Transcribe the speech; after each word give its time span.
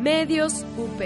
Medios 0.00 0.64
UP. 0.78 1.02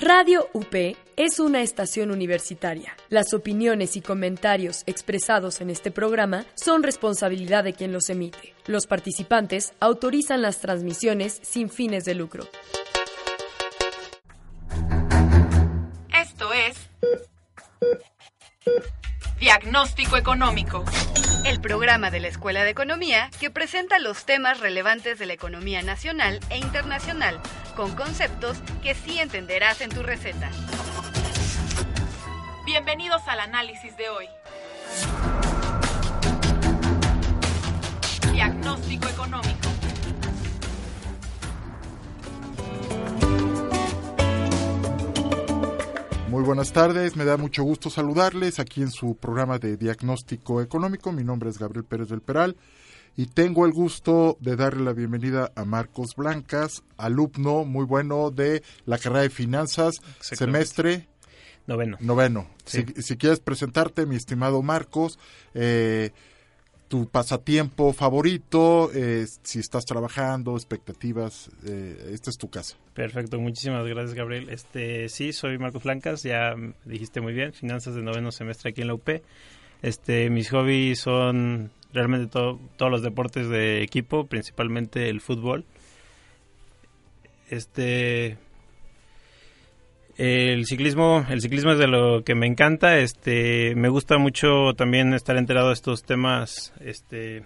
Radio 0.00 0.48
UP 0.54 0.96
es 1.16 1.38
una 1.38 1.60
estación 1.60 2.10
universitaria. 2.10 2.96
Las 3.10 3.34
opiniones 3.34 3.96
y 3.96 4.00
comentarios 4.00 4.84
expresados 4.86 5.60
en 5.60 5.68
este 5.68 5.90
programa 5.90 6.46
son 6.54 6.82
responsabilidad 6.82 7.62
de 7.62 7.74
quien 7.74 7.92
los 7.92 8.08
emite. 8.08 8.54
Los 8.64 8.86
participantes 8.86 9.74
autorizan 9.80 10.40
las 10.40 10.60
transmisiones 10.60 11.38
sin 11.42 11.68
fines 11.68 12.06
de 12.06 12.14
lucro. 12.14 12.48
Esto 16.10 16.54
es 16.54 16.88
Diagnóstico 19.38 20.16
Económico. 20.16 20.86
El 21.50 21.60
programa 21.60 22.12
de 22.12 22.20
la 22.20 22.28
Escuela 22.28 22.62
de 22.62 22.70
Economía 22.70 23.28
que 23.40 23.50
presenta 23.50 23.98
los 23.98 24.24
temas 24.24 24.60
relevantes 24.60 25.18
de 25.18 25.26
la 25.26 25.32
economía 25.32 25.82
nacional 25.82 26.38
e 26.48 26.58
internacional 26.58 27.40
con 27.74 27.96
conceptos 27.96 28.58
que 28.84 28.94
sí 28.94 29.18
entenderás 29.18 29.80
en 29.80 29.90
tu 29.90 30.04
receta. 30.04 30.48
Bienvenidos 32.64 33.22
al 33.26 33.40
análisis 33.40 33.96
de 33.96 34.10
hoy. 34.10 34.26
Diagnóstico 38.32 39.08
Económico. 39.08 39.59
Muy 46.40 46.46
buenas 46.46 46.72
tardes, 46.72 47.16
me 47.16 47.26
da 47.26 47.36
mucho 47.36 47.62
gusto 47.64 47.90
saludarles 47.90 48.60
aquí 48.60 48.80
en 48.80 48.90
su 48.90 49.14
programa 49.14 49.58
de 49.58 49.76
diagnóstico 49.76 50.62
económico. 50.62 51.12
Mi 51.12 51.22
nombre 51.22 51.50
es 51.50 51.58
Gabriel 51.58 51.84
Pérez 51.84 52.08
del 52.08 52.22
Peral 52.22 52.56
y 53.14 53.26
tengo 53.26 53.66
el 53.66 53.72
gusto 53.72 54.38
de 54.40 54.56
darle 54.56 54.82
la 54.82 54.94
bienvenida 54.94 55.52
a 55.54 55.66
Marcos 55.66 56.16
Blancas, 56.16 56.82
alumno 56.96 57.66
muy 57.66 57.84
bueno 57.84 58.30
de 58.30 58.62
la 58.86 58.96
carrera 58.96 59.20
de 59.20 59.28
finanzas, 59.28 60.00
semestre 60.20 61.08
noveno. 61.66 61.98
Noveno. 62.00 62.46
Si, 62.64 62.86
si, 63.02 63.18
quieres 63.18 63.40
presentarte, 63.40 64.06
mi 64.06 64.16
estimado 64.16 64.62
Marcos, 64.62 65.18
eh, 65.52 66.10
tu 66.90 67.06
pasatiempo 67.06 67.92
favorito, 67.92 68.90
eh, 68.92 69.24
si 69.44 69.60
estás 69.60 69.86
trabajando, 69.86 70.56
expectativas, 70.56 71.48
eh, 71.64 72.10
esta 72.12 72.30
es 72.30 72.36
tu 72.36 72.50
casa. 72.50 72.76
Perfecto, 72.94 73.38
muchísimas 73.38 73.86
gracias 73.86 74.14
Gabriel. 74.14 74.48
Este 74.48 75.08
sí, 75.08 75.32
soy 75.32 75.56
Marcos 75.56 75.84
Blancas, 75.84 76.24
ya 76.24 76.56
dijiste 76.84 77.20
muy 77.20 77.32
bien, 77.32 77.52
finanzas 77.52 77.94
de 77.94 78.02
noveno 78.02 78.32
semestre 78.32 78.70
aquí 78.70 78.80
en 78.80 78.88
la 78.88 78.94
UP. 78.94 79.08
Este, 79.82 80.30
mis 80.30 80.50
hobbies 80.50 80.98
son 80.98 81.70
realmente 81.92 82.26
todos 82.26 82.90
los 82.90 83.02
deportes 83.02 83.48
de 83.48 83.84
equipo, 83.84 84.26
principalmente 84.26 85.08
el 85.08 85.20
fútbol. 85.20 85.64
Este, 87.50 88.36
el 90.20 90.66
ciclismo, 90.66 91.24
el 91.30 91.40
ciclismo 91.40 91.72
es 91.72 91.78
de 91.78 91.86
lo 91.86 92.22
que 92.24 92.34
me 92.34 92.46
encanta. 92.46 92.98
Este, 92.98 93.74
me 93.74 93.88
gusta 93.88 94.18
mucho 94.18 94.74
también 94.76 95.14
estar 95.14 95.38
enterado 95.38 95.68
de 95.68 95.72
estos 95.72 96.02
temas, 96.02 96.74
este, 96.80 97.44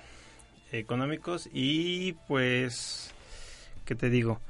económicos 0.72 1.48
y, 1.52 2.14
pues, 2.26 3.14
¿qué 3.84 3.94
te 3.94 4.10
digo? 4.10 4.40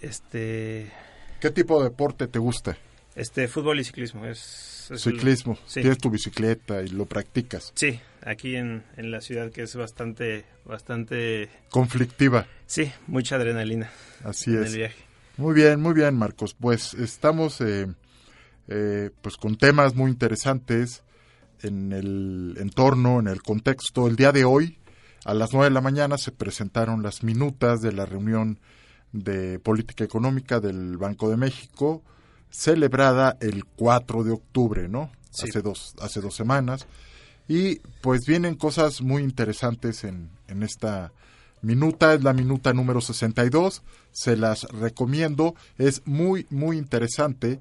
Este. 0.00 0.92
¿Qué 1.40 1.50
tipo 1.50 1.82
de 1.82 1.90
deporte 1.90 2.28
te 2.28 2.38
gusta? 2.38 2.78
Este, 3.16 3.48
fútbol 3.48 3.80
y 3.80 3.84
ciclismo. 3.84 4.24
Es, 4.24 4.92
ciclismo. 4.96 5.58
Tienes 5.74 5.98
tu 5.98 6.10
bicicleta 6.10 6.80
y 6.80 6.88
lo 6.90 7.06
practicas. 7.06 7.72
Sí, 7.74 7.98
aquí 8.22 8.54
en, 8.54 8.84
en 8.96 9.10
la 9.10 9.20
ciudad 9.20 9.50
que 9.50 9.62
es 9.62 9.74
bastante, 9.74 10.44
bastante. 10.64 11.48
Conflictiva. 11.70 12.46
Sí, 12.66 12.92
mucha 13.08 13.34
adrenalina. 13.34 13.90
Así 14.22 14.50
en 14.50 14.62
es. 14.62 14.70
El 14.70 14.78
viaje. 14.78 15.06
Muy 15.38 15.52
bien, 15.52 15.82
muy 15.82 15.92
bien, 15.92 16.16
Marcos. 16.16 16.54
Pues 16.58 16.94
estamos 16.94 17.60
eh, 17.60 17.86
eh, 18.68 19.10
pues 19.20 19.36
con 19.36 19.56
temas 19.56 19.94
muy 19.94 20.10
interesantes 20.10 21.02
en 21.60 21.92
el 21.92 22.56
entorno, 22.58 23.20
en 23.20 23.28
el 23.28 23.42
contexto. 23.42 24.06
El 24.06 24.16
día 24.16 24.32
de 24.32 24.46
hoy, 24.46 24.78
a 25.26 25.34
las 25.34 25.52
nueve 25.52 25.66
de 25.66 25.74
la 25.74 25.82
mañana, 25.82 26.16
se 26.16 26.32
presentaron 26.32 27.02
las 27.02 27.22
minutas 27.22 27.82
de 27.82 27.92
la 27.92 28.06
reunión 28.06 28.58
de 29.12 29.58
política 29.58 30.04
económica 30.04 30.58
del 30.58 30.96
Banco 30.96 31.28
de 31.28 31.36
México, 31.36 32.02
celebrada 32.48 33.36
el 33.40 33.66
4 33.66 34.24
de 34.24 34.32
octubre, 34.32 34.88
¿no? 34.88 35.10
Hace, 35.42 35.60
dos, 35.60 35.94
hace 36.00 36.22
dos 36.22 36.34
semanas. 36.34 36.86
Y 37.46 37.80
pues 38.00 38.24
vienen 38.24 38.54
cosas 38.54 39.02
muy 39.02 39.22
interesantes 39.22 40.02
en, 40.04 40.30
en 40.48 40.62
esta 40.62 41.12
minuta, 41.60 42.14
es 42.14 42.22
la 42.22 42.32
minuta 42.32 42.72
número 42.72 43.02
62, 43.02 43.82
se 44.16 44.34
las 44.34 44.62
recomiendo, 44.62 45.54
es 45.76 46.00
muy, 46.06 46.46
muy 46.48 46.78
interesante 46.78 47.60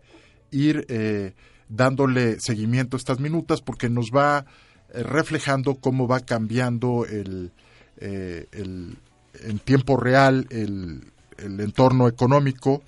ir 0.52 0.86
eh, 0.88 1.34
dándole 1.68 2.40
seguimiento 2.40 2.96
a 2.96 3.00
estas 3.00 3.20
minutas 3.20 3.60
porque 3.62 3.90
nos 3.90 4.12
va 4.12 4.46
eh, 4.94 5.04
reflejando 5.04 5.76
cómo 5.76 6.08
va 6.08 6.22
cambiando 6.22 7.06
el, 7.06 7.52
eh, 7.98 8.48
el 8.54 8.98
en 9.44 9.60
tiempo 9.60 9.98
real 9.98 10.48
el, 10.50 11.12
el, 11.40 11.60
entorno 11.60 12.08
económico 12.08 12.82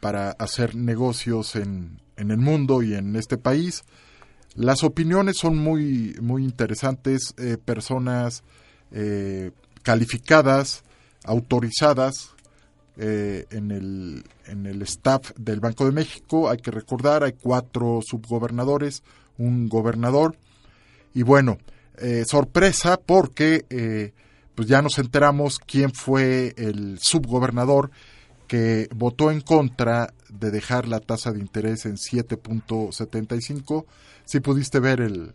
para 0.00 0.32
hacer 0.32 0.74
negocios 0.74 1.54
en, 1.54 2.00
en 2.16 2.32
el 2.32 2.38
mundo 2.38 2.82
y 2.82 2.94
en 2.94 3.14
este 3.14 3.38
país. 3.38 3.84
Las 4.56 4.82
opiniones 4.82 5.36
son 5.38 5.56
muy, 5.56 6.16
muy 6.20 6.42
interesantes, 6.42 7.32
personas 7.64 8.42
calificadas, 9.82 10.82
autorizadas 11.24 12.31
eh, 12.98 13.46
en, 13.50 13.70
el, 13.70 14.22
en 14.46 14.66
el 14.66 14.82
staff 14.82 15.32
del 15.36 15.60
Banco 15.60 15.86
de 15.86 15.92
México. 15.92 16.50
Hay 16.50 16.58
que 16.58 16.70
recordar, 16.70 17.24
hay 17.24 17.32
cuatro 17.32 18.00
subgobernadores, 18.04 19.02
un 19.38 19.68
gobernador. 19.68 20.36
Y 21.14 21.22
bueno, 21.22 21.58
eh, 21.98 22.24
sorpresa 22.26 22.98
porque 22.98 23.64
eh, 23.70 24.12
pues 24.54 24.68
ya 24.68 24.82
nos 24.82 24.98
enteramos 24.98 25.58
quién 25.58 25.92
fue 25.92 26.54
el 26.56 26.98
subgobernador 27.00 27.90
que 28.46 28.88
votó 28.94 29.30
en 29.30 29.40
contra 29.40 30.12
de 30.28 30.50
dejar 30.50 30.86
la 30.86 31.00
tasa 31.00 31.32
de 31.32 31.40
interés 31.40 31.86
en 31.86 31.96
7.75. 31.96 33.86
Si 34.26 34.40
pudiste 34.40 34.80
ver 34.80 35.00
el, 35.00 35.32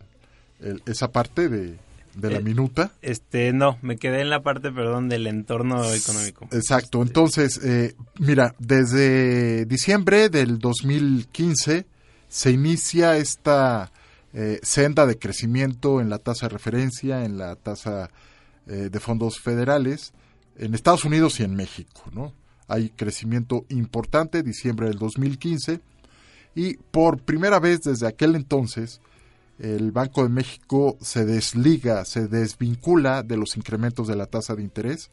esa 0.86 1.10
parte 1.10 1.48
de, 1.48 1.78
de 2.18 2.30
la 2.30 2.38
eh, 2.38 2.42
minuta. 2.42 2.92
Este, 3.00 3.52
no, 3.52 3.78
me 3.82 3.96
quedé 3.96 4.20
en 4.20 4.30
la 4.30 4.42
parte, 4.42 4.70
perdón, 4.72 5.08
del 5.08 5.26
entorno 5.26 5.84
económico. 5.92 6.48
Exacto, 6.52 6.98
este, 6.98 7.08
entonces, 7.08 7.60
eh, 7.64 7.94
mira, 8.18 8.54
desde 8.58 9.64
diciembre 9.66 10.28
del 10.28 10.58
2015 10.58 11.86
se 12.28 12.50
inicia 12.50 13.16
esta 13.16 13.92
eh, 14.34 14.58
senda 14.62 15.06
de 15.06 15.18
crecimiento 15.18 16.00
en 16.00 16.10
la 16.10 16.18
tasa 16.18 16.46
de 16.46 16.50
referencia, 16.50 17.24
en 17.24 17.38
la 17.38 17.56
tasa 17.56 18.10
de 18.66 19.00
fondos 19.00 19.40
federales, 19.40 20.12
en 20.58 20.74
Estados 20.74 21.06
Unidos 21.06 21.40
y 21.40 21.42
en 21.42 21.54
México, 21.54 22.02
¿no? 22.12 22.34
Hay 22.66 22.90
crecimiento 22.90 23.64
importante, 23.70 24.42
diciembre 24.42 24.88
del 24.88 24.98
2015, 24.98 25.80
y 26.54 26.76
por 26.76 27.18
primera 27.18 27.60
vez 27.60 27.80
desde 27.80 28.06
aquel 28.06 28.34
entonces, 28.34 29.00
el 29.58 29.90
Banco 29.90 30.22
de 30.22 30.28
México 30.28 30.96
se 31.00 31.24
desliga, 31.24 32.04
se 32.04 32.28
desvincula 32.28 33.22
de 33.22 33.36
los 33.36 33.56
incrementos 33.56 34.06
de 34.06 34.16
la 34.16 34.26
tasa 34.26 34.54
de 34.54 34.62
interés 34.62 35.10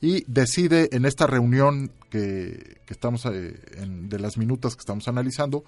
y 0.00 0.24
decide 0.26 0.90
en 0.92 1.04
esta 1.04 1.26
reunión 1.26 1.90
que, 2.10 2.78
estamos 2.88 3.24
eh, 3.26 3.58
en, 3.76 4.08
de 4.08 4.18
las 4.18 4.36
minutas 4.36 4.76
que 4.76 4.80
estamos 4.80 5.08
analizando, 5.08 5.64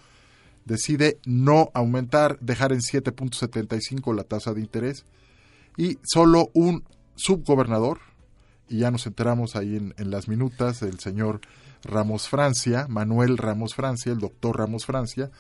decide 0.65 1.19
no 1.25 1.71
aumentar, 1.75 2.39
dejar 2.41 2.73
en 2.73 2.81
7.75 2.81 4.15
la 4.15 4.25
tasa 4.25 4.53
de 4.53 4.61
interés 4.61 5.05
y 5.77 5.99
solo 6.03 6.51
un 6.55 6.85
subgobernador, 7.17 8.01
y 8.69 8.79
ya 8.79 8.91
nos 8.91 9.07
enteramos 9.07 9.57
ahí 9.57 9.77
en, 9.77 9.95
en 9.97 10.11
las 10.11 10.29
minutas, 10.29 10.83
el 10.83 11.01
señor 11.01 11.41
Ramos 11.83 12.29
Francia, 12.29 12.87
Manuel 12.89 13.39
Ramos 13.39 13.75
Francia, 13.75 14.13
el 14.13 14.19
doctor 14.19 14.59
Ramos 14.59 14.85
Francia, 14.85 15.31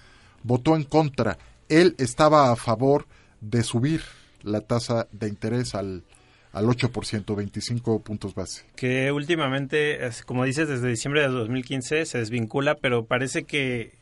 votó 0.43 0.77
en 0.77 0.85
contra 0.85 1.37
él 1.69 1.95
estaba 1.99 2.53
a 2.53 2.57
favor 2.57 3.07
de 3.41 3.63
subir 3.63 4.03
la 4.43 4.61
tasa 4.61 5.09
de 5.13 5.29
interés 5.29 5.75
al, 5.75 6.05
al 6.53 6.67
8%, 6.67 7.37
25 7.37 8.03
puntos 8.03 8.35
base. 8.35 8.65
Que 8.77 9.13
últimamente, 9.13 9.99
como 10.27 10.45
dices, 10.45 10.69
desde 10.69 10.89
diciembre 10.89 11.23
de 11.23 11.29
2015 11.29 12.07
se 12.07 12.19
desvincula, 12.19 12.77
pero 12.77 13.05
parece 13.05 13.45
que 13.45 13.99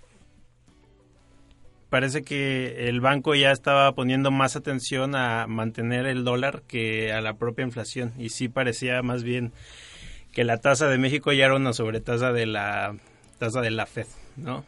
parece 1.90 2.22
que 2.22 2.88
el 2.88 3.00
banco 3.00 3.34
ya 3.34 3.52
estaba 3.52 3.92
poniendo 3.92 4.30
más 4.30 4.56
atención 4.56 5.14
a 5.14 5.46
mantener 5.46 6.06
el 6.06 6.24
dólar 6.24 6.62
que 6.66 7.12
a 7.12 7.20
la 7.20 7.34
propia 7.34 7.64
inflación 7.64 8.12
y 8.18 8.30
sí 8.30 8.48
parecía 8.48 9.02
más 9.02 9.22
bien 9.22 9.52
que 10.32 10.44
la 10.44 10.58
tasa 10.58 10.88
de 10.88 10.98
México 10.98 11.32
ya 11.32 11.46
era 11.46 11.54
una 11.54 11.72
sobretasa 11.72 12.32
de 12.32 12.46
la 12.46 12.96
tasa 13.38 13.60
de 13.60 13.70
la 13.70 13.86
Fed, 13.86 14.06
¿no? 14.36 14.64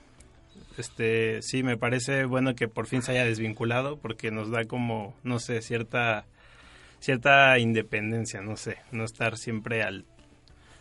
Este 0.79 1.43
sí 1.43 1.63
me 1.63 1.77
parece 1.77 2.25
bueno 2.25 2.55
que 2.55 2.69
por 2.69 2.87
fin 2.87 3.03
se 3.03 3.13
haya 3.13 3.25
desvinculado 3.25 3.97
porque 3.99 4.31
nos 4.31 4.51
da 4.51 4.65
como 4.65 5.15
no 5.25 5.39
sé 5.39 5.61
cierta 5.63 6.25
cierta 7.01 7.59
independencia, 7.59 8.41
no 8.41 8.57
sé, 8.57 8.79
no 8.93 9.05
estar 9.05 9.39
siempre 9.39 9.83
al, 9.83 10.05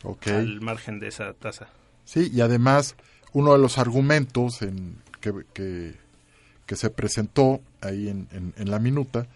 Ok. 0.03 0.27
al 0.27 0.61
margen 0.61 0.99
de 0.99 1.09
esa 1.09 1.33
tasa. 1.33 1.67
Sí, 2.05 2.31
y 2.33 2.41
además 2.41 2.95
uno 3.33 3.53
de 3.53 3.59
los 3.59 3.77
argumentos 3.77 4.61
en, 4.63 4.95
que, 5.21 5.31
que, 5.53 5.93
que 6.65 6.75
se 6.75 6.89
presentó 6.89 7.61
ahí 7.81 8.09
en, 8.09 8.27
en- 8.31 8.53
en 8.57 8.71
la 8.71 8.79
minuta 8.79 9.27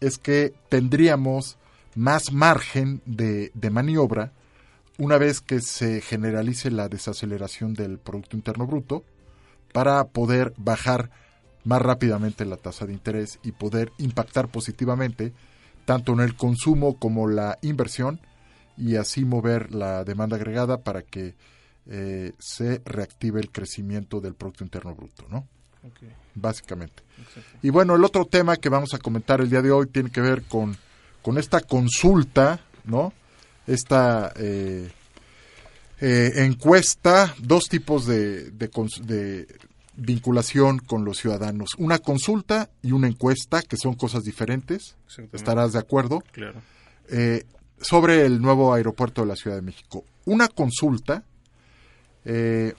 es 0.00 0.18
que 0.18 0.52
tendríamos 0.68 1.56
más 1.94 2.32
margen 2.32 3.00
de, 3.06 3.52
de 3.54 3.70
maniobra 3.70 4.32
una 4.98 5.18
vez 5.18 5.40
que 5.40 5.60
se 5.60 6.00
generalice 6.00 6.70
la 6.70 6.88
desaceleración 6.88 7.74
del 7.74 7.98
Producto 7.98 8.36
Interno 8.36 8.66
Bruto 8.66 9.04
para 9.74 10.04
poder 10.04 10.54
bajar 10.56 11.10
más 11.64 11.82
rápidamente 11.82 12.44
la 12.44 12.56
tasa 12.56 12.86
de 12.86 12.92
interés 12.92 13.40
y 13.42 13.50
poder 13.50 13.90
impactar 13.98 14.46
positivamente 14.46 15.32
tanto 15.84 16.12
en 16.12 16.20
el 16.20 16.36
consumo 16.36 16.96
como 16.96 17.26
la 17.26 17.58
inversión 17.60 18.20
y 18.76 18.94
así 18.94 19.24
mover 19.24 19.74
la 19.74 20.04
demanda 20.04 20.36
agregada 20.36 20.84
para 20.84 21.02
que 21.02 21.34
eh, 21.86 22.34
se 22.38 22.82
reactive 22.84 23.40
el 23.40 23.50
crecimiento 23.50 24.20
del 24.20 24.34
Producto 24.34 24.62
Interno 24.62 24.94
Bruto, 24.94 25.26
¿no? 25.28 25.48
Básicamente. 26.36 27.02
Y 27.60 27.70
bueno, 27.70 27.96
el 27.96 28.04
otro 28.04 28.26
tema 28.26 28.56
que 28.56 28.68
vamos 28.68 28.94
a 28.94 28.98
comentar 28.98 29.40
el 29.40 29.50
día 29.50 29.60
de 29.60 29.72
hoy 29.72 29.88
tiene 29.88 30.10
que 30.10 30.20
ver 30.20 30.44
con, 30.44 30.76
con 31.20 31.36
esta 31.36 31.60
consulta, 31.60 32.60
¿no? 32.84 33.12
Esta 33.66 34.32
eh, 34.36 34.88
eh, 36.06 36.44
encuesta, 36.44 37.34
dos 37.38 37.64
tipos 37.64 38.04
de, 38.04 38.50
de 38.50 39.46
vinculación 39.96 40.78
con 40.78 41.02
los 41.06 41.16
ciudadanos. 41.16 41.70
Una 41.78 41.98
consulta 41.98 42.68
y 42.82 42.92
una 42.92 43.08
encuesta, 43.08 43.62
que 43.62 43.78
son 43.78 43.94
cosas 43.94 44.22
diferentes. 44.22 44.96
¿Estarás 45.32 45.72
de 45.72 45.78
acuerdo? 45.78 46.22
Claro. 46.32 46.60
eh, 47.08 47.46
sobre 47.80 48.26
el 48.26 48.42
nuevo 48.42 48.74
aeropuerto 48.74 49.22
de 49.22 49.28
la 49.28 49.36
Ciudad 49.36 49.56
de 49.56 49.62
México. 49.62 50.04
Una 50.26 50.48
consulta 50.48 51.24
eh, 52.26 52.74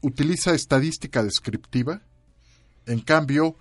utiliza 0.00 0.54
estadística 0.54 1.24
descriptiva, 1.24 2.00
en 2.86 3.00
cambio, 3.00 3.56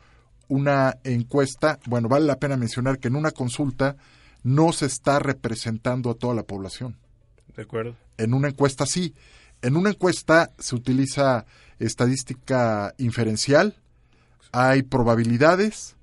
una 0.47 0.97
encuesta, 1.03 1.79
bueno, 1.87 2.07
vale 2.07 2.27
la 2.27 2.37
pena 2.37 2.55
mencionar 2.55 2.99
que 2.99 3.07
en 3.07 3.15
una 3.15 3.31
consulta 3.31 3.95
no 4.43 4.71
se 4.73 4.85
está 4.85 5.17
representando 5.17 6.11
a 6.11 6.13
toda 6.13 6.35
la 6.35 6.43
población. 6.43 6.95
De 7.57 7.63
acuerdo. 7.63 7.97
En 8.17 8.33
una 8.33 8.47
encuesta 8.47 8.85
sí. 8.85 9.13
En 9.61 9.75
una 9.75 9.89
encuesta 9.89 10.51
se 10.59 10.75
utiliza 10.75 11.45
estadística 11.79 12.93
inferencial, 12.99 13.75
hay 14.51 14.83
probabilidades, 14.83 15.95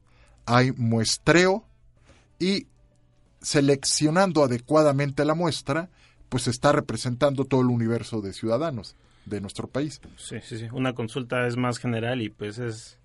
hay 0.47 0.73
muestreo 0.73 1.65
y 2.39 2.67
seleccionando 3.41 4.43
adecuadamente 4.43 5.25
la 5.25 5.35
muestra, 5.35 5.89
pues 6.29 6.49
está 6.49 6.73
representando 6.73 7.45
todo 7.45 7.61
el 7.61 7.69
universo 7.69 8.21
de 8.21 8.33
ciudadanos 8.33 8.97
de 9.25 9.41
nuestro 9.41 9.69
país. 9.69 10.01
Sí, 10.17 10.39
sí, 10.43 10.59
sí. 10.59 10.67
Una 10.73 10.93
consulta 10.95 11.47
es 11.47 11.57
más 11.57 11.79
general 11.79 12.21
y 12.21 12.31
pues 12.31 12.59
es 12.59 12.99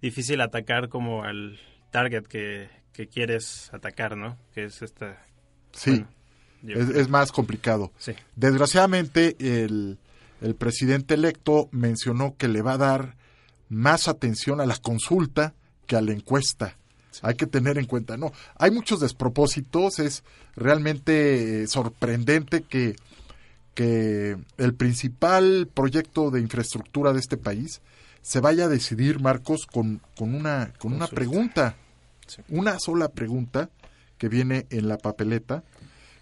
difícil 0.00 0.40
atacar 0.40 0.88
como 0.88 1.24
al 1.24 1.58
target 1.90 2.24
que, 2.24 2.70
que 2.94 3.06
quieres 3.08 3.70
atacar, 3.74 4.16
¿no? 4.16 4.38
Que 4.54 4.64
es 4.64 4.80
esta... 4.80 5.22
Sí, 5.72 5.90
bueno, 5.90 6.08
es, 6.66 7.08
más 7.08 7.32
complicado. 7.32 7.90
Sí, 7.98 8.12
Desgraciadamente, 8.36 9.36
el, 9.38 9.98
el 10.40 10.54
presidente 10.54 11.14
electo 11.14 11.68
mencionó 11.72 12.36
que 12.36 12.48
le 12.48 12.62
va 12.62 12.74
a 12.74 12.78
dar 12.78 13.16
más 13.68 14.08
atención 14.08 14.60
a 14.60 14.66
la 14.66 14.76
consulta 14.76 15.54
que 15.86 15.96
a 15.96 16.00
la 16.02 16.12
encuesta. 16.12 16.76
Hay 17.22 17.34
que 17.34 17.46
tener 17.46 17.76
en 17.76 17.86
cuenta, 17.86 18.16
no, 18.16 18.32
hay 18.56 18.70
muchos 18.70 19.00
despropósitos, 19.00 19.98
es 19.98 20.22
realmente 20.56 21.62
eh, 21.62 21.66
sorprendente 21.66 22.62
que, 22.62 22.96
que 23.74 24.36
el 24.56 24.74
principal 24.74 25.68
proyecto 25.72 26.30
de 26.30 26.40
infraestructura 26.40 27.12
de 27.12 27.20
este 27.20 27.36
país 27.36 27.82
se 28.22 28.40
vaya 28.40 28.66
a 28.66 28.68
decidir, 28.68 29.20
Marcos, 29.20 29.66
con, 29.66 30.00
con 30.16 30.34
una, 30.34 30.72
con 30.78 30.92
una 30.92 31.06
pregunta, 31.08 31.76
Sí. 32.26 32.42
una 32.48 32.78
sola 32.78 33.08
pregunta 33.08 33.70
que 34.16 34.28
viene 34.28 34.66
en 34.70 34.86
la 34.86 34.98
papeleta. 34.98 35.64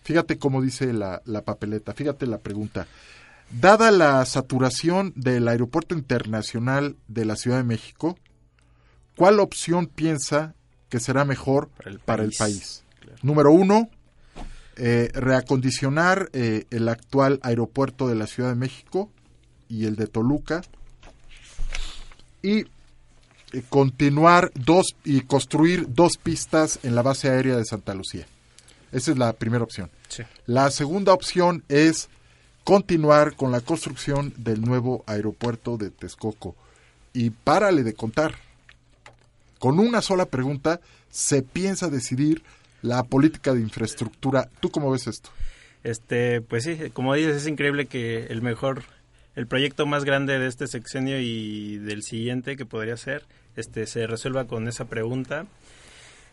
Fíjate 0.02 0.38
cómo 0.38 0.62
dice 0.62 0.92
la, 0.92 1.22
la 1.24 1.42
papeleta, 1.42 1.92
fíjate 1.92 2.26
la 2.26 2.38
pregunta. 2.38 2.86
Dada 3.50 3.90
la 3.90 4.24
saturación 4.26 5.12
del 5.16 5.48
Aeropuerto 5.48 5.94
Internacional 5.94 6.96
de 7.08 7.24
la 7.24 7.36
Ciudad 7.36 7.58
de 7.58 7.64
México, 7.64 8.18
¿cuál 9.16 9.40
opción 9.40 9.86
piensa 9.86 10.54
que 10.88 11.00
será 11.00 11.24
mejor 11.24 11.68
Para 11.70 11.90
el 11.90 11.98
para 11.98 12.22
el 12.24 12.32
país. 12.32 12.38
país? 12.38 12.84
Claro. 13.00 13.18
Número 13.22 13.50
uno, 13.52 13.90
eh, 14.76 15.10
reacondicionar 15.12 16.30
eh, 16.32 16.66
el 16.70 16.88
actual 16.88 17.40
aeropuerto 17.42 18.06
de 18.06 18.14
la 18.14 18.26
Ciudad 18.26 18.50
de 18.50 18.54
México 18.54 19.10
y 19.68 19.86
el 19.86 19.96
de 19.96 20.06
Toluca 20.06 20.62
y 22.42 22.60
eh, 22.60 22.66
continuar 23.68 24.52
dos 24.54 24.94
y 25.04 25.22
construir 25.22 25.86
dos 25.88 26.16
pistas 26.16 26.78
en 26.82 26.94
la 26.94 27.02
base 27.02 27.28
aérea 27.28 27.56
de 27.56 27.64
Santa 27.64 27.94
Lucía. 27.94 28.26
Esa 28.92 29.10
es 29.10 29.18
la 29.18 29.32
primera 29.32 29.64
opción. 29.64 29.90
sí. 30.08 30.22
La 30.46 30.70
segunda 30.70 31.12
opción 31.12 31.62
es 31.68 32.08
continuar 32.64 33.34
con 33.34 33.50
la 33.50 33.60
construcción 33.60 34.34
del 34.36 34.60
nuevo 34.60 35.02
aeropuerto 35.06 35.78
de 35.78 35.90
Texcoco. 35.90 36.54
Y 37.12 37.30
párale 37.30 37.82
de 37.82 37.94
contar. 37.94 38.34
Con 39.58 39.78
una 39.78 40.02
sola 40.02 40.26
pregunta 40.26 40.80
se 41.10 41.42
piensa 41.42 41.88
decidir 41.88 42.42
la 42.82 43.02
política 43.04 43.54
de 43.54 43.60
infraestructura. 43.60 44.48
¿Tú 44.60 44.70
cómo 44.70 44.90
ves 44.90 45.06
esto? 45.06 45.30
Este, 45.84 46.40
pues 46.40 46.64
sí, 46.64 46.76
como 46.92 47.14
dices, 47.14 47.36
es 47.36 47.46
increíble 47.46 47.86
que 47.86 48.26
el 48.26 48.42
mejor, 48.42 48.82
el 49.34 49.46
proyecto 49.46 49.86
más 49.86 50.04
grande 50.04 50.38
de 50.38 50.46
este 50.46 50.66
sexenio 50.66 51.20
y 51.20 51.78
del 51.78 52.02
siguiente 52.02 52.56
que 52.56 52.66
podría 52.66 52.96
ser, 52.96 53.24
este, 53.56 53.86
se 53.86 54.06
resuelva 54.06 54.46
con 54.46 54.68
esa 54.68 54.84
pregunta. 54.84 55.46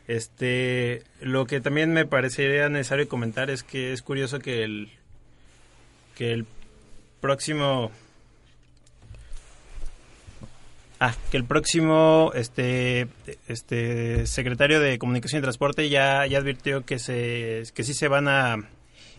Este, 0.08 1.04
lo 1.20 1.46
que 1.46 1.62
también 1.62 1.92
me 1.92 2.06
parecería 2.06 2.70
necesario 2.70 3.08
comentar 3.08 3.50
es 3.50 3.64
que 3.64 3.92
es 3.92 4.02
curioso 4.04 4.40
que 4.40 4.64
el, 4.64 4.90
que 6.16 6.32
el 6.32 6.46
próximo, 7.22 7.92
ah, 11.00 11.16
que 11.32 11.38
el 11.38 11.44
próximo, 11.44 12.32
este, 12.36 13.08
este, 13.48 14.28
secretario 14.28 14.80
de 14.80 15.00
Comunicación 15.00 15.40
y 15.40 15.42
Transporte 15.42 15.90
ya, 15.90 16.28
ya 16.28 16.38
advirtió 16.38 16.86
que 16.86 17.00
se, 17.00 17.64
que 17.74 17.84
sí 17.84 17.96
se 17.96 18.08
van 18.08 18.28
a 18.28 18.58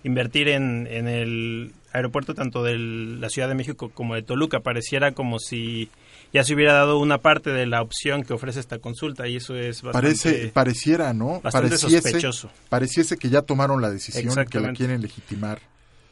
invertir 0.04 0.48
en, 0.48 0.86
en 0.88 1.08
el 1.08 1.72
aeropuerto 1.92 2.34
tanto 2.34 2.62
de 2.62 2.78
la 2.78 3.28
Ciudad 3.28 3.48
de 3.48 3.56
México 3.56 3.90
como 3.92 4.14
de 4.14 4.22
Toluca. 4.22 4.60
Pareciera 4.60 5.12
como 5.12 5.40
si 5.40 5.90
ya 6.32 6.44
se 6.44 6.54
hubiera 6.54 6.72
dado 6.74 6.98
una 6.98 7.18
parte 7.18 7.50
de 7.50 7.66
la 7.66 7.82
opción 7.82 8.22
que 8.22 8.32
ofrece 8.34 8.60
esta 8.60 8.78
consulta 8.78 9.26
y 9.28 9.36
eso 9.36 9.56
es 9.56 9.82
bastante... 9.82 10.08
Parece, 10.08 10.48
pareciera, 10.48 11.12
¿no? 11.12 11.40
bastante 11.40 11.70
Pareciese, 11.70 12.00
sospechoso. 12.02 12.50
pareciese 12.68 13.16
que 13.16 13.28
ya 13.30 13.42
tomaron 13.42 13.80
la 13.80 13.90
decisión 13.90 14.34
que 14.46 14.60
la 14.60 14.72
quieren 14.72 15.00
legitimar. 15.02 15.60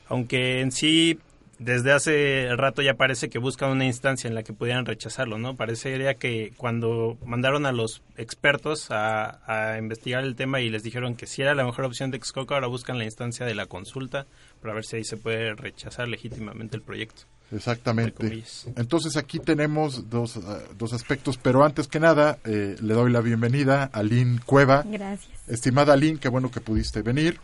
aunque 0.08 0.60
en 0.60 0.72
sí 0.72 1.18
desde 1.58 1.92
hace 1.92 2.48
rato 2.56 2.82
ya 2.82 2.94
parece 2.94 3.28
que 3.28 3.38
buscan 3.38 3.70
una 3.70 3.84
instancia 3.86 4.26
en 4.26 4.34
la 4.34 4.42
que 4.42 4.52
pudieran 4.52 4.86
rechazarlo, 4.86 5.38
¿no? 5.38 5.54
Parecería 5.56 6.14
que 6.14 6.52
cuando 6.56 7.16
mandaron 7.24 7.64
a 7.64 7.70
los 7.72 8.02
expertos 8.16 8.90
a, 8.90 9.38
a 9.46 9.78
investigar 9.78 10.24
el 10.24 10.34
tema 10.34 10.60
y 10.60 10.68
les 10.68 10.82
dijeron 10.82 11.14
que 11.14 11.26
si 11.26 11.42
era 11.42 11.54
la 11.54 11.64
mejor 11.64 11.84
opción 11.84 12.10
de 12.10 12.18
Texcoco, 12.18 12.54
ahora 12.54 12.66
buscan 12.66 12.98
la 12.98 13.04
instancia 13.04 13.46
de 13.46 13.54
la 13.54 13.66
consulta 13.66 14.26
para 14.60 14.74
ver 14.74 14.84
si 14.84 14.96
ahí 14.96 15.04
se 15.04 15.16
puede 15.16 15.54
rechazar 15.54 16.08
legítimamente 16.08 16.76
el 16.76 16.82
proyecto. 16.82 17.22
Exactamente. 17.52 18.42
Entonces 18.76 19.16
aquí 19.16 19.38
tenemos 19.38 20.10
dos, 20.10 20.38
ah, 20.38 20.58
dos 20.76 20.92
aspectos, 20.92 21.36
pero 21.36 21.64
antes 21.64 21.86
que 21.86 22.00
nada 22.00 22.38
eh, 22.44 22.76
le 22.80 22.94
doy 22.94 23.12
la 23.12 23.20
bienvenida 23.20 23.84
a 23.92 24.02
Lynn 24.02 24.40
Cueva. 24.44 24.82
Gracias. 24.86 25.30
Estimada 25.46 25.96
Lynn, 25.96 26.18
qué 26.18 26.28
bueno 26.28 26.50
que 26.50 26.60
pudiste 26.60 27.02
venir. 27.02 27.38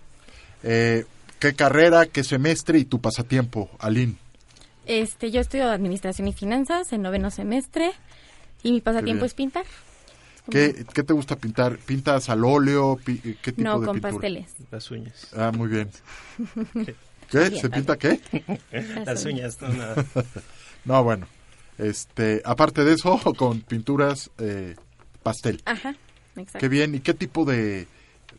Eh, 0.63 1.05
¿Qué 1.39 1.55
carrera, 1.55 2.07
qué 2.07 2.23
semestre 2.25 2.79
y 2.79 2.85
tu 2.85 3.01
pasatiempo, 3.01 3.71
Aline? 3.79 4.17
Este, 4.87 5.31
yo 5.31 5.41
estudio 5.41 5.71
Administración 5.71 6.27
y 6.29 6.33
Finanzas 6.33 6.93
en 6.93 7.03
noveno 7.03 7.31
semestre 7.31 7.93
y 8.63 8.73
mi 8.73 8.81
pasatiempo 8.81 9.25
es 9.25 9.35
pintar. 9.35 9.65
¿Qué, 10.51 10.85
qué 10.93 11.03
te 11.03 11.13
gusta 11.13 11.37
pintar? 11.37 11.79
¿Pintas 11.79 12.29
al 12.29 12.45
óleo? 12.45 12.99
¿Qué 13.05 13.13
tipo 13.53 13.63
No, 13.63 13.79
de 13.79 13.87
con 13.87 13.95
pintura? 13.97 14.13
pasteles. 14.15 14.49
Las 14.71 14.91
uñas. 14.91 15.29
Ah, 15.37 15.53
muy 15.55 15.69
bien. 15.69 15.91
¿Qué? 17.31 17.51
¿Se 17.61 17.71
pinta 17.71 17.97
qué? 17.97 18.21
Las 19.07 19.25
uñas, 19.25 19.61
no 19.61 19.69
nada. 19.69 20.05
No, 20.85 21.05
bueno. 21.05 21.27
Este, 21.79 22.41
aparte 22.45 22.85
de 22.85 22.95
eso, 22.95 23.21
con 23.37 23.61
pinturas 23.61 24.31
eh, 24.39 24.77
pastel. 25.23 25.63
Ajá, 25.67 25.95
exacto. 26.37 26.59
Qué 26.59 26.69
bien. 26.69 26.95
¿Y 26.95 27.01
qué 27.01 27.15
tipo 27.15 27.45
de 27.45 27.87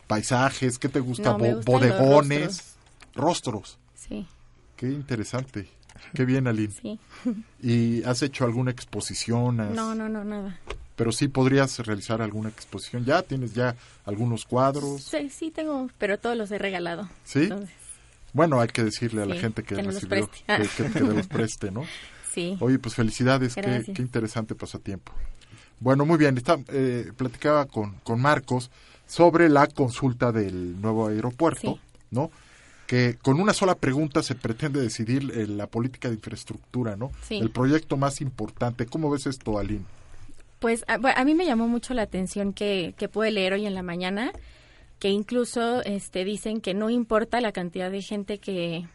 paisajes? 0.06 0.78
¿Qué 0.78 0.88
te 0.88 1.00
gusta? 1.00 1.32
No, 1.32 1.38
Bo- 1.38 1.60
bodegones, 1.62 2.74
rostros. 3.14 3.78
Sí, 3.94 4.26
Qué 4.76 4.86
interesante. 4.86 5.68
Qué 6.14 6.24
bien, 6.24 6.48
Aline. 6.48 6.72
sí. 6.72 6.98
¿Y 7.62 8.02
has 8.04 8.22
hecho 8.22 8.44
alguna 8.44 8.72
exposición? 8.72 9.60
Has- 9.60 9.70
No, 9.74 9.94
no, 9.94 10.08
no, 10.08 10.24
nada. 10.24 10.58
pero 10.96 11.12
sí 11.12 11.28
podrías 11.28 11.78
realizar 11.78 12.20
alguna 12.22 12.48
exposición. 12.48 13.04
¿Ya 13.04 13.22
tienes 13.22 13.54
ya 13.54 13.76
algunos 14.04 14.44
cuadros? 14.44 15.02
Sí, 15.04 15.30
sí 15.30 15.50
tengo, 15.52 15.88
pero 15.98 16.18
todos 16.18 16.36
los 16.36 16.50
he 16.50 16.58
regalado. 16.58 17.08
¿Sí? 17.24 17.44
Entonces, 17.44 17.70
Bueno, 18.32 18.60
hay 18.60 18.68
que 18.68 18.82
decirle 18.84 19.22
a 19.22 19.26
la 19.26 19.34
Sí, 19.34 19.40
gente 19.40 19.62
que, 19.62 19.74
que 19.76 19.82
recibió, 19.82 20.28
preste. 20.28 20.82
que, 20.84 20.90
que- 20.90 21.00
los 21.00 21.26
preste, 21.26 21.70
¿no? 21.70 21.84
sí. 22.32 22.56
Oye, 22.60 22.78
pues 22.78 22.94
felicidades, 22.94 23.54
qué, 23.54 23.82
qué 23.94 24.02
interesante 24.02 24.54
pasatiempo. 24.54 25.12
Bueno, 25.80 26.06
muy 26.06 26.16
bien, 26.16 26.36
está, 26.38 26.58
eh, 26.68 27.10
platicaba 27.16 27.66
con, 27.66 27.96
con 28.04 28.20
Marcos 28.20 28.70
sobre 29.06 29.48
la 29.48 29.66
consulta 29.66 30.32
del 30.32 30.80
nuevo 30.80 31.08
aeropuerto, 31.08 31.60
Sí. 31.74 31.80
¿no? 32.10 32.30
Que 32.86 33.16
con 33.20 33.40
una 33.40 33.52
sola 33.52 33.74
pregunta 33.74 34.22
se 34.22 34.34
pretende 34.34 34.80
decidir 34.80 35.30
eh, 35.34 35.46
la 35.46 35.66
política 35.66 36.08
de 36.08 36.14
infraestructura, 36.14 36.96
¿no? 36.96 37.10
Sí. 37.26 37.38
El 37.38 37.50
proyecto 37.50 37.96
más 37.96 38.20
importante. 38.20 38.86
¿Cómo 38.86 39.10
ves 39.10 39.26
esto, 39.26 39.58
Aline? 39.58 39.84
Pues 40.58 40.84
a, 40.88 40.98
bueno, 40.98 41.16
a 41.18 41.24
mí 41.24 41.34
me 41.34 41.44
llamó 41.46 41.66
mucho 41.68 41.94
la 41.94 42.02
atención 42.02 42.52
que, 42.52 42.94
que 42.96 43.08
pude 43.08 43.30
leer 43.30 43.54
hoy 43.54 43.66
en 43.66 43.74
la 43.74 43.82
mañana, 43.82 44.32
que 45.02 45.08
incluso 45.08 45.82
este, 45.82 46.24
dicen 46.24 46.60
que 46.60 46.74
no 46.74 46.88
importa 46.88 47.40
la 47.40 47.50
cantidad 47.50 47.90
de 47.90 48.02
gente 48.02 48.38
que, 48.38 48.86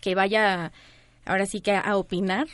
que 0.00 0.14
vaya 0.14 0.72
ahora 1.26 1.44
sí 1.44 1.60
que 1.60 1.72
a, 1.72 1.80
a 1.80 1.98
opinar, 1.98 2.46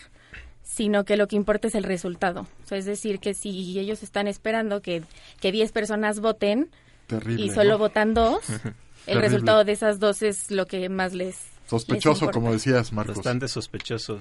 sino 0.65 1.05
que 1.05 1.17
lo 1.17 1.29
que 1.29 1.37
importa 1.37 1.69
es 1.69 1.77
el 1.77 1.85
resultado. 1.85 2.49
O 2.65 2.67
sea, 2.67 2.77
es 2.77 2.85
decir, 2.85 3.21
que 3.21 3.33
si 3.33 3.79
ellos 3.79 4.03
están 4.03 4.27
esperando 4.27 4.83
que, 4.83 5.05
que 5.41 5.53
10 5.53 5.71
personas 5.71 6.19
voten 6.19 6.69
Terrible. 7.07 7.45
y 7.45 7.51
solo 7.51 7.75
¿no? 7.75 7.79
votan 7.79 8.13
dos, 8.13 8.51
el 8.51 8.59
Terrible. 9.05 9.21
resultado 9.21 9.63
de 9.63 9.71
esas 9.71 10.01
dos 10.01 10.23
es 10.23 10.51
lo 10.51 10.67
que 10.67 10.89
más 10.89 11.13
les... 11.15 11.37
Sospechoso, 11.69 12.25
les 12.25 12.35
como 12.35 12.53
decías, 12.53 12.93
Marcos. 12.93 13.19
Bastante 13.19 13.47
sospechoso. 13.47 14.19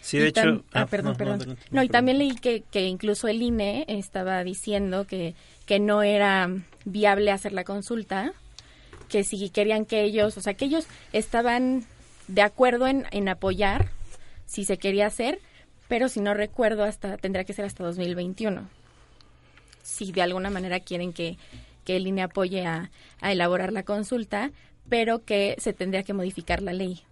Sí, 0.00 0.18
de 0.18 0.28
hecho... 0.28 0.62
ah, 0.72 0.86
perdón, 0.86 1.12
no, 1.12 1.18
perdón. 1.18 1.40
adelante, 1.40 1.62
No, 1.72 1.82
y 1.82 1.88
también 1.88 2.18
leí 2.18 2.36
que, 2.36 2.62
que 2.70 2.86
incluso 2.86 3.26
el 3.26 3.42
INE 3.42 3.84
estaba 3.88 4.42
diciendo 4.44 5.06
que, 5.06 5.34
que 5.70 5.78
no 5.78 6.02
era 6.02 6.50
viable 6.84 7.30
hacer 7.30 7.52
la 7.52 7.62
consulta, 7.62 8.32
que 9.08 9.22
si 9.22 9.50
querían 9.50 9.84
que 9.84 10.02
ellos, 10.02 10.36
o 10.36 10.40
sea, 10.40 10.54
que 10.54 10.64
ellos 10.64 10.84
estaban 11.12 11.84
de 12.26 12.42
acuerdo 12.42 12.88
en, 12.88 13.06
en 13.12 13.28
apoyar 13.28 13.86
si 14.46 14.64
se 14.64 14.78
quería 14.78 15.06
hacer, 15.06 15.38
pero 15.86 16.08
si 16.08 16.20
no 16.20 16.34
recuerdo, 16.34 16.82
hasta 16.82 17.18
tendría 17.18 17.44
que 17.44 17.52
ser 17.52 17.66
hasta 17.66 17.84
2021. 17.84 18.68
Si 19.84 20.10
de 20.10 20.22
alguna 20.22 20.50
manera 20.50 20.80
quieren 20.80 21.12
que, 21.12 21.38
que 21.84 21.98
el 21.98 22.08
INE 22.08 22.22
apoye 22.22 22.66
a, 22.66 22.90
a 23.20 23.30
elaborar 23.30 23.72
la 23.72 23.84
consulta, 23.84 24.50
pero 24.88 25.24
que 25.24 25.54
se 25.60 25.72
tendría 25.72 26.02
que 26.02 26.14
modificar 26.14 26.62
la 26.62 26.72
ley. 26.72 27.04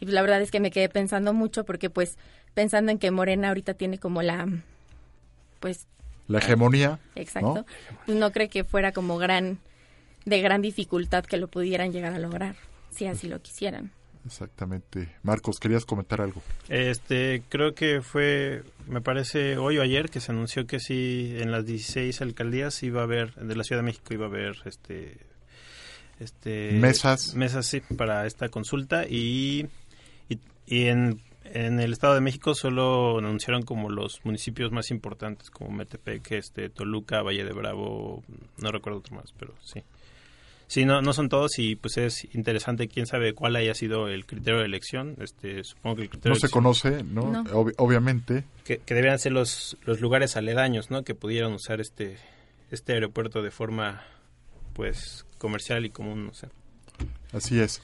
Y 0.00 0.06
pues 0.06 0.14
la 0.14 0.22
verdad 0.22 0.40
es 0.40 0.50
que 0.50 0.60
me 0.60 0.70
quedé 0.70 0.88
pensando 0.88 1.34
mucho 1.34 1.66
porque 1.66 1.90
pues 1.90 2.16
pensando 2.54 2.90
en 2.90 2.98
que 2.98 3.10
Morena 3.10 3.48
ahorita 3.48 3.74
tiene 3.74 3.98
como 3.98 4.22
la 4.22 4.48
pues 5.60 5.86
La 6.28 6.38
hegemonía. 6.38 7.00
exacto, 7.14 7.54
¿no? 7.54 7.66
pues 8.06 8.16
no 8.16 8.30
cree 8.32 8.48
que 8.48 8.64
fuera 8.64 8.92
como 8.92 9.18
gran 9.18 9.58
de 10.24 10.40
gran 10.40 10.62
dificultad 10.62 11.24
que 11.24 11.38
lo 11.38 11.48
pudieran 11.48 11.90
llegar 11.92 12.12
a 12.12 12.18
lograr 12.18 12.56
si 12.90 13.06
así 13.06 13.28
lo 13.28 13.40
quisieran. 13.40 13.92
Exactamente. 14.26 15.08
Marcos, 15.22 15.58
querías 15.58 15.84
comentar 15.84 16.20
algo. 16.20 16.42
Este, 16.68 17.42
creo 17.48 17.74
que 17.74 18.02
fue, 18.02 18.62
me 18.86 19.00
parece, 19.00 19.56
hoy 19.56 19.78
o 19.78 19.82
ayer 19.82 20.10
que 20.10 20.20
se 20.20 20.32
anunció 20.32 20.66
que 20.66 20.80
sí, 20.80 21.36
en 21.38 21.50
las 21.50 21.64
16 21.64 22.20
alcaldías 22.20 22.82
iba 22.82 23.00
a 23.00 23.04
haber, 23.04 23.34
de 23.36 23.56
la 23.56 23.64
Ciudad 23.64 23.80
de 23.80 23.86
México 23.86 24.12
iba 24.12 24.26
a 24.26 24.28
haber, 24.28 24.56
este, 24.66 25.16
este... 26.20 26.72
Mesas. 26.72 27.34
Mesas, 27.36 27.66
sí, 27.66 27.80
para 27.80 28.26
esta 28.26 28.48
consulta 28.50 29.06
y, 29.08 29.68
y, 30.28 30.38
y 30.66 30.86
en, 30.86 31.22
en 31.54 31.80
el 31.80 31.92
Estado 31.92 32.14
de 32.14 32.20
México 32.20 32.54
solo 32.54 33.18
anunciaron 33.18 33.62
como 33.62 33.90
los 33.90 34.24
municipios 34.24 34.72
más 34.72 34.90
importantes, 34.90 35.50
como 35.50 35.70
Metepec, 35.70 36.32
este, 36.32 36.68
Toluca, 36.70 37.22
Valle 37.22 37.44
de 37.44 37.52
Bravo, 37.52 38.22
no 38.58 38.70
recuerdo 38.72 38.98
otro 39.00 39.16
más, 39.16 39.32
pero 39.38 39.54
sí. 39.62 39.82
Sí, 40.66 40.84
no, 40.84 41.00
no 41.00 41.14
son 41.14 41.30
todos 41.30 41.58
y 41.58 41.76
pues 41.76 41.96
es 41.96 42.28
interesante, 42.34 42.88
quién 42.88 43.06
sabe 43.06 43.32
cuál 43.32 43.56
haya 43.56 43.72
sido 43.74 44.08
el 44.08 44.26
criterio 44.26 44.58
de 44.60 44.66
elección. 44.66 45.16
Este, 45.18 45.64
supongo 45.64 45.96
que 45.96 46.02
el 46.02 46.10
criterio 46.10 46.30
No 46.30 46.34
de 46.34 46.40
se 46.40 46.46
elección- 46.46 46.62
conoce, 46.62 47.02
¿no? 47.04 47.30
No. 47.32 47.44
Obvi- 47.44 47.74
obviamente. 47.78 48.44
que, 48.64 48.76
que 48.78 48.94
deberían 48.94 49.18
ser 49.18 49.32
los, 49.32 49.78
los 49.86 50.00
lugares 50.02 50.36
aledaños, 50.36 50.90
¿no? 50.90 51.04
Que 51.04 51.14
pudieran 51.14 51.54
usar 51.54 51.80
este, 51.80 52.18
este 52.70 52.92
aeropuerto 52.92 53.40
de 53.42 53.50
forma, 53.50 54.02
pues, 54.74 55.24
comercial 55.38 55.86
y 55.86 55.90
común, 55.90 56.26
no 56.26 56.34
sé. 56.34 56.48
Así 57.32 57.58
es. 57.60 57.80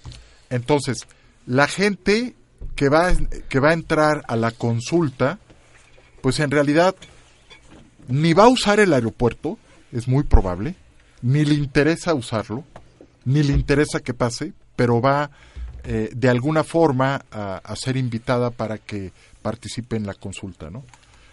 Entonces, 0.51 1.07
la 1.47 1.67
gente 1.69 2.35
que 2.75 2.89
va, 2.89 3.13
que 3.49 3.61
va 3.61 3.71
a 3.71 3.75
entrar 3.75 4.25
a 4.29 4.37
la 4.37 4.51
consulta, 4.51 5.39
pues 6.21 6.41
en 6.41 6.51
realidad 6.51 6.95
ni 8.09 8.33
va 8.33 8.45
a 8.45 8.49
usar 8.49 8.81
el 8.81 8.93
aeropuerto, 8.93 9.59
es 9.93 10.09
muy 10.09 10.25
probable, 10.25 10.75
ni 11.23 11.45
le 11.45 11.55
interesa 11.55 12.15
usarlo, 12.15 12.65
ni 13.25 13.43
le 13.43 13.53
interesa 13.53 14.01
que 14.01 14.15
pase, 14.15 14.53
pero 14.77 15.01
va 15.01 15.31
eh, 15.85 16.11
de 16.15 16.29
alguna 16.29 16.65
forma 16.65 17.25
a, 17.31 17.77
ser 17.77 17.97
invitada 17.97 18.51
para 18.51 18.79
que 18.79 19.13
participe 19.43 19.97
en 19.97 20.07
la 20.07 20.15
consulta, 20.15 20.71
¿no? 20.71 20.83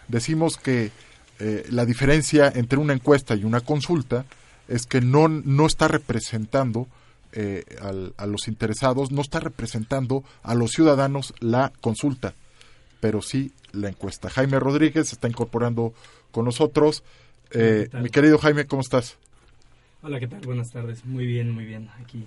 Decimos 0.07 0.57
que 0.57 0.91
eh, 1.39 1.65
la 1.69 1.85
diferencia 1.85 2.51
entre 2.53 2.77
una 2.77 2.93
encuesta 2.93 3.35
y 3.35 3.45
una 3.45 3.61
consulta 3.61 4.25
es 4.67 4.85
que 4.85 5.01
no, 5.01 5.27
no 5.27 5.65
está 5.65 5.88
representando 5.88 6.88
eh, 7.33 7.63
al- 7.81 8.13
a 8.17 8.25
los 8.25 8.47
interesados, 8.47 9.11
no 9.11 9.21
está 9.21 9.39
representando 9.39 10.23
a 10.43 10.55
los 10.55 10.71
ciudadanos 10.71 11.33
la 11.39 11.71
consulta, 11.81 12.33
pero 13.00 13.21
sí 13.21 13.51
la 13.71 13.89
encuesta. 13.89 14.29
Jaime 14.29 14.59
Rodríguez 14.59 15.09
se 15.09 15.15
está 15.15 15.27
incorporando 15.27 15.93
con 16.31 16.45
nosotros. 16.45 17.03
Eh, 17.51 17.89
mi 18.01 18.09
querido 18.09 18.38
Jaime, 18.38 18.65
¿cómo 18.65 18.81
estás? 18.81 19.17
Hola, 20.01 20.19
¿qué 20.19 20.27
tal? 20.27 20.41
Buenas 20.41 20.69
tardes. 20.71 21.05
Muy 21.05 21.25
bien, 21.25 21.51
muy 21.51 21.65
bien. 21.65 21.89
Aquí, 22.03 22.25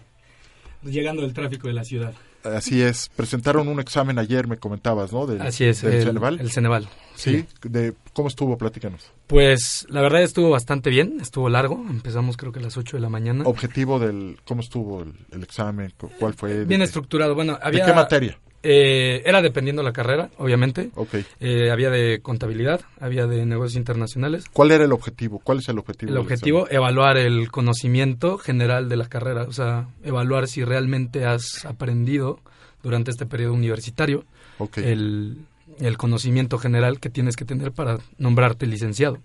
llegando 0.82 1.22
del 1.22 1.34
tráfico 1.34 1.66
de 1.68 1.74
la 1.74 1.84
ciudad. 1.84 2.14
Así 2.44 2.82
es, 2.82 3.10
presentaron 3.16 3.68
un 3.68 3.80
examen 3.80 4.18
ayer, 4.18 4.46
me 4.46 4.58
comentabas, 4.58 5.12
¿no? 5.12 5.26
Del, 5.26 5.40
Así 5.40 5.64
es, 5.64 5.80
del 5.82 5.94
el, 5.94 6.04
Ceneval. 6.04 6.40
el 6.40 6.50
Ceneval. 6.50 6.88
Sí, 7.14 7.46
de 7.62 7.94
¿cómo 8.12 8.28
estuvo? 8.28 8.58
Platícanos. 8.58 9.10
Pues 9.26 9.86
la 9.88 10.02
verdad 10.02 10.22
estuvo 10.22 10.50
bastante 10.50 10.90
bien, 10.90 11.18
estuvo 11.20 11.48
largo. 11.48 11.82
Empezamos 11.88 12.36
creo 12.36 12.52
que 12.52 12.58
a 12.58 12.62
las 12.62 12.76
8 12.76 12.98
de 12.98 13.00
la 13.00 13.08
mañana. 13.08 13.44
Objetivo 13.46 13.98
del, 13.98 14.38
¿cómo 14.44 14.60
estuvo 14.60 15.02
el, 15.02 15.14
el 15.32 15.42
examen? 15.42 15.92
Cu- 15.96 16.10
¿Cuál 16.18 16.34
fue? 16.34 16.52
¿De 16.54 16.64
Bien 16.66 16.82
estructurado. 16.82 17.34
Bueno, 17.34 17.54
¿De 17.54 17.58
había... 17.62 17.86
qué 17.86 17.92
materia? 17.94 18.38
Eh, 18.64 19.22
era 19.26 19.42
dependiendo 19.42 19.82
la 19.82 19.92
carrera, 19.92 20.30
obviamente. 20.38 20.90
Ok. 20.94 21.16
Eh, 21.40 21.70
había 21.70 21.90
de 21.90 22.20
contabilidad, 22.22 22.80
había 22.98 23.26
de 23.26 23.44
negocios 23.44 23.76
internacionales. 23.76 24.46
¿Cuál 24.52 24.70
era 24.70 24.84
el 24.84 24.92
objetivo? 24.92 25.38
¿Cuál 25.38 25.58
es 25.58 25.68
el 25.68 25.78
objetivo? 25.78 26.10
El 26.10 26.18
objetivo, 26.18 26.66
evaluar 26.70 27.16
el 27.18 27.50
conocimiento 27.50 28.38
general 28.38 28.88
de 28.88 28.96
la 28.96 29.06
carrera, 29.06 29.42
o 29.42 29.52
sea, 29.52 29.88
evaluar 30.02 30.48
si 30.48 30.64
realmente 30.64 31.24
has 31.24 31.64
aprendido 31.64 32.40
durante 32.82 33.10
este 33.10 33.26
periodo 33.26 33.54
universitario 33.54 34.14
examen? 34.14 34.24
Ok. 34.58 34.78
el, 34.78 35.38
el 35.80 35.96
conocimiento 35.96 36.58
general 36.58 37.00
que 37.00 37.10
tienes 37.10 37.36
que 37.36 37.44
tener 37.44 37.72
para 37.72 37.98
nombrarte 38.18 38.66
licenciado. 38.66 39.18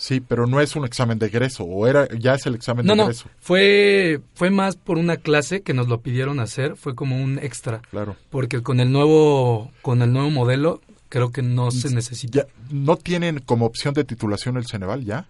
Sí, 0.00 0.20
pero 0.20 0.46
no 0.46 0.60
es 0.60 0.76
un 0.76 0.84
examen 0.84 1.18
de 1.18 1.26
egreso, 1.26 1.64
o 1.64 1.86
era 1.88 2.08
ya 2.16 2.34
es 2.36 2.46
el 2.46 2.54
examen 2.54 2.86
No, 2.86 2.92
de 2.92 2.96
no, 2.96 3.02
egreso. 3.02 3.28
fue, 3.40 4.20
fue 4.34 4.48
más 4.50 4.76
por 4.76 4.96
una 4.96 5.16
clase 5.16 5.62
que 5.62 5.74
nos 5.74 5.88
lo 5.88 6.00
pidieron 6.02 6.38
hacer, 6.38 6.76
fue 6.76 6.94
como 6.94 7.20
un 7.20 7.38
extra, 7.40 7.82
Claro. 7.90 8.14
porque 8.30 8.62
con 8.62 8.78
el 8.78 8.92
nuevo, 8.92 9.70
con 9.82 10.00
el 10.02 10.12
nuevo 10.12 10.30
modelo 10.30 10.80
creo 11.08 11.32
que 11.32 11.42
no 11.42 11.70
se 11.72 11.92
necesita. 11.92 12.40
Ya, 12.42 12.46
¿No 12.70 12.96
tienen 12.96 13.40
como 13.40 13.66
opción 13.66 13.92
de 13.92 14.04
titulación 14.04 14.56
el 14.56 14.66
Ceneval 14.66 15.04
ya? 15.04 15.26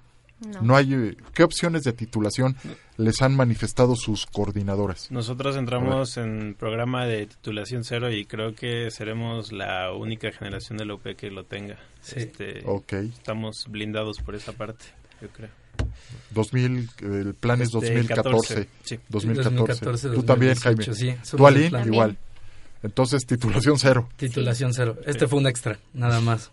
No. 0.62 0.76
hay 0.76 0.94
eh, 0.94 1.16
¿Qué 1.34 1.42
opciones 1.42 1.82
de 1.82 1.92
titulación 1.92 2.56
les 2.96 3.22
han 3.22 3.34
manifestado 3.34 3.96
sus 3.96 4.26
coordinadoras? 4.26 5.10
Nosotros 5.10 5.56
entramos 5.56 6.16
en 6.16 6.54
programa 6.54 7.06
de 7.06 7.26
titulación 7.26 7.82
cero 7.84 8.10
y 8.12 8.24
creo 8.24 8.54
que 8.54 8.90
seremos 8.90 9.52
la 9.52 9.92
única 9.92 10.30
generación 10.30 10.78
de 10.78 10.84
la 10.84 10.94
UP 10.94 11.02
que 11.16 11.30
lo 11.30 11.44
tenga. 11.44 11.76
Sí. 12.00 12.20
Este, 12.20 12.62
Ok. 12.64 12.92
Estamos 12.92 13.66
blindados 13.68 14.18
por 14.18 14.34
esa 14.34 14.52
parte, 14.52 14.84
yo 15.20 15.28
creo. 15.28 15.50
2000, 16.30 16.90
el 17.02 17.34
plan 17.34 17.60
es 17.60 17.68
Este, 17.74 17.78
2014. 17.78 18.54
14, 18.54 18.68
sí. 18.84 19.00
2014. 19.08 20.10
Tú 20.10 20.22
también, 20.22 20.54
Jaime. 20.56 20.84
2018, 20.84 20.94
sí, 21.24 21.36
Tú, 21.36 21.46
Ali, 21.46 21.70
igual. 21.84 22.16
Entonces, 22.82 23.26
titulación 23.26 23.78
cero. 23.78 24.08
Titulación 24.16 24.72
cero. 24.72 24.96
Este 25.04 25.26
fue 25.26 25.38
un 25.38 25.46
extra, 25.46 25.78
nada 25.94 26.20
más. 26.20 26.52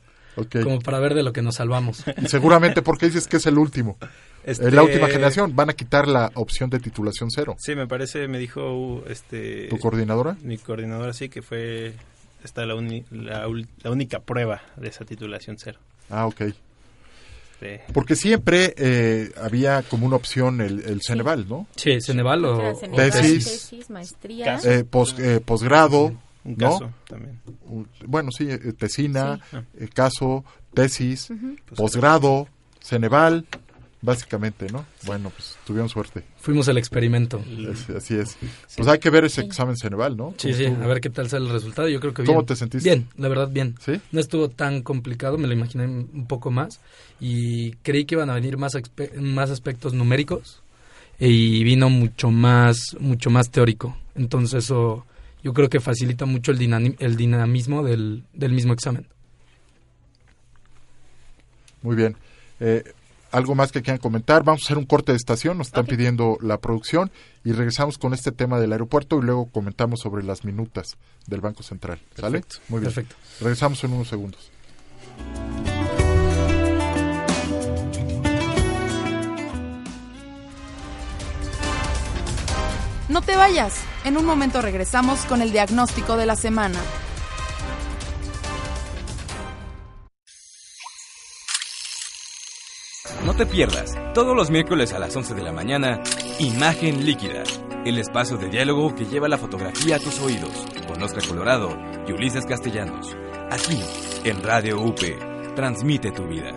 Como 0.63 0.79
para 0.79 0.99
ver 0.99 1.13
de 1.13 1.23
lo 1.23 1.31
que 1.33 1.41
nos 1.41 1.55
salvamos. 1.55 2.03
Y 2.21 2.27
seguramente 2.27 2.81
porque 2.81 3.05
dices 3.07 3.27
que 3.27 3.37
es 3.37 3.45
el 3.45 3.57
último. 3.57 3.97
Este, 4.43 4.67
Es 4.67 4.73
la 4.73 4.83
última 4.83 5.07
generación. 5.07 5.55
Van 5.55 5.69
a 5.69 5.73
quitar 5.73 6.07
la 6.07 6.31
opción 6.35 6.69
de 6.69 6.79
titulación 6.79 7.31
cero. 7.31 7.55
Sí, 7.59 7.75
me 7.75 7.87
parece, 7.87 8.27
me 8.27 8.37
dijo 8.37 8.61
uh, 8.73 9.03
este 9.09 9.67
¿Tu 9.69 9.79
coordinadora? 9.79 10.37
mi 10.43 10.57
coordinadora 10.57 11.13
sí 11.13 11.29
que 11.29 11.41
fue 11.41 11.93
esta 12.43 12.65
la, 12.65 12.75
uni- 12.75 13.05
la, 13.09 13.47
la 13.83 13.89
única 13.91 14.19
prueba 14.19 14.61
de 14.77 14.89
esa 14.89 15.03
titulación 15.05 15.57
cero. 15.57 15.79
Ah, 16.11 16.27
ok. 16.27 16.41
Este, 17.53 17.81
Porque 17.93 18.15
siempre 18.15 18.73
eh, 18.77 19.31
había 19.41 19.81
como 19.83 20.05
una 20.05 20.17
opción 20.17 20.59
el, 20.61 20.81
el 20.83 20.99
Ceneval, 21.01 21.47
¿no? 21.47 21.67
Sí, 21.77 21.99
Ceneval 22.01 22.43
o, 22.45 22.57
O 22.57 22.59
sea, 22.61 22.71
o 22.71 22.75
Ceneval, 22.75 23.11
tesis. 23.11 23.45
tesis, 23.45 23.89
maestría. 23.89 24.59
Eh, 24.63 24.83
pos- 24.83 25.15
eh, 25.19 25.39
posgrado, 25.43 26.13
un 26.45 26.55
¿no? 26.57 26.71
caso 26.71 26.91
también. 27.07 27.39
u- 27.65 27.85
bueno, 28.05 28.29
sí, 28.31 28.47
eh, 28.49 28.59
tesina, 28.77 29.39
Sí. 29.51 29.57
eh, 29.79 29.89
caso, 29.93 30.45
tesis, 30.73 31.29
Ujú. 31.31 31.55
posgrado, 31.75 32.47
Ceneval, 32.81 33.45
básicamente, 34.01 34.67
¿no? 34.71 34.85
Bueno, 35.07 35.31
pues 35.31 35.57
tuvieron 35.65 35.89
suerte. 35.89 36.23
Fuimos 36.37 36.67
el 36.67 36.77
experimento. 36.77 37.43
Es- 37.71 37.89
así 37.89 38.13
es. 38.15 38.37
Pues 38.77 38.87
hay 38.87 38.99
que 38.99 39.09
ver 39.09 39.25
ese 39.25 39.41
examen 39.41 39.75
Ceneval, 39.75 40.15
¿no? 40.15 40.35
Sí, 40.37 40.53
sí, 40.53 40.65
a 40.65 40.85
ver 40.85 41.01
qué 41.01 41.09
tal 41.09 41.27
sale 41.27 41.45
el 41.47 41.51
resultado. 41.51 41.89
Yo 41.89 41.99
creo 41.99 42.13
que 42.13 42.21
bien. 42.21 42.35
¿Cómo 42.35 42.45
te 42.45 42.55
sentiste? 42.55 42.87
Bien, 42.87 43.07
la 43.17 43.27
verdad, 43.27 43.49
bien. 43.49 43.75
¿Sí? 43.79 43.99
No 44.11 44.19
estuvo 44.19 44.49
tan 44.49 44.83
complicado, 44.83 45.39
me 45.39 45.47
lo 45.47 45.53
imaginé 45.53 45.85
un 45.87 46.27
poco 46.27 46.51
más. 46.51 46.79
Y 47.19 47.71
creí 47.77 48.05
que 48.05 48.13
iban 48.13 48.29
a 48.29 48.35
venir 48.35 48.57
más, 48.57 48.73
más 49.19 49.49
aspectos 49.49 49.93
numéricos. 49.93 50.61
Y 51.17 51.63
vino 51.63 51.89
mucho 51.89 52.29
más, 52.29 52.77
mucho 52.99 53.31
más 53.31 53.49
teórico. 53.49 53.97
Entonces 54.13 54.65
eso 54.65 55.05
yo 55.45 55.53
creo 55.53 55.69
que 55.69 55.79
facilita 55.79 56.25
mucho 56.25 56.51
el, 56.51 56.57
dinami- 56.57 56.95
el 56.97 57.15
dinamismo 57.15 57.83
del, 57.83 58.23
del 58.33 58.51
mismo 58.51 58.73
examen. 58.73 59.07
Muy 61.83 61.95
bien. 61.95 62.17
Eh, 62.59 62.83
¿Algo 63.31 63.53
más 63.53 63.71
que 63.71 63.83
quieran 63.83 63.99
comentar? 63.99 64.43
Vamos 64.43 64.63
a 64.63 64.65
hacer 64.65 64.77
un 64.79 64.85
corte 64.85 65.11
de 65.11 65.17
estación, 65.17 65.59
nos 65.59 65.67
están 65.67 65.85
pidiendo 65.85 66.39
la 66.41 66.57
producción 66.57 67.11
y 67.43 67.51
regresamos 67.51 67.99
con 67.99 68.15
este 68.15 68.31
tema 68.31 68.59
del 68.59 68.71
aeropuerto 68.71 69.19
y 69.19 69.21
luego 69.21 69.45
comentamos 69.51 69.99
sobre 69.99 70.23
las 70.23 70.45
minutas 70.45 70.97
del 71.27 71.41
Banco 71.41 71.61
Central. 71.61 71.99
¿Sale? 72.15 72.39
Perfecto, 72.39 72.55
Muy 72.69 72.79
bien. 72.79 72.91
perfecto. 72.91 73.15
Regresamos 73.41 73.83
en 73.83 73.93
unos 73.93 74.07
segundos. 74.07 74.49
No 83.07 83.21
te 83.21 83.35
vayas. 83.35 83.83
En 84.03 84.17
un 84.17 84.25
momento 84.25 84.62
regresamos 84.62 85.25
con 85.25 85.41
el 85.41 85.51
diagnóstico 85.51 86.17
de 86.17 86.25
la 86.25 86.35
semana. 86.35 86.79
No 93.24 93.33
te 93.35 93.45
pierdas, 93.45 93.95
todos 94.13 94.35
los 94.35 94.51
miércoles 94.51 94.93
a 94.93 95.00
las 95.00 95.15
11 95.15 95.33
de 95.33 95.43
la 95.43 95.51
mañana, 95.51 96.01
Imagen 96.39 97.05
Líquida, 97.05 97.43
el 97.83 97.97
espacio 97.97 98.38
de 98.38 98.50
diálogo 98.50 98.93
que 98.93 99.05
lleva 99.05 99.27
la 99.27 99.39
fotografía 99.39 99.95
a 99.95 100.00
tus 100.00 100.19
oídos, 100.19 100.65
con 100.88 101.01
Oscar 101.01 101.27
Colorado 101.27 101.75
y 102.07 102.12
Ulises 102.12 102.45
Castellanos. 102.45 103.15
Aquí, 103.50 103.81
en 104.24 104.43
Radio 104.43 104.79
UP, 104.79 105.00
transmite 105.55 106.12
tu 106.12 106.27
vida. 106.27 106.51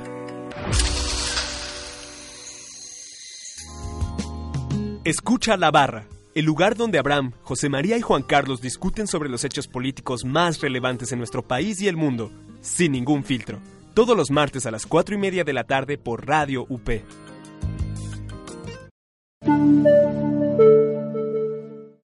Escucha 5.04 5.56
la 5.56 5.70
barra, 5.70 6.06
el 6.38 6.44
lugar 6.44 6.76
donde 6.76 7.00
Abraham, 7.00 7.32
José 7.42 7.68
María 7.68 7.96
y 7.96 8.00
Juan 8.00 8.22
Carlos 8.22 8.60
discuten 8.60 9.08
sobre 9.08 9.28
los 9.28 9.42
hechos 9.42 9.66
políticos 9.66 10.24
más 10.24 10.60
relevantes 10.60 11.10
en 11.10 11.18
nuestro 11.18 11.42
país 11.42 11.80
y 11.82 11.88
el 11.88 11.96
mundo, 11.96 12.30
sin 12.60 12.92
ningún 12.92 13.24
filtro. 13.24 13.58
Todos 13.92 14.16
los 14.16 14.30
martes 14.30 14.64
a 14.64 14.70
las 14.70 14.86
4 14.86 15.16
y 15.16 15.18
media 15.18 15.42
de 15.42 15.52
la 15.52 15.64
tarde 15.64 15.98
por 15.98 16.28
Radio 16.28 16.64
UP. 16.68 16.88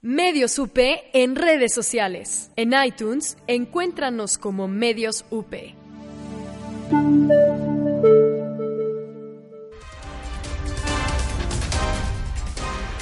Medios 0.02 0.58
UP 0.58 0.78
en 1.12 1.36
redes 1.36 1.72
sociales. 1.72 2.50
En 2.56 2.72
iTunes, 2.84 3.36
encuéntranos 3.46 4.36
como 4.36 4.66
Medios 4.66 5.24
UP. 5.30 5.54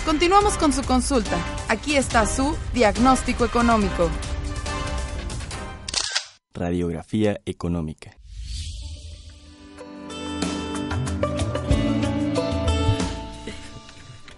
Continuamos 0.04 0.58
con 0.58 0.72
su 0.72 0.82
consulta. 0.82 1.38
Aquí 1.68 1.94
está 1.96 2.26
su 2.26 2.56
diagnóstico 2.74 3.44
económico. 3.44 4.10
Radiografía 6.52 7.40
económica. 7.46 8.10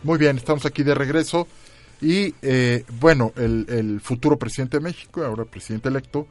Muy 0.03 0.19
bien, 0.19 0.37
estamos 0.37 0.67
aquí 0.67 0.83
de 0.83 0.95
regreso. 0.95 1.49
Y 2.03 2.35
eh, 2.43 2.85
bueno, 3.01 3.33
el, 3.37 3.65
el 3.71 4.01
futuro 4.03 4.39
presidente 4.39 4.77
de 4.77 4.83
México, 4.83 5.25
ahora 5.25 5.47
presidente 5.47 5.89
electo, 5.89 6.27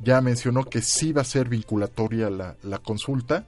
ya 0.00 0.20
mencionó 0.20 0.64
que 0.64 0.82
sí 0.82 1.12
va 1.12 1.20
a 1.20 1.24
ser 1.24 1.48
vinculatoria 1.48 2.30
la, 2.30 2.56
la 2.64 2.80
consulta. 2.80 3.46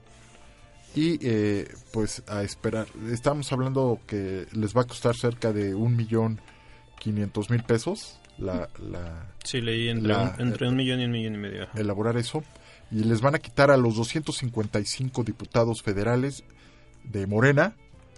Y 0.95 1.19
eh, 1.21 1.67
pues 1.91 2.23
a 2.27 2.41
esperar. 2.43 2.87
Estamos 3.11 3.51
hablando 3.51 3.99
que 4.07 4.47
les 4.53 4.75
va 4.75 4.81
a 4.81 4.85
costar 4.85 5.15
cerca 5.15 5.51
de 5.53 5.75
un 5.75 5.95
millón 5.95 6.39
quinientos 6.99 7.49
mil 7.49 7.63
pesos 7.63 8.19
la, 8.37 8.69
la, 8.91 9.33
Sí, 9.43 9.61
leí 9.61 9.89
entre, 9.89 10.07
La- 10.13 10.35
un, 10.39 10.47
entre 10.47 10.67
un 10.67 10.75
millón 10.75 10.99
y 11.01 11.05
un 11.05 11.11
millón 11.11 11.35
y 11.35 11.37
medio. 11.37 11.63
ajá. 11.63 11.79
elaborar 11.79 12.17
eso. 12.17 12.43
Y 12.91 13.03
les 13.03 13.21
van 13.21 13.35
a 13.35 13.39
quitar 13.39 13.71
a 13.71 13.77
los 13.77 13.95
255 13.95 15.23
diputados 15.23 15.81
federales 15.81 16.43
de 17.03 17.27
Morena, 17.27 17.75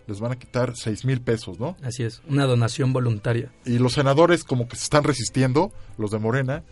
les 0.07 0.19
van 0.19 0.31
a 0.31 0.35
quitar 0.37 0.73
seis 0.75 1.03
mil 1.05 1.21
pesos, 1.21 1.59
¿no? 1.59 1.75
Así 1.83 2.03
es, 2.03 2.21
una 2.27 2.45
donación 2.45 2.93
voluntaria. 2.93 3.51
Y 3.65 3.77
los 3.79 3.93
senadores 3.93 4.43
como 4.43 4.67
que 4.67 4.75
se 4.75 4.83
están 4.83 5.03
resistiendo, 5.03 5.71
los 5.97 6.11
de 6.11 6.19
Morena, 6.19 6.63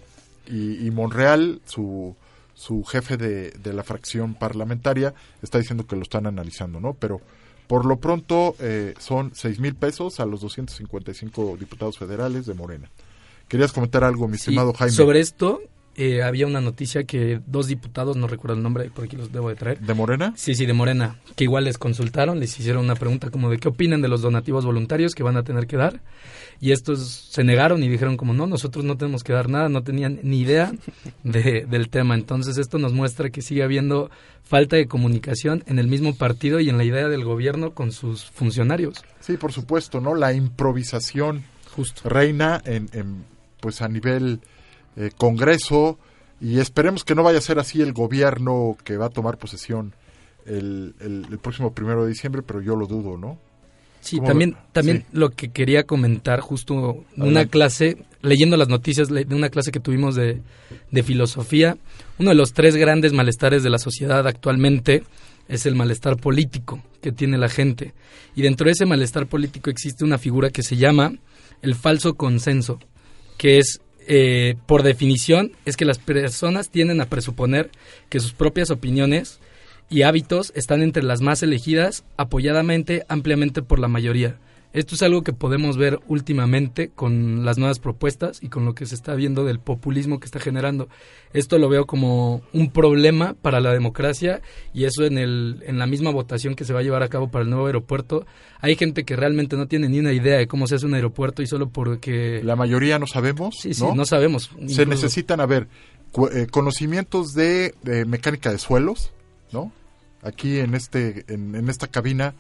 y, 0.48 0.86
y 0.86 0.92
Monreal, 0.92 1.62
su, 1.66 2.16
su 2.56 2.84
jefe 2.84 3.18
de, 3.18 3.52
de 3.52 3.74
la 3.74 3.84
fracción 3.84 4.34
parlamentaria, 4.34 5.14
está 5.42 5.60
diciendo 5.60 5.86
que 5.86 5.96
lo 5.96 6.02
están 6.02 6.26
analizando, 6.26 6.80
¿no? 6.80 6.94
Pero 6.94 7.22
por 7.68 7.86
lo 7.86 7.98
pronto 7.98 8.56
eh, 8.60 8.94
son 9.00 9.32
seis 9.34 9.60
mil 9.60 9.76
pesos 9.76 10.20
a 10.20 10.26
los 10.26 10.42
255 10.42 11.58
diputados 11.58 11.98
federales 11.98 12.46
de 12.46 12.54
Morena. 12.54 12.90
¿Querías 13.48 13.72
comentar 13.72 14.04
algo, 14.04 14.28
mi 14.28 14.38
Sí, 14.38 14.46
estimado 14.46 14.74
Jaime? 14.74 14.94
Sobre 14.96 15.20
esto, 15.20 15.62
eh, 15.96 16.24
había 16.24 16.46
una 16.48 16.62
noticia 16.62 17.04
que 17.06 17.40
dos 17.48 17.68
diputados, 17.68 18.18
no 18.18 18.28
recuerdo 18.28 18.56
el 18.58 18.64
nombre, 18.64 18.90
por 18.90 19.06
aquí 19.06 19.16
los 19.16 19.32
debo 19.32 19.50
de 19.50 19.56
traer. 19.56 19.80
¿De 19.80 19.94
Morena? 19.94 20.34
Sí, 20.36 20.54
sí, 20.56 20.66
de 20.66 20.74
Morena, 20.74 21.18
que 21.36 21.44
igual 21.46 21.64
les 21.66 21.78
consultaron, 21.78 22.40
les 22.40 22.60
hicieron 22.60 22.84
una 22.86 22.96
pregunta 22.96 23.30
como 23.32 23.50
de 23.50 23.58
qué 23.58 23.68
opinan 23.70 24.02
de 24.02 24.08
los 24.08 24.22
donativos 24.22 24.66
voluntarios 24.66 25.16
que 25.16 25.24
van 25.24 25.38
a 25.38 25.44
tener 25.44 25.68
que 25.68 25.78
dar. 25.78 26.02
Y 26.62 26.72
estos 26.72 27.28
se 27.30 27.44
negaron 27.44 27.84
y 27.84 27.90
dijeron 27.90 28.16
como 28.18 28.34
no, 28.34 28.48
nosotros 28.48 28.86
no 28.86 28.96
tenemos 28.98 29.24
que 29.24 29.34
dar 29.34 29.50
nada, 29.50 29.68
no 29.70 29.84
tenían 29.84 30.20
ni 30.24 30.40
idea 30.40 30.72
de- 31.24 31.66
del 31.70 31.90
tema. 31.90 32.16
Entonces 32.16 32.58
esto 32.58 32.78
nos 32.78 32.94
muestra 32.94 33.30
que 33.30 33.42
sigue 33.42 33.64
habiendo 33.64 34.10
falta 34.44 34.76
de 34.78 34.88
comunicación 34.88 35.64
en 35.68 35.80
el 35.80 35.88
mismo 35.88 36.16
partido 36.16 36.60
y 36.60 36.70
en 36.70 36.78
la 36.78 36.84
idea 36.86 37.08
del 37.10 37.24
gobierno 37.26 37.72
con 37.72 37.92
sus 37.92 38.24
funcionarios. 38.26 39.04
Sí, 39.20 39.36
por 39.38 39.52
supuesto, 39.52 40.00
¿no? 40.00 40.16
La 40.16 40.32
improvisación 40.34 41.44
Justo. 41.76 42.08
reina 42.08 42.62
en, 42.66 42.90
en, 42.94 43.26
pues 43.60 43.82
a 43.82 43.88
nivel 43.88 44.40
eh, 44.98 45.12
Congreso 45.18 45.98
y 46.42 46.60
esperemos 46.60 47.04
que 47.04 47.16
no 47.16 47.24
vaya 47.24 47.38
a 47.40 47.42
ser 47.42 47.60
así 47.60 47.82
el 47.82 47.94
gobierno 47.94 48.78
que 48.84 48.98
va 48.98 49.06
a 49.08 49.10
tomar 49.10 49.38
posesión 49.38 49.94
el, 50.46 50.94
el- 51.00 51.26
el 51.32 51.40
próximo 51.40 51.74
primero 51.74 52.04
de 52.04 52.10
diciembre, 52.10 52.42
pero 52.42 52.62
yo 52.62 52.76
lo 52.76 52.86
dudo, 52.88 53.18
¿no? 53.18 53.38
Sí, 54.02 54.18
¿Cómo 54.18 54.28
también, 54.28 54.52
lo- 54.52 54.58
también 54.72 54.98
sí. 55.00 55.06
lo 55.14 55.30
que 55.32 55.50
quería 55.50 55.86
comentar, 55.86 56.40
justo 56.40 56.74
una 57.16 57.24
Adelante. 57.26 57.50
clase, 57.50 57.98
leyendo 58.22 58.56
las 58.56 58.68
noticias 58.70 59.08
de 59.10 59.26
una 59.36 59.50
clase 59.50 59.72
que 59.72 59.80
tuvimos 59.80 60.14
de, 60.14 60.42
de 60.92 61.04
filosofía, 61.04 61.78
uno 62.20 62.30
de 62.30 62.36
los 62.36 62.54
tres 62.54 62.76
grandes 62.76 63.14
malestares 63.14 63.64
de 63.64 63.72
la 63.72 63.80
sociedad 63.80 64.28
actualmente 64.28 65.04
es 65.48 65.66
el 65.66 65.74
malestar 65.76 66.18
político 66.18 66.82
que 67.02 67.12
tiene 67.12 67.38
la 67.40 67.50
gente. 67.50 67.94
Y 68.36 68.44
dentro 68.44 68.66
de 68.66 68.74
ese 68.74 68.86
malestar 68.86 69.26
político 69.26 69.70
existe 69.72 70.04
una 70.04 70.18
figura 70.20 70.52
que 70.52 70.62
se 70.64 70.76
llama 70.76 71.14
el 71.64 71.74
falso 71.74 72.14
consenso, 72.14 72.80
que 73.38 73.58
es, 73.58 73.80
eh, 74.08 74.56
por 74.66 74.84
definición, 74.84 75.52
es 75.66 75.78
que 75.78 75.86
las 75.86 76.00
personas 76.00 76.70
tienden 76.70 77.02
a 77.02 77.08
presuponer 77.08 77.70
que 78.10 78.20
sus 78.20 78.34
propias 78.34 78.70
opiniones 78.72 79.40
y 79.90 80.02
hábitos 80.04 80.52
están 80.56 80.82
entre 80.82 81.04
las 81.04 81.22
más 81.22 81.44
elegidas 81.44 82.04
apoyadamente 82.18 83.06
ampliamente 83.08 83.62
por 83.62 83.80
la 83.80 83.88
mayoría. 83.88 84.38
Esto 84.76 84.96
es 84.96 85.04
algo 85.04 85.24
que 85.24 85.32
podemos 85.32 85.78
ver 85.78 86.02
últimamente 86.10 86.90
con 86.90 87.46
las 87.46 87.58
nuevas 87.58 87.80
propuestas 87.80 88.44
y 88.44 88.50
con 88.50 88.66
lo 88.66 88.76
que 88.76 88.86
se 88.86 88.94
está 88.94 89.16
viendo 89.16 89.46
del 89.46 89.60
populismo 89.60 90.20
que 90.20 90.26
está 90.26 90.42
generando. 90.42 90.90
Esto 91.32 91.58
lo 91.58 91.70
veo 91.70 91.86
como 91.86 92.42
un 92.52 92.70
problema 92.72 93.36
para 93.42 93.62
la 93.62 93.72
democracia 93.72 94.42
y 94.74 94.84
eso 94.84 95.06
en, 95.06 95.18
el, 95.18 95.64
en 95.66 95.80
la 95.80 95.88
misma 95.88 96.12
votación 96.12 96.56
que 96.56 96.66
se 96.66 96.74
va 96.74 96.82
a 96.82 96.84
llevar 96.84 97.04
a 97.04 97.08
cabo 97.08 97.30
para 97.32 97.44
el 97.46 97.50
nuevo 97.50 97.68
aeropuerto. 97.68 98.26
Hay 98.60 98.76
gente 98.76 99.06
que 99.06 99.16
realmente 99.16 99.56
no 99.56 99.68
tiene 99.70 99.88
ni 99.88 100.00
una 100.00 100.12
idea 100.12 100.38
de 100.40 100.48
cómo 100.48 100.68
se 100.68 100.76
hace 100.76 100.86
un 100.86 100.94
aeropuerto 100.94 101.42
y 101.42 101.48
solo 101.48 101.70
porque... 101.70 102.42
La 102.44 102.58
mayoría 102.58 103.00
no 103.00 103.08
sabemos, 103.08 103.56
Sí, 103.62 103.74
sí, 103.74 103.82
¿no? 103.82 103.96
no 103.96 104.06
sabemos. 104.06 104.52
Se 104.68 104.86
necesitan, 104.86 105.40
a 105.40 105.46
ver, 105.46 105.70
eh, 106.34 106.48
conocimientos 106.52 107.34
de, 107.34 107.76
de 107.82 108.04
mecánica 108.04 108.52
de 108.52 108.58
suelos, 108.58 109.14
¿no? 109.54 109.72
Aquí 110.22 110.60
en 110.60 110.76
este 110.76 111.24
en, 111.28 111.56
en 111.56 111.70
esta 111.70 111.88
cabina, 111.88 112.34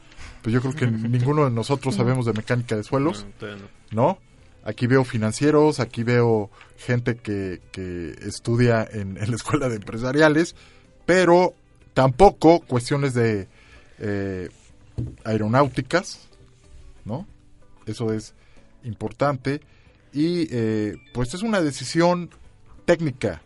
pues 0.46 0.54
yo 0.54 0.62
creo 0.62 0.76
que 0.76 0.86
ninguno 1.10 1.46
de 1.46 1.50
nosotros 1.50 1.96
sabemos 1.96 2.28
de 2.28 2.34
mecánica 2.34 2.76
de 2.76 2.84
suelos. 2.84 3.26
No, 3.26 3.32
todavía 3.40 3.64
no. 3.90 4.04
¿no? 4.04 4.20
Aquí 4.64 4.86
veo 4.86 5.04
financieros, 5.04 5.80
aquí 5.80 6.04
veo 6.04 6.52
gente 6.78 7.16
que, 7.16 7.62
que 7.72 8.16
estudia 8.22 8.88
en, 8.90 9.18
en 9.18 9.32
la 9.32 9.36
escuela 9.36 9.70
de 9.70 9.78
empresariales, 9.78 10.56
pero 11.08 11.56
tampoco 11.96 12.60
cuestiones 12.60 13.16
de 13.16 13.48
eh, 13.98 14.50
aeronáuticas, 15.24 16.30
¿no? 17.06 17.28
Eso 17.88 18.14
es 18.14 18.36
importante. 18.84 19.62
Y 20.14 20.48
eh, 20.52 20.96
pues 21.12 21.34
es 21.34 21.42
una 21.42 21.60
decisión 21.62 22.30
técnica, 22.86 23.42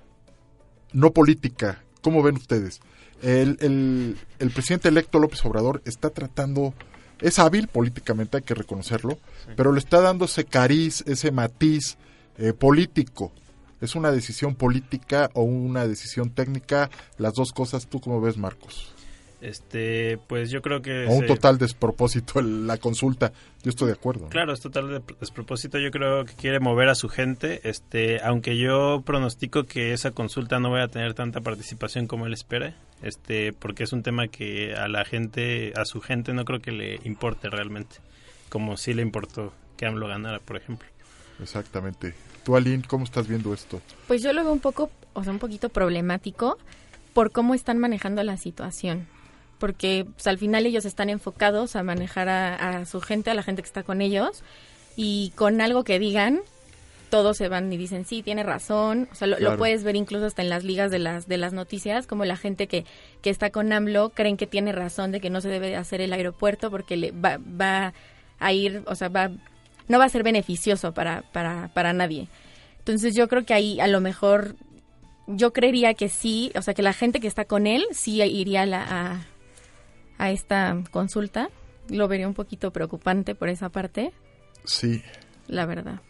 no 0.92 1.12
política. 1.12 1.82
¿Cómo 2.02 2.22
ven 2.24 2.36
ustedes? 2.36 2.82
El, 3.22 3.58
el, 3.62 4.18
el 4.40 4.52
presidente 4.52 4.88
electo 4.88 5.20
López 5.20 5.44
Obrador 5.46 5.82
está 5.86 6.10
tratando, 6.10 6.74
es 7.22 7.40
hábil 7.40 7.68
políticamente, 7.68 8.38
hay 8.38 8.44
que 8.44 8.56
reconocerlo, 8.56 9.20
pero 9.56 9.72
le 9.72 9.80
está 9.80 10.02
dando 10.02 10.26
ese 10.26 10.46
cariz, 10.46 11.04
ese 11.08 11.32
matiz 11.32 11.98
eh, 12.38 12.54
político. 12.54 13.32
¿Es 13.82 13.96
una 13.96 14.12
decisión 14.12 14.56
política 14.56 15.30
o 15.34 15.44
una 15.44 15.88
decisión 15.88 16.32
técnica? 16.32 16.90
Las 17.18 17.34
dos 17.34 17.52
cosas, 17.54 17.88
¿tú 17.88 18.02
cómo 18.02 18.20
ves, 18.20 18.38
Marcos? 18.38 18.94
Este, 19.42 20.18
pues 20.28 20.50
yo 20.52 20.62
creo 20.62 20.82
que... 20.82 21.06
O 21.08 21.14
un 21.14 21.22
se- 21.22 21.28
total 21.28 21.58
despropósito 21.58 22.40
el- 22.40 22.68
la 22.68 22.78
consulta. 22.78 23.32
Yo 23.64 23.70
estoy 23.70 23.88
de 23.88 23.94
acuerdo. 23.94 24.24
¿no? 24.26 24.30
Claro, 24.30 24.52
es 24.54 24.60
total 24.60 24.90
de 24.90 25.02
despropósito. 25.20 25.80
Yo 25.80 25.92
creo 25.92 26.26
que 26.26 26.34
quiere 26.34 26.60
mover 26.60 26.90
a 26.90 26.96
su 26.96 27.08
gente. 27.10 27.62
Este, 27.68 28.22
aunque 28.22 28.58
yo 28.58 29.02
pronostico 29.06 29.64
que 29.64 29.94
esa 29.94 30.12
consulta 30.12 30.60
no 30.60 30.72
vaya 30.72 30.86
a 30.86 30.90
tener 30.90 31.14
tanta 31.14 31.42
participación 31.42 32.06
como 32.08 32.26
él 32.28 32.34
espera. 32.34 32.76
Este, 33.02 33.54
porque 33.54 33.84
es 33.84 33.94
un 33.94 34.04
tema 34.04 34.28
que 34.28 34.76
a 34.76 34.88
la 34.90 35.06
gente, 35.06 35.72
a 35.76 35.86
su 35.86 36.02
gente, 36.02 36.34
no 36.34 36.44
creo 36.46 36.60
que 36.62 36.72
le 36.72 37.00
importe 37.06 37.50
realmente. 37.50 37.98
Como 38.50 38.76
sí 38.78 38.94
le 38.94 39.02
importó 39.04 39.54
que 39.78 39.86
AMLO 39.86 40.08
ganara, 40.08 40.40
por 40.40 40.58
ejemplo. 40.58 40.88
Exactamente. 41.42 42.14
Tú, 42.44 42.56
Aline, 42.56 42.84
¿cómo 42.88 43.06
estás 43.06 43.28
viendo 43.28 43.54
esto? 43.54 43.82
Pues 44.08 44.22
yo 44.22 44.34
lo 44.34 44.44
veo 44.44 44.52
un 44.52 44.60
poco, 44.60 44.90
o 45.14 45.24
sea, 45.24 45.32
un 45.32 45.40
poquito 45.40 45.70
problemático 45.70 46.58
por 47.14 47.32
cómo 47.32 47.54
están 47.54 47.78
manejando 47.80 48.24
la 48.24 48.38
situación. 48.38 49.08
Porque 49.60 50.06
pues, 50.16 50.26
al 50.28 50.38
final 50.38 50.66
ellos 50.66 50.86
están 50.86 51.10
enfocados 51.10 51.76
a 51.76 51.84
manejar 51.84 52.30
a, 52.30 52.80
a 52.80 52.86
su 52.86 53.02
gente, 53.02 53.30
a 53.30 53.34
la 53.34 53.44
gente 53.44 53.62
que 53.62 53.68
está 53.68 53.84
con 53.84 54.02
ellos, 54.02 54.42
y 54.96 55.32
con 55.36 55.62
algo 55.62 55.84
que 55.84 56.00
digan, 56.00 56.40
todos 57.10 57.38
se 57.38 57.50
van 57.50 57.72
y 57.74 57.78
dicen, 57.78 58.06
sí, 58.06 58.22
tiene 58.24 58.44
razón. 58.44 59.08
O 59.12 59.16
sea, 59.16 59.28
lo, 59.28 59.38
puedes 59.58 59.84
ver 59.84 59.96
incluso 59.96 60.26
hasta 60.26 60.42
en 60.42 60.50
las 60.50 60.64
ligas 60.64 60.92
de 60.92 61.00
las, 61.00 61.28
de 61.28 61.38
las 61.38 61.54
noticias, 61.54 62.08
como 62.08 62.24
la 62.26 62.38
gente 62.38 62.68
que, 62.68 62.86
que 63.22 63.30
está 63.30 63.50
con 63.50 63.72
AMLO 63.74 64.10
creen 64.10 64.38
que 64.38 64.48
tiene 64.48 64.72
razón 64.72 65.12
de 65.12 65.20
que 65.20 65.30
no 65.30 65.42
se 65.42 65.50
debe 65.50 65.76
hacer 65.76 66.02
el 66.02 66.14
aeropuerto 66.14 66.70
porque 66.72 66.98
le 66.98 67.12
va, 67.12 67.38
va 67.40 67.94
a 68.40 68.54
ir, 68.54 68.84
o 68.86 68.96
sea, 68.96 69.10
va, 69.10 69.30
no 69.88 70.00
va 70.00 70.06
a 70.06 70.10
ser 70.10 70.24
beneficioso 70.24 70.94
para, 70.94 71.24
para, 71.34 71.70
para 71.74 71.94
nadie. 71.94 72.28
Entonces 72.80 73.16
yo 73.16 73.28
creo 73.28 73.44
que 73.46 73.54
ahí 73.54 73.80
a 73.80 73.88
lo 73.88 74.02
mejor 74.02 74.56
yo 75.28 75.52
creería 75.54 75.94
que 75.96 76.10
sí, 76.10 76.52
o 76.56 76.62
sea, 76.62 76.74
que 76.74 76.82
la 76.82 76.94
gente 76.94 77.20
que 77.20 77.28
está 77.28 77.46
con 77.46 77.68
él 77.68 77.86
sí 77.92 78.22
iría 78.22 78.64
a, 78.64 78.66
la- 78.66 78.84
a, 78.84 79.26
a 80.20 80.30
esta 80.30 80.78
consulta. 80.92 81.50
Lo 81.90 82.08
vería 82.08 82.28
un 82.28 82.36
poquito 82.36 82.72
preocupante 82.72 83.34
por 83.34 83.50
esa 83.50 83.70
parte, 83.70 84.12
Sí. 84.64 85.02
la 85.48 85.66
verdad. 85.66 86.02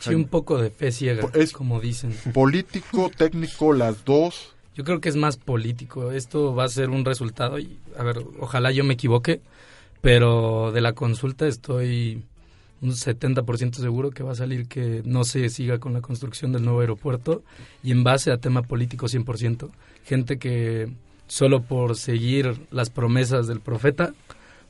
Sí, 0.00 0.14
un 0.14 0.28
poco 0.28 0.56
de 0.58 0.70
fe 0.70 0.92
ciega, 0.92 1.28
Es 1.34 1.52
como 1.52 1.80
dicen. 1.80 2.14
Político, 2.32 3.10
técnico, 3.16 3.72
las 3.74 4.04
dos. 4.04 4.54
Yo 4.74 4.84
creo 4.84 5.00
que 5.00 5.08
es 5.08 5.16
más 5.16 5.36
político. 5.38 6.12
Esto 6.12 6.54
va 6.54 6.64
a 6.64 6.68
ser 6.68 6.90
un 6.90 7.04
resultado 7.04 7.58
y, 7.58 7.78
a 7.98 8.02
ver, 8.02 8.18
ojalá 8.40 8.70
yo 8.72 8.84
me 8.84 8.94
equivoque, 8.94 9.40
pero 10.02 10.70
de 10.72 10.80
la 10.82 10.92
consulta 10.92 11.46
estoy 11.46 12.22
un 12.82 12.90
70% 12.90 13.76
seguro 13.76 14.10
que 14.10 14.22
va 14.22 14.32
a 14.32 14.36
salir 14.36 14.68
que 14.68 15.00
no 15.06 15.24
se 15.24 15.48
siga 15.48 15.78
con 15.78 15.94
la 15.94 16.02
construcción 16.02 16.52
del 16.52 16.62
nuevo 16.64 16.80
aeropuerto 16.80 17.42
y 17.82 17.90
en 17.90 18.04
base 18.04 18.30
a 18.30 18.36
tema 18.36 18.60
político 18.62 19.06
100%. 19.06 19.70
Gente 20.04 20.38
que 20.38 20.90
solo 21.26 21.62
por 21.62 21.96
seguir 21.96 22.66
las 22.70 22.90
promesas 22.90 23.46
del 23.46 23.60
profeta 23.60 24.12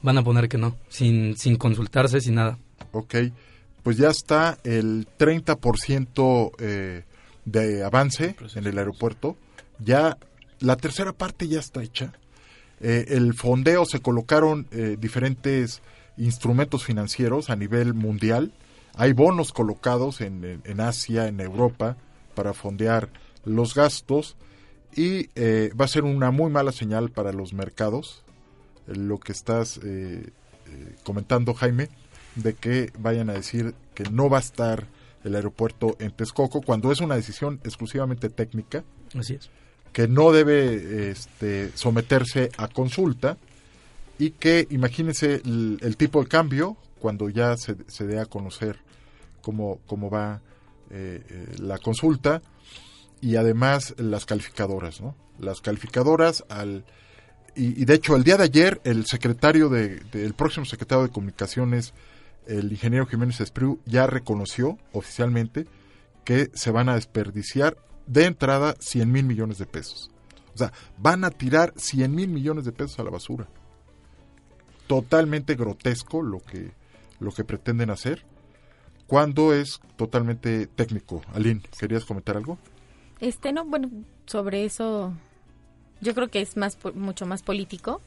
van 0.03 0.19
a 0.19 0.23
poner 0.25 0.49
que 0.49 0.59
no, 0.59 0.77
sin, 0.89 1.37
sin 1.37 1.57
consultarse, 1.57 2.21
sin 2.21 2.37
nada. 2.37 2.59
Ok, 2.93 3.15
pues 3.83 3.97
ya 3.97 4.09
está 4.11 4.59
el 4.65 5.07
30% 5.19 6.53
eh, 6.59 7.05
de 7.45 7.85
avance 7.85 8.37
en 8.55 8.67
el 8.67 8.79
aeropuerto. 8.79 9.37
Ya 9.79 10.17
la 10.61 10.77
tercera 10.77 11.13
parte 11.13 11.49
ya 11.49 11.61
está 11.61 11.83
hecha. 11.83 12.13
Eh, 12.81 13.07
el 13.09 13.35
fondeo 13.35 13.85
se 13.87 14.01
colocaron 14.01 14.67
eh, 14.71 14.97
diferentes 14.99 15.83
instrumentos 16.19 16.85
financieros 16.85 17.51
a 17.51 17.57
nivel 17.57 17.95
mundial. 17.95 18.53
Hay 18.95 19.13
bonos 19.13 19.53
colocados 19.53 20.21
en, 20.21 20.45
en- 20.45 20.63
en 20.65 20.81
Asia, 20.81 21.27
en 21.29 21.41
Europa, 21.41 21.97
para 22.35 22.53
fondear 22.55 23.11
los 23.45 23.75
gastos 23.75 24.37
y 24.97 25.29
eh, 25.35 25.71
va 25.79 25.85
a 25.85 25.89
ser 25.89 26.05
una 26.05 26.31
muy 26.31 26.51
mala 26.51 26.73
señal 26.73 27.11
para 27.11 27.33
los 27.33 27.53
mercados. 27.53 28.23
eh, 28.89 28.95
Lo 28.97 29.19
que 29.19 29.33
estás 29.33 29.79
eh, 29.85 30.31
eh, 30.69 30.95
comentando, 31.05 31.55
Jaime, 31.55 31.89
de 32.35 32.55
que 32.55 32.91
vayan 32.99 33.31
a 33.31 33.35
decir 33.35 33.75
que 33.95 34.05
no 34.05 34.29
va 34.31 34.39
a 34.39 34.41
estar 34.41 34.87
el 35.25 35.35
aeropuerto 35.35 35.97
en 35.99 36.13
Texcoco 36.13 36.61
cuando 36.63 36.93
es 36.93 37.01
una 37.01 37.17
decisión 37.17 37.61
exclusivamente 37.65 38.29
técnica 38.29 38.85
Así 39.19 39.35
es. 39.35 39.51
que 39.93 40.07
no 40.09 40.31
debe 40.33 41.11
este, 41.11 41.71
someterse 41.75 42.51
a 42.59 42.69
consulta 42.69 43.37
y 44.19 44.31
que 44.31 44.67
imagínense 44.71 45.43
el, 45.45 45.79
el 45.83 45.97
tipo 45.97 46.23
de 46.23 46.29
cambio 46.29 46.77
cuando 47.01 47.29
ya 47.29 47.57
se, 47.57 47.77
se 47.89 48.07
dé 48.07 48.21
a 48.21 48.27
conocer 48.27 48.79
cómo, 49.43 49.81
cómo 49.87 50.09
va 50.11 50.41
la 51.59 51.79
consulta 51.79 52.41
y 53.27 53.35
además 53.35 53.93
las 53.99 54.25
calificadoras, 54.25 55.01
¿no? 55.01 55.17
Las 55.41 55.61
calificadoras 55.61 56.45
al 56.49 56.85
y, 57.57 57.85
de 57.85 57.95
hecho 57.95 58.15
el 58.15 58.23
día 58.23 58.37
de 58.37 58.45
ayer 58.45 58.81
el 58.85 59.05
secretario 59.05 59.69
de, 59.69 60.01
el 60.13 60.35
próximo 60.35 60.65
secretario 60.65 61.03
de 61.03 61.11
comunicaciones 61.11 61.93
el 62.47 62.71
ingeniero 62.71 63.05
Jiménez 63.07 63.41
Espriu 63.41 63.81
ya 63.85 64.07
reconoció 64.07 64.79
oficialmente 64.93 65.67
que 66.23 66.51
se 66.55 66.71
van 66.71 66.89
a 66.89 66.95
desperdiciar 66.95 67.77
de 68.07 68.27
entrada 68.27 68.77
100 68.79 69.11
mil 69.11 69.25
millones 69.25 69.59
de 69.59 69.67
pesos. 69.67 70.09
O 70.55 70.59
sea, 70.59 70.73
van 70.97 71.25
a 71.25 71.31
tirar 71.31 71.75
100 71.77 72.15
mil 72.15 72.29
millones 72.29 72.65
de 72.65 72.71
pesos 72.71 73.01
a 73.01 73.03
la 73.03 73.11
basura. 73.11 73.49
Totalmente 74.87 75.57
grotesco 75.57 76.23
lo 76.23 76.39
que, 76.45 76.71
lo 77.19 77.33
que 77.33 77.43
pretenden 77.43 77.91
hacer 77.91 78.25
cuando 79.09 79.53
es 79.53 79.81
totalmente 79.97 80.69
técnico. 80.69 81.23
Aline, 81.35 81.63
¿querías 81.77 82.05
comentar 82.05 82.37
algo? 82.37 82.57
Este, 83.21 83.53
no, 83.53 83.65
bueno, 83.65 83.91
sobre 84.27 84.65
eso 84.65 85.13
yo 86.01 86.15
creo 86.15 86.29
que 86.29 86.41
es 86.41 86.57
más 86.57 86.77
mucho 86.95 87.27
más 87.27 87.43
político, 87.43 88.01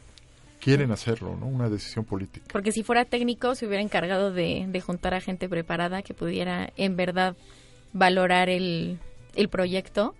Quieren 0.59 0.91
hacerlo, 0.91 1.37
¿no? 1.37 1.45
Una 1.47 1.69
decisión 1.69 2.03
política. 2.03 2.45
porque 2.51 2.73
si 2.73 2.83
fuera 2.83 3.05
técnico 3.05 3.55
se 3.55 3.65
hubiera 3.65 3.81
encargado 3.81 4.33
de, 4.33 4.65
de 4.67 4.81
juntar 4.81 5.13
a 5.13 5.21
gente 5.21 5.47
preparada 5.47 6.01
que 6.01 6.13
pudiera 6.13 6.73
en 6.75 6.97
verdad 6.97 7.37
valorar 7.93 8.49
el, 8.49 8.99
el 9.35 9.47
proyecto 9.47 10.15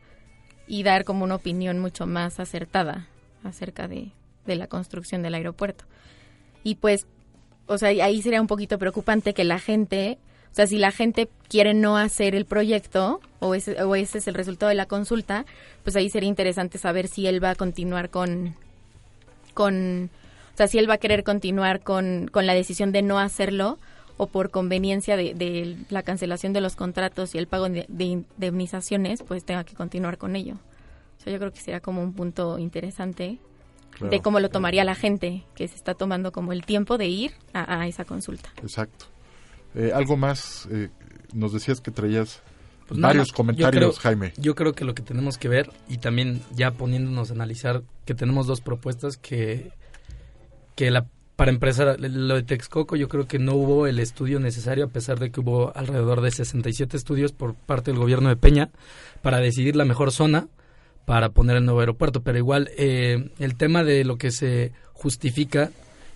y 0.66 0.84
dar 0.84 1.04
como 1.04 1.26
una 1.26 1.36
opinión 1.36 1.80
mucho 1.80 2.08
más 2.08 2.40
acertada 2.40 3.08
acerca 3.44 3.90
de, 3.90 4.12
de 4.46 4.56
la 4.56 4.68
construcción 4.68 5.22
del 5.24 5.34
aeropuerto. 5.34 5.84
Y 6.64 6.76
pues, 6.76 7.06
o 7.68 7.78
sea, 7.78 7.90
ahí 7.90 8.22
sería 8.22 8.40
un 8.40 8.48
poquito 8.48 8.80
preocupante 8.80 9.34
que 9.34 9.44
la 9.44 9.60
gente, 9.60 10.20
o 10.52 10.56
sea, 10.56 10.68
si 10.68 10.78
la 10.78 10.92
gente 10.92 11.30
quiere 11.48 11.74
no 11.74 11.98
hacer 11.98 12.36
el 12.36 12.46
proyecto 12.46 13.22
o 13.40 13.56
ese, 13.56 13.82
o 13.84 13.96
ese 13.96 14.18
es 14.18 14.28
el 14.28 14.34
resultado 14.36 14.70
de 14.70 14.76
la 14.76 14.86
consulta, 14.88 15.46
pues 15.84 15.96
ahí 15.96 16.10
sería 16.10 16.30
interesante 16.30 16.78
saber 16.78 17.08
si 17.08 17.28
él 17.28 17.44
va 17.44 17.52
a 17.52 17.56
continuar 17.56 18.10
con, 18.10 18.56
con 19.54 20.10
o 20.54 20.58
sea, 20.58 20.68
si 20.68 20.78
él 20.78 20.90
va 20.90 20.96
a 20.96 20.98
querer 20.98 21.24
continuar 21.24 21.82
con, 21.82 22.28
con 22.32 22.46
la 22.46 22.54
decisión 22.54 22.92
de 22.92 23.02
no 23.02 23.20
hacerlo 23.20 23.78
o 24.18 24.28
por 24.28 24.52
conveniencia 24.52 25.16
de, 25.16 25.34
de 25.34 25.78
la 25.90 26.04
cancelación 26.04 26.52
de 26.52 26.60
los 26.62 26.76
contratos 26.76 27.34
y 27.36 27.38
el 27.38 27.48
pago 27.48 27.70
de, 27.70 27.86
de 27.88 28.04
indemnizaciones, 28.04 29.24
pues 29.24 29.46
tenga 29.46 29.64
que 29.64 29.76
continuar 29.76 30.18
con 30.18 30.36
ello. 30.36 30.56
O 31.20 31.24
sea, 31.24 31.32
yo 31.32 31.40
creo 31.40 31.52
que 31.52 31.60
sería 31.62 31.80
como 31.80 32.02
un 32.02 32.14
punto 32.14 32.60
interesante 32.60 33.38
Claro. 33.92 34.12
de 34.12 34.22
cómo 34.22 34.40
lo 34.40 34.50
tomaría 34.50 34.84
la 34.84 34.94
gente 34.94 35.44
que 35.56 35.68
se 35.68 35.76
está 35.76 35.94
tomando 35.96 36.32
como 36.32 36.54
el 36.54 36.64
tiempo 36.64 36.98
de 36.98 37.08
ir 37.08 37.32
a, 37.54 37.82
a 37.82 37.88
esa 37.88 38.06
consulta. 38.06 38.50
Exacto. 38.62 39.08
Eh, 39.76 39.92
algo 39.94 40.18
más, 40.18 40.68
eh, 40.72 40.90
nos 41.34 41.54
decías 41.54 41.80
que 41.82 41.92
traías 41.92 42.42
Pues 42.88 43.00
varios 43.00 43.32
comentarios, 43.32 43.74
yo 43.74 43.92
creo- 43.92 44.02
Jaime. 44.02 44.34
Yo 44.38 44.56
creo 44.56 44.74
que 44.74 44.84
lo 44.86 44.94
que 44.96 45.04
tenemos 45.04 45.38
que 45.38 45.48
ver, 45.48 45.70
y 45.88 45.98
también 45.98 46.42
ya 46.56 46.72
poniéndonos 46.72 47.30
a 47.30 47.34
analizar, 47.34 47.84
que 48.06 48.16
tenemos 48.16 48.48
dos 48.48 48.62
propuestas 48.62 49.18
que, 49.18 49.72
que 50.76 50.90
la, 50.90 51.06
para 51.36 51.52
empezar, 51.52 52.00
lo 52.00 52.36
de 52.36 52.44
Texcoco 52.44 52.96
yo 52.96 53.08
creo 53.08 53.28
que 53.28 53.38
no 53.40 53.54
hubo 53.54 53.86
el 53.88 54.00
estudio 54.00 54.40
necesario, 54.40 54.86
a 54.86 54.90
pesar 54.90 55.20
de 55.20 55.30
que 55.32 55.40
hubo 55.40 55.72
alrededor 55.76 56.22
de 56.22 56.32
67 56.32 56.98
estudios 56.98 57.32
por 57.32 57.54
parte 57.54 57.92
del 57.92 58.00
gobierno 58.00 58.30
de 58.30 58.36
Peña 58.36 58.72
para 59.22 59.40
decidir 59.40 59.76
la 59.76 59.86
mejor 59.86 60.12
zona 60.12 60.48
para 61.06 61.30
poner 61.30 61.58
el 61.58 61.66
nuevo 61.66 61.80
aeropuerto. 61.80 62.22
Pero 62.24 62.38
igual, 62.40 62.70
eh, 62.78 63.30
el 63.40 63.56
tema 63.56 63.84
de 63.84 64.04
lo 64.04 64.18
que 64.18 64.32
se 64.32 64.72
justifica 64.94 65.72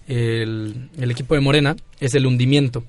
el, 0.08 0.90
el 0.98 1.12
equipo 1.12 1.36
de 1.36 1.42
Morena 1.42 1.76
es 2.00 2.16
el 2.16 2.26
hundimiento, 2.26 2.84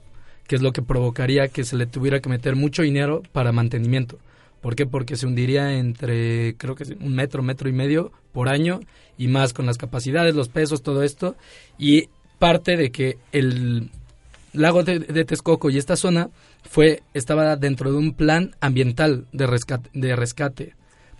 que 0.46 0.56
es 0.56 0.62
lo 0.62 0.72
que 0.72 0.82
provocaría 0.82 1.48
que 1.48 1.64
se 1.64 1.76
le 1.76 1.86
tuviera 1.86 2.20
que 2.20 2.28
meter 2.28 2.56
mucho 2.56 2.82
dinero 2.82 3.22
para 3.32 3.52
mantenimiento. 3.52 4.18
¿Por 4.60 4.76
qué? 4.76 4.86
Porque 4.86 5.16
se 5.16 5.26
hundiría 5.26 5.74
entre, 5.78 6.56
creo 6.56 6.74
que 6.74 6.84
un 7.00 7.14
metro, 7.14 7.42
metro 7.42 7.68
y 7.68 7.72
medio 7.72 8.12
por 8.32 8.48
año 8.48 8.80
y 9.18 9.28
más 9.28 9.52
con 9.52 9.66
las 9.66 9.76
capacidades, 9.76 10.34
los 10.34 10.48
pesos, 10.48 10.82
todo 10.82 11.02
esto. 11.02 11.36
Y 11.78 12.08
parte 12.38 12.76
de 12.76 12.90
que 12.90 13.18
el 13.32 13.90
lago 14.52 14.82
de, 14.82 15.00
de 15.00 15.24
Texcoco 15.24 15.68
y 15.70 15.76
esta 15.76 15.96
zona 15.96 16.30
fue 16.62 17.02
estaba 17.12 17.56
dentro 17.56 17.92
de 17.92 17.98
un 17.98 18.14
plan 18.14 18.54
ambiental 18.60 19.26
de 19.32 19.46
rescate, 19.46 19.90
de 19.92 20.16
rescate 20.16 20.74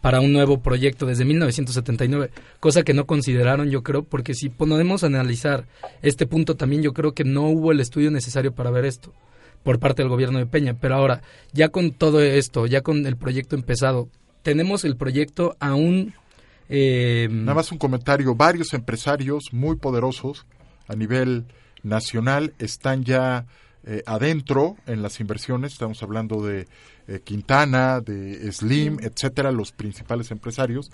para 0.05 0.21
un 0.21 0.35
nuevo 0.35 0.61
proyecto 0.61 1.07
desde 1.07 1.25
1979, 1.25 2.31
cosa 2.61 2.83
que 2.83 2.93
no 2.93 3.07
consideraron 3.07 3.71
yo 3.71 3.83
creo, 3.83 4.05
porque 4.05 4.35
si 4.35 4.51
podemos 4.51 5.03
analizar 5.03 5.65
este 6.03 6.27
punto 6.27 6.57
también 6.57 6.83
yo 6.83 6.93
creo 6.93 7.15
que 7.15 7.25
no 7.25 7.49
hubo 7.49 7.73
el 7.73 7.81
estudio 7.81 8.11
necesario 8.11 8.55
para 8.55 8.71
ver 8.71 8.85
esto 8.85 9.15
por 9.63 9.79
parte 9.79 10.03
del 10.03 10.11
gobierno 10.11 10.39
de 10.39 10.45
Peña, 10.45 10.77
pero 10.79 10.97
ahora 10.97 11.23
ya 11.55 11.71
con 11.71 11.93
todo 11.93 12.21
esto, 12.21 12.67
ya 12.67 12.83
con 12.83 13.07
el 13.07 13.17
proyecto 13.17 13.57
empezado, 13.57 14.11
tenemos 14.43 14.85
el 14.85 14.99
proyecto 14.99 15.57
aún... 15.59 16.13
Eh, 16.69 17.27
Nada 17.31 17.55
más 17.55 17.73
un 17.73 17.79
comentario, 17.79 18.35
varios 18.35 18.75
empresarios 18.75 19.45
muy 19.53 19.77
poderosos 19.77 20.45
a 20.87 20.97
nivel 20.97 21.47
nacional 21.83 22.53
están 22.59 23.05
ya 23.05 23.47
eh, 23.87 24.03
adentro 24.07 24.77
en 24.87 25.03
las 25.03 25.21
inversiones, 25.21 25.73
estamos 25.73 26.03
hablando 26.03 26.45
de 26.45 26.67
eh, 27.07 27.21
Quintana, 27.23 28.01
de 28.01 28.51
Slim, 28.51 28.99
etcétera, 29.01 29.53
los 29.53 29.73
principales 29.73 30.31
empresarios, 30.31 30.91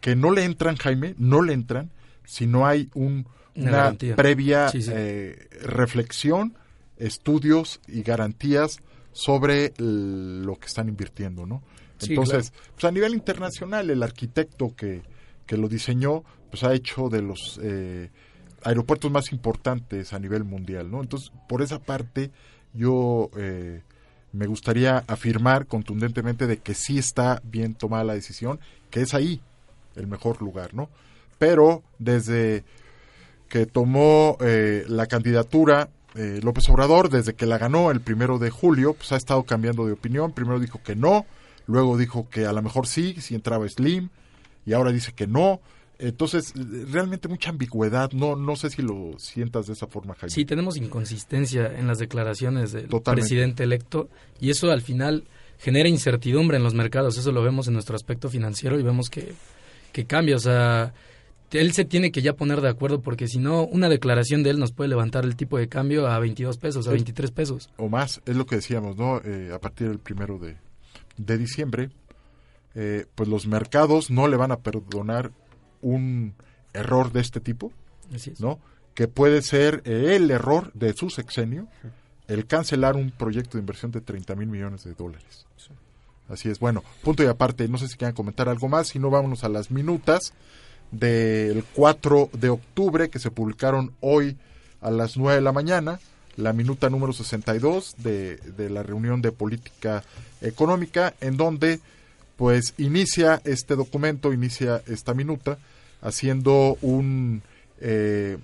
que 0.00 0.14
no 0.14 0.30
le 0.30 0.44
entran, 0.44 0.76
Jaime, 0.76 1.14
no 1.18 1.40
le 1.40 1.54
entran 1.54 1.90
si 2.24 2.46
no 2.46 2.66
hay 2.66 2.90
un, 2.94 3.26
una, 3.54 3.94
previa 4.16 4.70
eh, 4.74 5.48
reflexión, 5.62 6.54
estudios 6.98 7.80
y 7.88 8.02
garantías 8.02 8.80
sobre 9.12 9.72
lo 9.78 10.56
que 10.56 10.66
están 10.66 10.88
invirtiendo, 10.88 11.46
¿no? 11.46 11.62
Entonces, 12.02 12.52
pues 12.74 12.84
a 12.84 12.90
nivel 12.90 13.14
internacional, 13.14 13.88
el 13.88 14.02
arquitecto 14.02 14.74
que, 14.76 15.02
que 15.46 15.56
lo 15.56 15.68
diseñó, 15.68 16.22
pues 16.50 16.64
ha 16.64 16.74
hecho 16.74 17.08
de 17.08 17.22
los 17.22 17.58
eh, 17.62 18.10
aeropuertos 18.66 19.10
más 19.10 19.32
importantes 19.32 20.12
a 20.12 20.18
nivel 20.18 20.44
mundial, 20.44 20.90
¿no? 20.90 21.00
Entonces, 21.00 21.30
por 21.48 21.62
esa 21.62 21.78
parte, 21.78 22.30
yo 22.74 23.30
eh, 23.36 23.82
me 24.32 24.46
gustaría 24.46 25.04
afirmar 25.06 25.66
contundentemente 25.66 26.46
de 26.46 26.58
que 26.58 26.74
sí 26.74 26.98
está 26.98 27.40
bien 27.44 27.74
tomada 27.74 28.02
la 28.02 28.14
decisión, 28.14 28.58
que 28.90 29.02
es 29.02 29.14
ahí 29.14 29.40
el 29.94 30.08
mejor 30.08 30.42
lugar, 30.42 30.74
¿no? 30.74 30.88
Pero 31.38 31.82
desde 31.98 32.64
que 33.48 33.66
tomó 33.66 34.36
eh, 34.40 34.84
la 34.88 35.06
candidatura 35.06 35.88
eh, 36.16 36.40
López 36.42 36.68
Obrador, 36.68 37.08
desde 37.08 37.34
que 37.34 37.46
la 37.46 37.58
ganó 37.58 37.92
el 37.92 38.00
primero 38.00 38.38
de 38.38 38.50
julio, 38.50 38.94
pues 38.94 39.12
ha 39.12 39.16
estado 39.16 39.44
cambiando 39.44 39.86
de 39.86 39.92
opinión. 39.92 40.32
Primero 40.32 40.58
dijo 40.58 40.82
que 40.82 40.96
no, 40.96 41.24
luego 41.66 41.96
dijo 41.96 42.28
que 42.28 42.46
a 42.46 42.52
lo 42.52 42.62
mejor 42.62 42.88
sí, 42.88 43.14
si 43.20 43.36
entraba 43.36 43.68
Slim, 43.68 44.08
y 44.64 44.72
ahora 44.72 44.90
dice 44.90 45.12
que 45.12 45.28
no. 45.28 45.60
Entonces, 45.98 46.52
realmente 46.90 47.28
mucha 47.28 47.50
ambigüedad. 47.50 48.12
No, 48.12 48.36
no 48.36 48.56
sé 48.56 48.70
si 48.70 48.82
lo 48.82 49.14
sientas 49.18 49.66
de 49.66 49.72
esa 49.72 49.86
forma, 49.86 50.14
Jaime. 50.14 50.30
Sí, 50.30 50.44
tenemos 50.44 50.76
inconsistencia 50.76 51.66
en 51.78 51.86
las 51.86 51.98
declaraciones 51.98 52.72
del 52.72 52.88
presidente 52.88 53.62
electo 53.62 54.08
y 54.40 54.50
eso 54.50 54.70
al 54.70 54.82
final 54.82 55.24
genera 55.58 55.88
incertidumbre 55.88 56.58
en 56.58 56.62
los 56.62 56.74
mercados. 56.74 57.16
Eso 57.16 57.32
lo 57.32 57.42
vemos 57.42 57.66
en 57.68 57.74
nuestro 57.74 57.96
aspecto 57.96 58.28
financiero 58.28 58.78
y 58.78 58.82
vemos 58.82 59.08
que, 59.08 59.32
que 59.92 60.04
cambia. 60.04 60.36
O 60.36 60.40
sea, 60.40 60.92
él 61.50 61.72
se 61.72 61.84
tiene 61.84 62.12
que 62.12 62.22
ya 62.22 62.34
poner 62.34 62.60
de 62.60 62.68
acuerdo 62.68 63.00
porque 63.00 63.28
si 63.28 63.38
no, 63.38 63.64
una 63.64 63.88
declaración 63.88 64.42
de 64.42 64.50
él 64.50 64.58
nos 64.58 64.72
puede 64.72 64.88
levantar 64.88 65.24
el 65.24 65.36
tipo 65.36 65.58
de 65.58 65.68
cambio 65.68 66.08
a 66.08 66.18
22 66.18 66.58
pesos, 66.58 66.88
a 66.88 66.90
23 66.90 67.30
pesos. 67.30 67.70
O 67.76 67.88
más, 67.88 68.20
es 68.26 68.36
lo 68.36 68.46
que 68.46 68.56
decíamos, 68.56 68.96
¿no? 68.96 69.20
Eh, 69.24 69.50
a 69.54 69.58
partir 69.58 69.88
del 69.88 69.98
primero 69.98 70.38
de, 70.38 70.56
de 71.16 71.38
diciembre, 71.38 71.90
eh, 72.74 73.06
pues 73.14 73.28
los 73.28 73.46
mercados 73.46 74.10
no 74.10 74.28
le 74.28 74.36
van 74.36 74.52
a 74.52 74.58
perdonar 74.58 75.32
un 75.82 76.34
error 76.72 77.12
de 77.12 77.20
este 77.20 77.40
tipo, 77.40 77.72
¿no? 78.38 78.58
Que 78.94 79.08
puede 79.08 79.42
ser 79.42 79.82
el 79.84 80.30
error 80.30 80.72
de 80.74 80.92
su 80.94 81.10
sexenio, 81.10 81.68
el 82.28 82.46
cancelar 82.46 82.96
un 82.96 83.10
proyecto 83.10 83.56
de 83.56 83.60
inversión 83.60 83.90
de 83.90 84.00
30 84.00 84.34
mil 84.34 84.48
millones 84.48 84.84
de 84.84 84.94
dólares. 84.94 85.46
Así 86.28 86.48
es. 86.48 86.58
Bueno, 86.58 86.82
punto 87.02 87.22
y 87.22 87.26
aparte, 87.26 87.68
no 87.68 87.78
sé 87.78 87.88
si 87.88 87.96
quieran 87.96 88.14
comentar 88.14 88.48
algo 88.48 88.68
más, 88.68 88.88
si 88.88 88.98
no 88.98 89.10
vámonos 89.10 89.44
a 89.44 89.48
las 89.48 89.70
minutas 89.70 90.32
del 90.90 91.64
4 91.74 92.30
de 92.32 92.48
octubre 92.48 93.10
que 93.10 93.18
se 93.18 93.30
publicaron 93.30 93.92
hoy 94.00 94.36
a 94.80 94.90
las 94.90 95.16
9 95.16 95.36
de 95.36 95.40
la 95.40 95.52
mañana, 95.52 96.00
la 96.36 96.52
minuta 96.52 96.90
número 96.90 97.12
62 97.12 97.96
de, 97.98 98.36
de 98.36 98.70
la 98.70 98.82
reunión 98.82 99.22
de 99.22 99.32
política 99.32 100.02
económica, 100.40 101.14
en 101.20 101.36
donde 101.36 101.80
pues 102.36 102.74
inicia 102.78 103.40
este 103.44 103.76
documento, 103.76 104.32
inicia 104.32 104.82
esta 104.86 105.14
minuta, 105.14 105.58
haciendo 106.02 106.76
un 106.82 107.42
eh, 107.80 108.38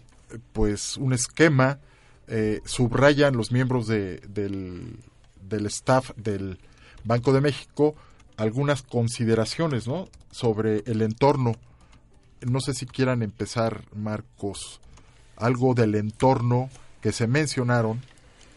pues 0.52 0.96
un 0.96 1.12
esquema 1.12 1.78
eh, 2.28 2.60
subrayan 2.64 3.36
los 3.36 3.52
miembros 3.52 3.86
de, 3.86 4.18
del, 4.28 4.98
del 5.48 5.66
staff 5.66 6.10
del 6.16 6.58
Banco 7.04 7.32
de 7.32 7.40
México 7.40 7.94
algunas 8.36 8.82
consideraciones 8.82 9.86
¿no? 9.86 10.08
sobre 10.30 10.82
el 10.86 11.02
entorno 11.02 11.56
no 12.40 12.60
sé 12.60 12.74
si 12.74 12.86
quieran 12.86 13.22
empezar 13.22 13.84
Marcos 13.94 14.80
algo 15.36 15.74
del 15.74 15.94
entorno 15.94 16.70
que 17.00 17.12
se 17.12 17.26
mencionaron 17.26 18.00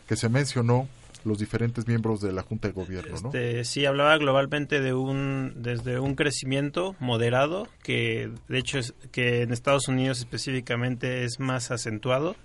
que 0.08 0.16
se 0.16 0.30
mencionó 0.30 0.88
los 1.26 1.40
diferentes 1.40 1.88
miembros 1.88 2.22
de 2.22 2.32
la 2.32 2.44
Junta 2.44 2.68
de 2.68 2.74
Gobierno, 2.74 3.16
¿no? 3.20 3.28
Este, 3.30 3.66
sí, 3.66 3.86
hablaba 3.86 4.18
globalmente 4.18 4.80
de 4.80 4.94
un 4.94 5.54
desde 5.58 6.00
un 6.00 6.16
crecimiento 6.16 6.96
moderado 7.00 7.68
que 7.84 8.32
de 8.48 8.58
hecho 8.58 8.78
es 8.78 8.94
que 9.12 9.42
en 9.42 9.52
Estados 9.52 9.88
Unidos 9.88 10.20
específicamente 10.20 11.26
es 11.26 11.40
más 11.40 11.72
acentuado. 11.72 12.36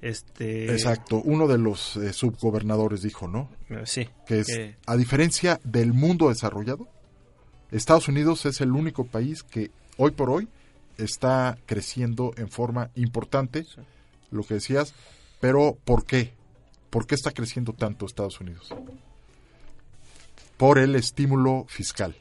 Este 0.00 0.70
Exacto, 0.70 1.20
uno 1.24 1.48
de 1.48 1.58
los 1.58 1.96
eh, 1.96 2.12
subgobernadores 2.12 3.02
dijo, 3.02 3.26
¿no? 3.26 3.50
Eh, 3.68 3.82
sí. 3.84 4.08
Que 4.26 4.40
es 4.40 4.48
a 4.86 4.96
diferencia 4.96 5.60
del 5.64 5.92
mundo 5.92 6.28
desarrollado, 6.28 6.88
Estados 7.72 8.06
Unidos 8.06 8.46
es 8.46 8.60
el 8.60 8.72
único 8.72 9.04
país 9.04 9.42
que 9.42 9.72
hoy 9.96 10.12
por 10.12 10.30
hoy 10.30 10.48
está 10.98 11.58
creciendo 11.66 12.32
en 12.36 12.48
forma 12.48 12.90
importante, 12.94 13.66
lo 14.30 14.44
que 14.44 14.54
decías, 14.54 14.94
pero 15.40 15.76
¿por 15.84 16.04
qué? 16.04 16.37
¿Por 16.90 17.06
qué 17.06 17.14
está 17.14 17.30
creciendo 17.32 17.72
tanto 17.72 18.06
Estados 18.06 18.40
Unidos? 18.40 18.74
Por 20.56 20.78
el 20.78 20.94
estímulo 20.94 21.66
fiscal. 21.68 22.16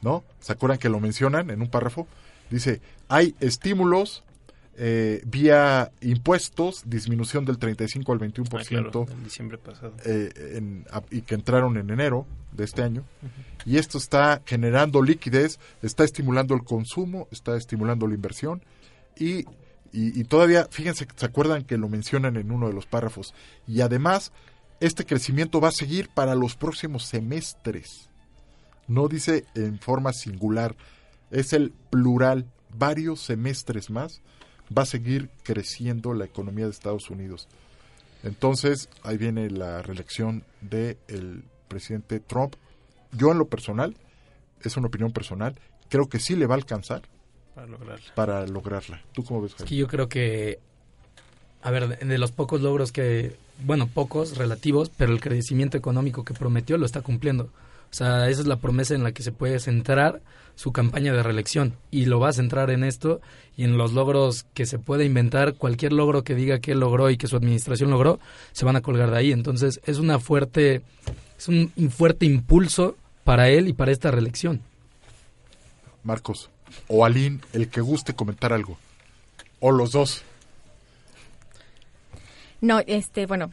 ¿No? 0.00 0.22
¿Se 0.40 0.52
acuerdan 0.52 0.78
que 0.78 0.88
lo 0.88 1.00
mencionan 1.00 1.50
en 1.50 1.60
un 1.60 1.68
párrafo? 1.68 2.06
Dice, 2.50 2.80
hay 3.08 3.34
estímulos 3.40 4.22
eh, 4.78 5.22
vía 5.26 5.90
impuestos, 6.02 6.82
disminución 6.86 7.44
del 7.46 7.58
35 7.58 8.12
al 8.12 8.18
21% 8.20 9.08
ah, 9.08 9.12
en 9.12 9.24
diciembre 9.24 9.58
pasado. 9.58 9.94
Eh, 10.04 10.84
y 11.10 11.22
que 11.22 11.34
entraron 11.34 11.78
en 11.78 11.90
enero 11.90 12.26
de 12.52 12.64
este 12.64 12.82
año. 12.82 13.02
Y 13.64 13.78
esto 13.78 13.98
está 13.98 14.42
generando 14.44 15.02
liquidez, 15.02 15.58
está 15.82 16.04
estimulando 16.04 16.54
el 16.54 16.62
consumo, 16.62 17.26
está 17.30 17.56
estimulando 17.56 18.06
la 18.06 18.14
inversión 18.14 18.62
y 19.18 19.46
y, 19.98 20.24
todavía, 20.24 20.68
fíjense, 20.70 21.08
¿se 21.16 21.24
acuerdan 21.24 21.64
que 21.64 21.78
lo 21.78 21.88
mencionan 21.88 22.36
en 22.36 22.50
uno 22.50 22.68
de 22.68 22.74
los 22.74 22.84
párrafos? 22.84 23.32
Y 23.66 23.80
además, 23.80 24.30
este 24.78 25.06
crecimiento 25.06 25.58
va 25.58 25.68
a 25.68 25.72
seguir 25.72 26.10
para 26.10 26.34
los 26.34 26.54
próximos 26.54 27.04
semestres. 27.04 28.10
No 28.88 29.08
dice 29.08 29.46
en 29.54 29.78
forma 29.78 30.12
singular, 30.12 30.76
es 31.30 31.54
el 31.54 31.72
plural, 31.88 32.44
varios 32.76 33.22
semestres 33.22 33.88
más 33.88 34.20
va 34.76 34.82
a 34.82 34.86
seguir 34.86 35.30
creciendo 35.42 36.12
la 36.12 36.26
economía 36.26 36.66
de 36.66 36.72
Estados 36.72 37.08
Unidos. 37.08 37.48
Entonces, 38.22 38.90
ahí 39.02 39.16
viene 39.16 39.48
la 39.48 39.80
reelección 39.80 40.44
del 40.60 40.98
el 41.08 41.42
presidente 41.68 42.20
Trump. 42.20 42.56
Yo 43.12 43.32
en 43.32 43.38
lo 43.38 43.48
personal, 43.48 43.96
es 44.60 44.76
una 44.76 44.88
opinión 44.88 45.12
personal, 45.12 45.58
creo 45.88 46.06
que 46.06 46.18
sí 46.18 46.36
le 46.36 46.46
va 46.46 46.54
a 46.54 46.58
alcanzar 46.58 47.02
para 48.14 48.46
lograrla. 48.46 49.00
¿Tú 49.12 49.24
cómo 49.24 49.42
ves? 49.42 49.54
Es 49.58 49.64
que 49.64 49.76
yo 49.76 49.88
creo 49.88 50.08
que, 50.08 50.58
a 51.62 51.70
ver, 51.70 51.98
de 51.98 52.18
los 52.18 52.30
pocos 52.30 52.60
logros 52.60 52.92
que, 52.92 53.36
bueno, 53.64 53.86
pocos 53.86 54.36
relativos, 54.36 54.90
pero 54.90 55.12
el 55.12 55.20
crecimiento 55.20 55.78
económico 55.78 56.24
que 56.24 56.34
prometió 56.34 56.76
lo 56.76 56.84
está 56.84 57.00
cumpliendo. 57.00 57.44
O 57.44 57.94
sea, 57.94 58.28
esa 58.28 58.42
es 58.42 58.46
la 58.46 58.56
promesa 58.56 58.94
en 58.94 59.04
la 59.04 59.12
que 59.12 59.22
se 59.22 59.32
puede 59.32 59.58
centrar 59.58 60.20
su 60.54 60.72
campaña 60.72 61.14
de 61.14 61.22
reelección 61.22 61.76
y 61.90 62.06
lo 62.06 62.20
va 62.20 62.28
a 62.28 62.32
centrar 62.32 62.70
en 62.70 62.84
esto 62.84 63.20
y 63.56 63.64
en 63.64 63.78
los 63.78 63.92
logros 63.92 64.44
que 64.54 64.66
se 64.66 64.78
puede 64.78 65.04
inventar, 65.04 65.54
cualquier 65.54 65.92
logro 65.92 66.24
que 66.24 66.34
diga 66.34 66.58
que 66.58 66.72
él 66.72 66.80
logró 66.80 67.10
y 67.10 67.16
que 67.16 67.26
su 67.26 67.36
administración 67.36 67.90
logró, 67.90 68.18
se 68.52 68.64
van 68.64 68.76
a 68.76 68.82
colgar 68.82 69.10
de 69.10 69.18
ahí. 69.18 69.32
Entonces, 69.32 69.80
es 69.84 69.98
una 69.98 70.18
fuerte 70.18 70.82
es 71.38 71.48
un 71.48 71.70
fuerte 71.90 72.26
impulso 72.26 72.96
para 73.24 73.48
él 73.48 73.68
y 73.68 73.72
para 73.72 73.92
esta 73.92 74.10
reelección. 74.10 74.60
Marcos 76.02 76.50
o 76.88 77.04
Aline, 77.04 77.40
el 77.52 77.68
que 77.68 77.80
guste 77.80 78.14
comentar 78.14 78.52
algo. 78.52 78.78
O 79.60 79.70
los 79.70 79.92
dos. 79.92 80.22
No, 82.60 82.80
este, 82.86 83.26
bueno. 83.26 83.50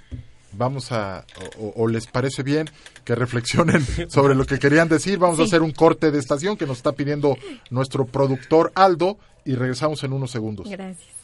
Vamos 0.55 0.91
a, 0.91 1.25
o, 1.57 1.87
les 1.87 2.05
parece 2.05 2.43
bien 2.43 2.69
que 3.03 3.15
reflexionen 3.15 3.83
sobre 4.09 4.35
lo 4.35 4.45
que 4.45 4.59
querían 4.59 4.87
decir. 4.87 5.17
Vamos 5.17 5.39
a 5.39 5.43
hacer 5.43 5.61
un 5.61 5.71
corte 5.71 6.11
de 6.11 6.19
estación 6.19 6.57
que 6.57 6.67
nos 6.67 6.77
está 6.77 6.91
pidiendo 6.91 7.37
nuestro 7.71 8.05
productor 8.05 8.71
Aldo 8.75 9.17
y 9.45 9.55
regresamos 9.55 10.03
en 10.03 10.13
unos 10.13 10.31
segundos. 10.31 10.69
Gracias. 10.69 11.22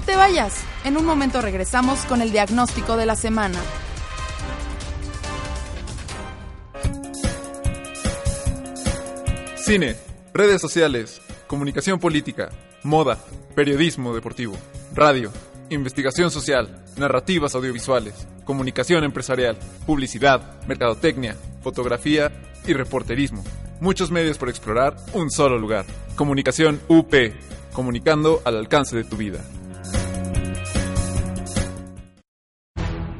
No 0.00 0.06
te 0.06 0.16
vayas, 0.16 0.64
en 0.84 0.96
un 0.96 1.04
momento 1.04 1.42
regresamos 1.42 2.06
con 2.06 2.22
el 2.22 2.32
diagnóstico 2.32 2.96
de 2.96 3.04
la 3.04 3.16
semana. 3.16 3.58
Cine, 9.56 9.96
redes 10.32 10.62
sociales, 10.62 11.20
comunicación 11.46 11.98
política, 11.98 12.48
moda, 12.82 13.18
periodismo 13.54 14.14
deportivo, 14.14 14.56
radio, 14.94 15.30
investigación 15.68 16.30
social, 16.30 16.82
narrativas 16.96 17.54
audiovisuales, 17.54 18.26
comunicación 18.46 19.04
empresarial, 19.04 19.58
publicidad, 19.84 20.66
mercadotecnia, 20.66 21.36
fotografía 21.62 22.32
y 22.66 22.72
reporterismo. 22.72 23.44
Muchos 23.80 24.10
medios 24.10 24.38
por 24.38 24.48
explorar, 24.48 24.96
un 25.12 25.30
solo 25.30 25.58
lugar. 25.58 25.84
Comunicación 26.16 26.80
UP, 26.88 27.14
comunicando 27.74 28.40
al 28.46 28.56
alcance 28.56 28.96
de 28.96 29.04
tu 29.04 29.18
vida. 29.18 29.44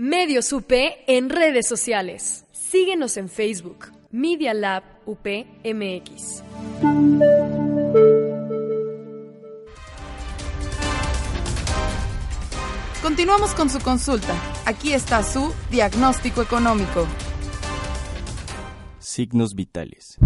Medios 0.00 0.52
UP 0.52 0.70
en 1.08 1.28
redes 1.28 1.66
sociales. 1.66 2.44
Síguenos 2.52 3.16
en 3.16 3.28
Facebook, 3.28 3.86
Media 4.12 4.54
Lab 4.54 4.84
UP 5.06 5.26
MX. 5.64 6.44
Continuamos 13.02 13.56
con 13.56 13.68
su 13.68 13.80
consulta. 13.80 14.36
Aquí 14.66 14.92
está 14.92 15.24
su 15.24 15.52
diagnóstico 15.68 16.42
económico. 16.42 17.04
Signos 19.00 19.56
vitales. 19.56 20.16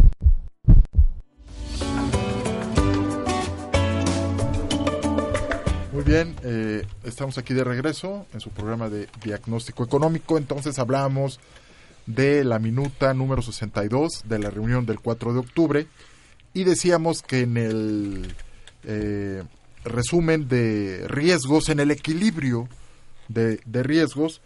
Muy 6.02 6.14
bien, 6.14 6.34
eh, 6.42 6.84
estamos 7.04 7.38
aquí 7.38 7.54
de 7.54 7.62
regreso 7.62 8.26
en 8.34 8.40
su 8.40 8.50
programa 8.50 8.88
de 8.88 9.06
diagnóstico 9.22 9.84
económico. 9.84 10.36
Entonces 10.36 10.80
hablamos 10.80 11.38
de 12.06 12.42
la 12.42 12.58
minuta 12.58 13.14
número 13.14 13.40
62 13.40 14.24
de 14.24 14.40
la 14.40 14.50
reunión 14.50 14.84
del 14.84 14.98
4 14.98 15.32
de 15.32 15.38
octubre 15.38 15.86
y 16.54 16.64
decíamos 16.64 17.22
que 17.22 17.42
en 17.42 17.56
el 17.56 18.34
eh, 18.82 19.44
resumen 19.84 20.48
de 20.48 21.06
riesgos, 21.06 21.68
en 21.68 21.78
el 21.78 21.92
equilibrio 21.92 22.68
de, 23.28 23.60
de 23.64 23.82
riesgos, 23.84 24.40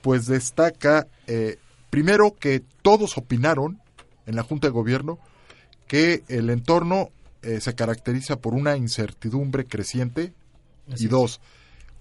pues 0.00 0.24
destaca 0.24 1.08
eh, 1.26 1.58
primero 1.90 2.36
que 2.40 2.62
todos 2.80 3.18
opinaron 3.18 3.82
en 4.24 4.34
la 4.34 4.44
Junta 4.44 4.68
de 4.68 4.72
Gobierno 4.72 5.18
que 5.88 6.22
el 6.28 6.48
entorno 6.48 7.10
eh, 7.42 7.60
se 7.60 7.74
caracteriza 7.74 8.36
por 8.36 8.54
una 8.54 8.78
incertidumbre 8.78 9.66
creciente 9.66 10.32
Así 10.92 11.04
y 11.04 11.06
es. 11.06 11.10
dos, 11.10 11.40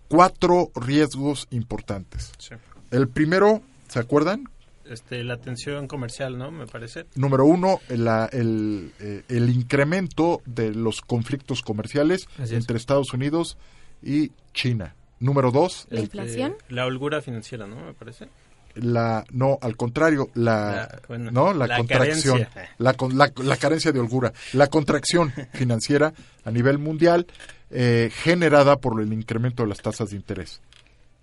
cuatro 0.08 0.72
riesgos 0.76 1.48
importantes. 1.52 2.32
Sí. 2.38 2.56
El 2.92 3.08
primero, 3.08 3.62
¿se 3.88 4.00
acuerdan? 4.00 4.50
Este, 4.86 5.24
la 5.24 5.38
tensión 5.38 5.88
comercial, 5.88 6.38
¿no? 6.38 6.52
Me 6.52 6.68
parece. 6.68 7.06
Número 7.16 7.46
uno, 7.46 7.80
la- 7.90 8.26
el, 8.34 8.92
eh, 9.00 9.24
el 9.30 9.50
incremento 9.50 10.42
de 10.46 10.74
los 10.74 11.00
conflictos 11.02 11.62
comerciales 11.62 12.28
Así 12.38 12.56
es. 12.56 12.60
entre 12.62 12.78
Estados 12.78 13.14
Unidos 13.14 13.58
y 14.04 14.32
China. 14.54 14.96
Número 15.20 15.52
dos, 15.52 15.88
el- 15.92 16.00
Este, 16.14 16.52
la 16.70 16.86
holgura 16.86 17.22
financiera, 17.22 17.68
¿no? 17.68 17.78
Me 17.86 17.94
parece. 17.94 18.28
la 18.76 19.24
no, 19.32 19.60
al 19.62 19.76
contrario, 19.78 20.30
la, 20.34 20.72
La- 20.90 21.02
bueno, 21.08 21.30
no, 21.32 21.54
la, 21.54 21.68
la 21.68 21.78
contracción, 21.78 22.40
carencia. 22.40 22.76
la, 22.78 22.94
con- 22.94 23.18
la, 23.18 23.32
la 23.44 23.58
carencia 23.58 23.92
de 23.92 24.00
holgura, 24.00 24.32
la 24.54 24.68
contracción 24.68 25.32
financiera 25.54 26.14
a 26.46 26.52
nivel 26.52 26.80
mundial 26.80 27.28
eh, 27.72 28.12
generada 28.14 28.80
por 28.80 29.02
el 29.02 29.14
incremento 29.14 29.64
de 29.64 29.70
las 29.70 29.80
tasas 29.80 30.10
de 30.10 30.18
interés. 30.18 30.62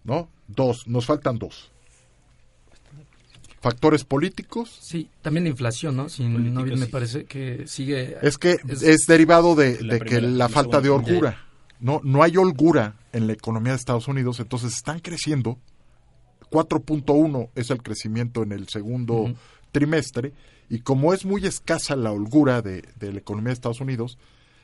¿No? 0.04 0.28
Dos, 0.46 0.86
nos 0.86 1.06
faltan 1.06 1.38
dos. 1.38 1.70
Factores 3.60 4.04
políticos. 4.04 4.78
Sí, 4.80 5.10
también 5.20 5.44
la 5.44 5.50
inflación, 5.50 5.96
¿no? 5.96 6.08
Si 6.08 6.24
no 6.24 6.62
bien 6.62 6.78
me 6.78 6.86
parece 6.86 7.24
que 7.24 7.66
sigue... 7.66 8.16
Es 8.22 8.38
que 8.38 8.56
es, 8.68 9.06
derivado 9.06 9.54
de, 9.54 9.82
la 9.82 9.94
de 9.94 10.00
que 10.00 10.06
primera, 10.06 10.28
la 10.28 10.36
la 10.36 10.48
falta 10.48 10.80
de 10.80 10.88
holgura. 10.88 11.44
No, 11.80 12.00
no 12.04 12.22
hay 12.22 12.36
holgura 12.36 12.96
en 13.12 13.26
la 13.26 13.32
economía 13.32 13.72
de 13.72 13.78
Estados 13.78 14.08
Unidos, 14.08 14.40
entonces 14.40 14.72
están 14.74 15.00
creciendo. 15.00 15.58
4.1 16.50 17.50
es 17.54 17.70
el 17.70 17.82
crecimiento 17.82 18.42
en 18.42 18.52
el 18.52 18.68
segundo 18.68 19.34
trimestre 19.70 20.32
y 20.70 20.80
como 20.80 21.12
es 21.12 21.26
muy 21.26 21.44
escasa 21.44 21.94
la 21.94 22.12
holgura 22.12 22.62
de, 22.62 22.84
de 22.96 23.12
la 23.12 23.18
economía 23.18 23.48
de 23.48 23.54
Estados 23.54 23.80
Unidos, 23.80 24.18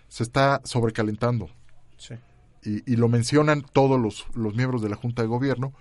se 0.09 0.23
está 0.23 0.61
sobrecalentando. 0.64 1.51
Sí. 1.96 2.14
Y, 2.64 2.92
y 2.92 2.96
lo 2.96 3.09
mencionan 3.09 3.62
todos 3.62 4.00
los, 4.00 4.26
los 4.35 4.54
miembros 4.54 4.83
de 4.83 4.88
la 4.88 4.96
Junta 4.96 5.22
de 5.22 5.28
Gobierno 5.28 5.72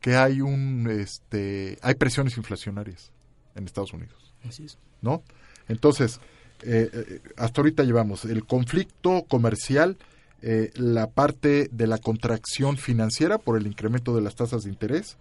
que 0.00 0.16
hay 0.16 0.40
un 0.40 0.88
este 0.90 1.78
hay 1.82 1.94
presiones 1.94 2.36
inflacionarias 2.36 3.12
en 3.54 3.64
Estados 3.64 3.92
Unidos. 3.92 4.34
Así 4.46 4.64
es. 4.64 4.78
¿no? 5.00 5.22
Entonces, 5.68 6.20
eh, 6.62 6.90
eh, 6.92 7.20
hasta 7.36 7.60
ahorita 7.60 7.82
llevamos 7.84 8.24
el 8.24 8.44
conflicto 8.44 9.24
comercial, 9.28 9.96
eh, 10.42 10.70
la 10.74 11.08
parte 11.10 11.68
de 11.72 11.86
la 11.86 11.98
contracción 11.98 12.76
financiera 12.76 13.38
por 13.38 13.58
el 13.58 13.66
incremento 13.66 14.14
de 14.14 14.22
las 14.22 14.36
tasas 14.36 14.64
de 14.64 14.70
interés, 14.70 15.16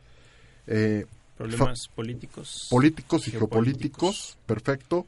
eh, 0.68 1.06
Problemas 1.38 1.90
políticos. 1.94 2.68
políticos 2.70 3.28
y 3.28 3.32
geopolíticos, 3.32 4.38
perfecto, 4.46 5.06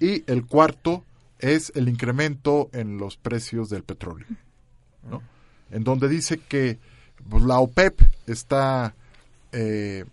y 0.00 0.24
el 0.30 0.44
cuarto 0.44 1.04
es 1.38 1.70
el 1.76 1.88
incremento 1.88 2.68
en 2.72 2.98
los 2.98 3.16
precios 3.16 3.68
del 3.68 3.84
petróleo, 3.84 4.26
¿no? 5.02 5.22
En 5.70 5.84
donde 5.84 6.08
dice 6.08 6.38
que 6.38 6.78
pues, 7.28 7.42
la 7.42 7.58
OPEP 7.58 8.00
está 8.26 8.94
eh, 9.52 10.04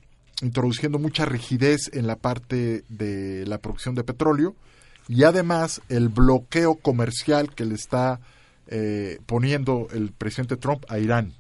introduciendo 0.42 1.00
mucha 1.00 1.26
rigidez 1.26 1.90
en 1.94 2.08
la 2.08 2.18
parte 2.18 2.84
de 2.90 3.46
la 3.46 3.58
producción 3.60 3.96
de 3.96 4.04
petróleo 4.04 4.56
y 5.08 5.24
además 5.24 5.82
el 5.90 6.10
bloqueo 6.10 6.76
comercial 6.76 7.54
que 7.54 7.66
le 7.66 7.76
está 7.76 8.20
eh, 8.68 9.20
poniendo 9.26 9.88
el 9.92 10.12
presidente 10.12 10.58
Trump 10.58 10.84
a 10.90 10.98
Irán, 10.98 11.34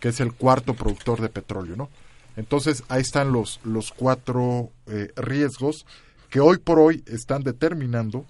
que 0.00 0.08
es 0.08 0.20
el 0.20 0.32
cuarto 0.32 0.74
productor 0.74 1.20
de 1.20 1.28
petróleo, 1.28 1.76
¿no? 1.76 1.90
Entonces 2.36 2.84
ahí 2.88 3.02
están 3.02 3.32
los, 3.32 3.60
los 3.64 3.92
cuatro 3.92 4.70
eh, 4.86 5.12
riesgos 5.16 5.84
que 6.30 6.40
hoy 6.40 6.58
por 6.58 6.78
hoy 6.78 7.02
están 7.06 7.42
determinando 7.42 8.24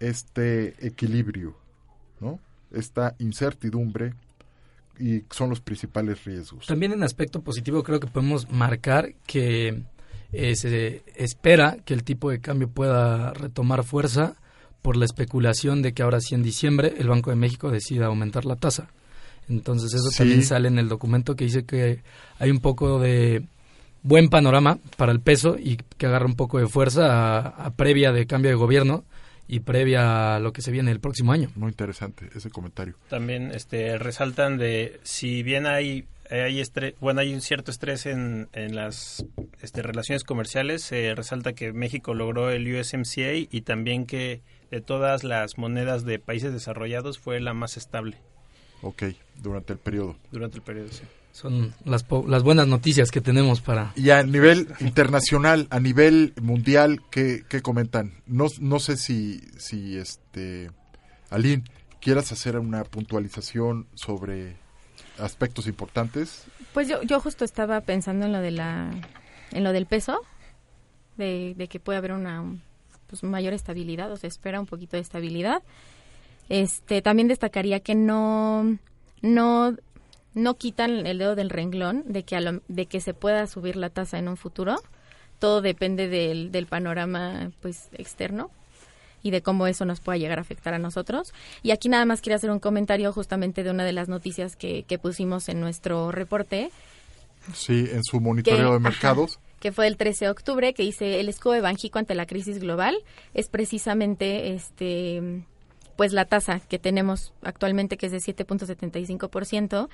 este 0.00 0.74
equilibrio, 0.84 1.54
¿no? 2.20 2.40
Esta 2.74 3.14
incertidumbre 3.18 4.14
y 4.98 5.22
son 5.30 5.50
los 5.50 5.60
principales 5.60 6.24
riesgos. 6.24 6.66
También 6.66 6.92
en 6.92 7.02
aspecto 7.02 7.40
positivo 7.40 7.82
creo 7.82 7.98
que 8.00 8.06
podemos 8.06 8.50
marcar 8.50 9.14
que 9.26 9.82
eh, 10.32 10.56
se 10.56 11.02
espera 11.16 11.78
que 11.84 11.94
el 11.94 12.04
tipo 12.04 12.30
de 12.30 12.40
cambio 12.40 12.68
pueda 12.68 13.32
retomar 13.32 13.84
fuerza 13.84 14.34
por 14.82 14.96
la 14.96 15.04
especulación 15.04 15.82
de 15.82 15.92
que 15.94 16.02
ahora 16.02 16.20
sí 16.20 16.34
en 16.34 16.42
diciembre 16.42 16.94
el 16.98 17.08
Banco 17.08 17.30
de 17.30 17.36
México 17.36 17.70
decida 17.70 18.06
aumentar 18.06 18.44
la 18.44 18.56
tasa. 18.56 18.88
Entonces 19.48 19.92
eso 19.94 20.10
Sí. 20.10 20.18
también 20.18 20.42
sale 20.42 20.68
en 20.68 20.78
el 20.78 20.88
documento 20.88 21.34
que 21.36 21.44
dice 21.44 21.64
que 21.64 22.02
hay 22.38 22.50
un 22.50 22.60
poco 22.60 22.98
de 22.98 23.46
buen 24.02 24.28
panorama 24.28 24.78
para 24.96 25.12
el 25.12 25.20
peso 25.20 25.56
y 25.58 25.76
que 25.98 26.06
agarra 26.06 26.26
un 26.26 26.36
poco 26.36 26.58
de 26.58 26.66
fuerza 26.68 27.06
a, 27.38 27.66
a 27.66 27.70
previa 27.70 28.12
de 28.12 28.26
cambio 28.26 28.50
de 28.50 28.56
gobierno 28.56 29.04
y 29.46 29.60
previa 29.60 30.36
a 30.36 30.38
lo 30.40 30.52
que 30.52 30.62
se 30.62 30.70
viene 30.70 30.90
el 30.90 31.00
próximo 31.00 31.32
año. 31.32 31.50
Muy 31.54 31.68
interesante 31.70 32.28
ese 32.34 32.50
comentario. 32.50 32.94
También 33.08 33.50
este, 33.52 33.98
resaltan 33.98 34.56
de 34.58 35.00
si 35.02 35.42
bien 35.42 35.66
hay 35.66 36.06
hay 36.30 36.58
estre- 36.60 36.94
bueno 37.00 37.20
hay 37.20 37.34
un 37.34 37.42
cierto 37.42 37.70
estrés 37.70 38.06
en, 38.06 38.48
en 38.54 38.74
las 38.74 39.26
este, 39.60 39.82
relaciones 39.82 40.24
comerciales 40.24 40.82
se 40.82 41.14
resalta 41.14 41.52
que 41.52 41.72
México 41.74 42.14
logró 42.14 42.50
el 42.50 42.66
USMCA 42.74 43.34
y 43.34 43.60
también 43.60 44.06
que 44.06 44.40
de 44.70 44.80
todas 44.80 45.22
las 45.22 45.58
monedas 45.58 46.04
de 46.06 46.18
países 46.18 46.52
desarrollados 46.54 47.18
fue 47.18 47.40
la 47.40 47.52
más 47.52 47.76
estable 47.76 48.16
Ok, 48.80 49.02
durante 49.42 49.74
el 49.74 49.78
periodo. 49.78 50.16
durante 50.32 50.56
el 50.56 50.62
periodo 50.62 50.88
sí. 50.88 51.02
Son 51.34 51.74
las, 51.84 52.04
po- 52.04 52.24
las 52.28 52.44
buenas 52.44 52.68
noticias 52.68 53.10
que 53.10 53.20
tenemos 53.20 53.60
para... 53.60 53.92
Y 53.96 54.10
a 54.10 54.22
nivel 54.22 54.68
internacional, 54.78 55.66
a 55.70 55.80
nivel 55.80 56.32
mundial, 56.40 57.02
¿qué, 57.10 57.42
qué 57.48 57.60
comentan? 57.60 58.12
No, 58.28 58.46
no 58.60 58.78
sé 58.78 58.96
si, 58.96 59.40
si 59.58 59.96
este, 59.96 60.70
Aline, 61.30 61.64
quieras 62.00 62.30
hacer 62.30 62.56
una 62.56 62.84
puntualización 62.84 63.88
sobre 63.94 64.54
aspectos 65.18 65.66
importantes. 65.66 66.44
Pues 66.72 66.86
yo, 66.86 67.02
yo 67.02 67.18
justo 67.18 67.44
estaba 67.44 67.80
pensando 67.80 68.26
en 68.26 68.32
lo 68.32 68.38
de 68.38 68.52
la, 68.52 68.92
en 69.50 69.64
lo 69.64 69.72
del 69.72 69.86
peso, 69.86 70.20
de, 71.16 71.54
de 71.56 71.66
que 71.66 71.80
puede 71.80 71.98
haber 71.98 72.12
una 72.12 72.44
pues, 73.08 73.24
mayor 73.24 73.54
estabilidad, 73.54 74.12
o 74.12 74.16
se 74.16 74.28
espera 74.28 74.60
un 74.60 74.66
poquito 74.66 74.96
de 74.96 75.02
estabilidad. 75.02 75.64
Este, 76.48 77.02
también 77.02 77.26
destacaría 77.26 77.80
que 77.80 77.96
no, 77.96 78.78
no, 79.20 79.74
no 80.34 80.54
quitan 80.54 81.06
el 81.06 81.18
dedo 81.18 81.34
del 81.34 81.50
renglón 81.50 82.02
de 82.06 82.24
que, 82.24 82.36
a 82.36 82.40
lo- 82.40 82.60
de 82.68 82.86
que 82.86 83.00
se 83.00 83.14
pueda 83.14 83.46
subir 83.46 83.76
la 83.76 83.90
tasa 83.90 84.18
en 84.18 84.28
un 84.28 84.36
futuro. 84.36 84.76
Todo 85.38 85.60
depende 85.62 86.08
del, 86.08 86.50
del 86.52 86.66
panorama 86.66 87.50
pues 87.60 87.88
externo 87.92 88.50
y 89.22 89.30
de 89.30 89.42
cómo 89.42 89.66
eso 89.66 89.84
nos 89.84 90.00
pueda 90.00 90.18
llegar 90.18 90.38
a 90.38 90.42
afectar 90.42 90.74
a 90.74 90.78
nosotros. 90.78 91.32
Y 91.62 91.70
aquí 91.70 91.88
nada 91.88 92.04
más 92.04 92.20
quería 92.20 92.36
hacer 92.36 92.50
un 92.50 92.60
comentario 92.60 93.12
justamente 93.12 93.62
de 93.62 93.70
una 93.70 93.84
de 93.84 93.92
las 93.92 94.08
noticias 94.08 94.54
que, 94.56 94.82
que 94.84 94.98
pusimos 94.98 95.48
en 95.48 95.60
nuestro 95.60 96.12
reporte, 96.12 96.70
Sí, 97.52 97.86
en 97.92 98.02
su 98.04 98.20
monitoreo 98.20 98.68
que- 98.68 98.72
de 98.74 98.78
mercados. 98.80 99.36
ajá, 99.36 99.44
que 99.60 99.72
fue 99.72 99.86
el 99.86 99.96
13 99.96 100.26
de 100.26 100.30
octubre, 100.30 100.72
que 100.74 100.82
dice 100.82 101.20
el 101.20 101.28
escudo 101.28 101.52
de 101.54 101.60
Banjico 101.62 101.98
ante 101.98 102.14
la 102.14 102.26
crisis 102.26 102.58
global 102.58 102.96
es 103.34 103.48
precisamente 103.48 104.52
este 104.54 105.42
pues 105.96 106.12
la 106.12 106.24
tasa 106.24 106.60
que 106.60 106.78
tenemos 106.78 107.32
actualmente 107.42 107.96
que 107.96 108.06
es 108.06 108.12
de 108.12 108.18
7.75%, 108.18 109.88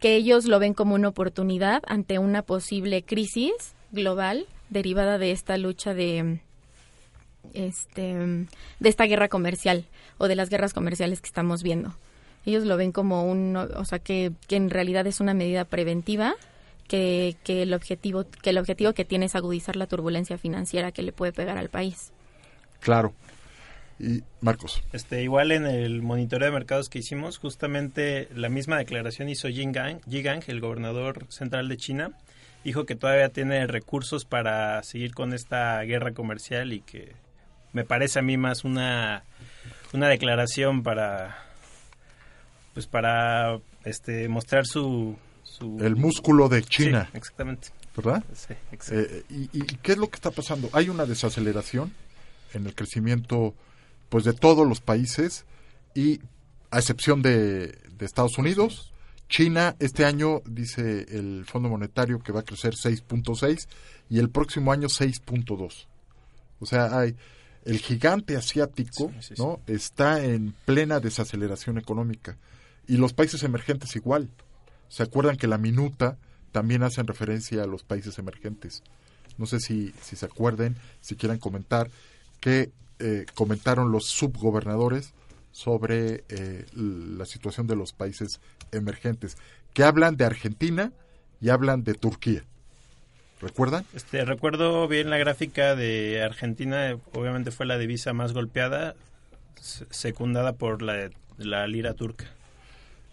que 0.00 0.16
ellos 0.16 0.44
lo 0.44 0.58
ven 0.58 0.74
como 0.74 0.94
una 0.94 1.08
oportunidad 1.08 1.82
ante 1.86 2.18
una 2.18 2.42
posible 2.42 3.02
crisis 3.02 3.74
global 3.92 4.46
derivada 4.70 5.18
de 5.18 5.30
esta 5.30 5.56
lucha 5.56 5.94
de 5.94 6.40
este 7.52 8.46
de 8.80 8.88
esta 8.88 9.04
guerra 9.04 9.28
comercial 9.28 9.86
o 10.18 10.28
de 10.28 10.36
las 10.36 10.50
guerras 10.50 10.72
comerciales 10.72 11.20
que 11.20 11.28
estamos 11.28 11.62
viendo. 11.62 11.94
Ellos 12.46 12.64
lo 12.64 12.76
ven 12.76 12.92
como 12.92 13.24
un, 13.24 13.56
o 13.56 13.84
sea, 13.84 13.98
que, 13.98 14.32
que 14.48 14.56
en 14.56 14.68
realidad 14.68 15.06
es 15.06 15.20
una 15.20 15.32
medida 15.32 15.64
preventiva, 15.64 16.34
que, 16.88 17.36
que 17.42 17.62
el 17.62 17.72
objetivo 17.72 18.26
que 18.42 18.50
el 18.50 18.58
objetivo 18.58 18.92
que 18.92 19.06
tiene 19.06 19.26
es 19.26 19.34
agudizar 19.34 19.76
la 19.76 19.86
turbulencia 19.86 20.36
financiera 20.36 20.92
que 20.92 21.02
le 21.02 21.12
puede 21.12 21.32
pegar 21.32 21.56
al 21.56 21.70
país. 21.70 22.12
Claro. 22.80 23.14
Y 23.98 24.22
Marcos. 24.40 24.82
Este, 24.92 25.22
igual 25.22 25.52
en 25.52 25.66
el 25.66 26.02
monitoreo 26.02 26.46
de 26.46 26.52
mercados 26.52 26.88
que 26.88 26.98
hicimos, 26.98 27.38
justamente 27.38 28.28
la 28.34 28.48
misma 28.48 28.78
declaración 28.78 29.28
hizo 29.28 29.48
Jin 29.48 29.72
Gang, 29.72 30.00
el 30.46 30.60
gobernador 30.60 31.26
central 31.28 31.68
de 31.68 31.76
China, 31.76 32.10
dijo 32.64 32.86
que 32.86 32.96
todavía 32.96 33.28
tiene 33.28 33.66
recursos 33.66 34.24
para 34.24 34.82
seguir 34.82 35.14
con 35.14 35.32
esta 35.32 35.80
guerra 35.82 36.12
comercial 36.12 36.72
y 36.72 36.80
que 36.80 37.12
me 37.72 37.84
parece 37.84 38.18
a 38.18 38.22
mí 38.22 38.36
más 38.36 38.64
una, 38.64 39.24
una 39.92 40.08
declaración 40.08 40.82
para 40.82 41.38
pues 42.72 42.86
para 42.86 43.60
este 43.84 44.28
mostrar 44.28 44.66
su, 44.66 45.16
su 45.44 45.78
El 45.80 45.94
músculo 45.94 46.48
de 46.48 46.62
China. 46.62 47.08
Sí, 47.12 47.18
exactamente. 47.18 47.68
¿Verdad? 47.96 48.24
Sí. 48.34 48.54
Eh, 48.90 49.22
y, 49.30 49.42
¿Y 49.52 49.62
qué 49.82 49.92
es 49.92 49.98
lo 49.98 50.08
que 50.08 50.16
está 50.16 50.32
pasando? 50.32 50.68
Hay 50.72 50.88
una 50.88 51.06
desaceleración 51.06 51.92
en 52.52 52.66
el 52.66 52.74
crecimiento 52.74 53.54
pues 54.14 54.22
de 54.22 54.32
todos 54.32 54.64
los 54.64 54.80
países 54.80 55.44
y 55.92 56.20
a 56.70 56.78
excepción 56.78 57.20
de, 57.20 57.76
de 57.98 58.06
Estados 58.06 58.38
Unidos, 58.38 58.92
China 59.28 59.74
este 59.80 60.04
año 60.04 60.40
dice 60.46 61.04
el 61.08 61.44
Fondo 61.46 61.68
Monetario 61.68 62.20
que 62.20 62.30
va 62.30 62.38
a 62.38 62.44
crecer 62.44 62.74
6.6 62.74 63.66
y 64.08 64.20
el 64.20 64.30
próximo 64.30 64.70
año 64.70 64.86
6.2. 64.86 65.88
O 66.60 66.64
sea, 66.64 66.96
hay 66.96 67.16
el 67.64 67.78
gigante 67.78 68.36
asiático, 68.36 69.10
Sí, 69.18 69.34
sí, 69.34 69.34
¿no? 69.36 69.58
Está 69.66 70.24
en 70.24 70.54
plena 70.64 71.00
desaceleración 71.00 71.78
económica 71.78 72.36
y 72.86 72.98
los 72.98 73.14
países 73.14 73.42
emergentes 73.42 73.96
igual. 73.96 74.30
¿Se 74.86 75.02
acuerdan 75.02 75.36
que 75.36 75.48
la 75.48 75.58
minuta 75.58 76.18
también 76.52 76.84
hacen 76.84 77.08
referencia 77.08 77.64
a 77.64 77.66
los 77.66 77.82
países 77.82 78.16
emergentes? 78.20 78.84
No 79.38 79.46
sé 79.46 79.58
si, 79.58 79.92
si 80.00 80.14
se 80.14 80.26
acuerden, 80.26 80.76
si 81.00 81.16
quieran 81.16 81.38
comentar, 81.40 81.90
que 82.38 82.70
eh, 82.98 83.26
comentaron 83.34 83.92
los 83.92 84.06
subgobernadores 84.06 85.12
sobre 85.52 86.24
eh, 86.28 86.66
la 86.74 87.26
situación 87.26 87.66
de 87.66 87.76
los 87.76 87.92
países 87.92 88.40
emergentes, 88.72 89.36
que 89.72 89.84
hablan 89.84 90.16
de 90.16 90.24
Argentina 90.24 90.92
y 91.40 91.50
hablan 91.50 91.84
de 91.84 91.94
Turquía. 91.94 92.44
¿Recuerdan? 93.40 93.84
Este, 93.94 94.24
recuerdo 94.24 94.88
bien 94.88 95.10
la 95.10 95.18
gráfica 95.18 95.74
de 95.76 96.22
Argentina, 96.22 96.96
obviamente 97.12 97.50
fue 97.50 97.66
la 97.66 97.78
divisa 97.78 98.12
más 98.12 98.32
golpeada, 98.32 98.94
se- 99.60 99.86
secundada 99.90 100.54
por 100.54 100.82
la, 100.82 101.10
la 101.38 101.66
lira 101.66 101.94
turca. 101.94 102.24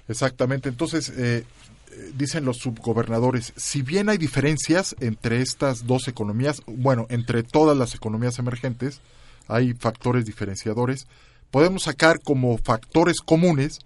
Exactamente. 0.08 0.70
Entonces, 0.70 1.10
eh, 1.10 1.44
eh, 1.92 2.12
dicen 2.16 2.46
los 2.46 2.58
subgobernadores, 2.58 3.54
si 3.56 3.82
bien 3.82 4.10
hay 4.10 4.18
diferencias 4.18 4.96
entre 5.00 5.42
estas 5.42 5.86
dos 5.86 6.08
economías, 6.08 6.62
bueno, 6.66 7.08
entre 7.10 7.44
todas 7.44 7.78
las 7.78 7.94
economías 7.96 8.40
emergentes, 8.40 9.02
hay 9.48 9.74
factores 9.74 10.26
diferenciadores, 10.26 11.08
podemos 11.52 11.84
sacar 11.84 12.22
como 12.22 12.58
factores 12.58 13.22
comunes 13.22 13.80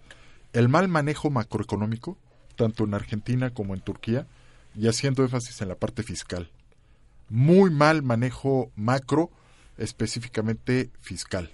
el 0.54 0.70
mal 0.70 0.88
manejo 0.88 1.30
macroeconómico, 1.30 2.18
tanto 2.56 2.86
en 2.86 2.94
Argentina 2.94 3.50
como 3.50 3.74
en 3.74 3.82
Turquía, 3.82 4.28
y 4.76 4.88
haciendo 4.88 5.24
énfasis 5.24 5.62
en 5.62 5.70
la 5.70 5.76
parte 5.76 6.04
fiscal. 6.04 6.52
Muy 7.30 7.70
mal 7.72 8.04
manejo 8.04 8.72
macro, 8.76 9.32
específicamente 9.78 10.90
fiscal. 11.02 11.52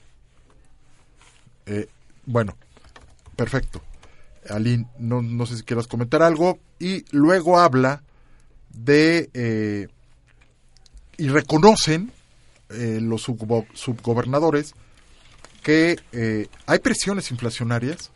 Eh, 1.65 1.87
bueno, 2.25 2.55
perfecto. 3.35 3.81
Aline, 4.49 4.87
no, 4.97 5.21
no 5.21 5.45
sé 5.45 5.57
si 5.57 5.63
quieras 5.63 5.87
comentar 5.87 6.21
algo. 6.21 6.59
Y 6.79 7.05
luego 7.15 7.59
habla 7.59 8.03
de... 8.69 9.29
eh, 9.33 9.87
y 11.17 11.27
reconocen 11.29 12.11
eh, 12.73 12.99
los 13.01 13.27
subgo- 13.27 13.67
subgobernadores 13.73 14.73
que 15.63 15.97
eh, 16.11 16.47
hay 16.65 16.79
presiones 16.79 17.31
inflacionarias, 17.31 18.11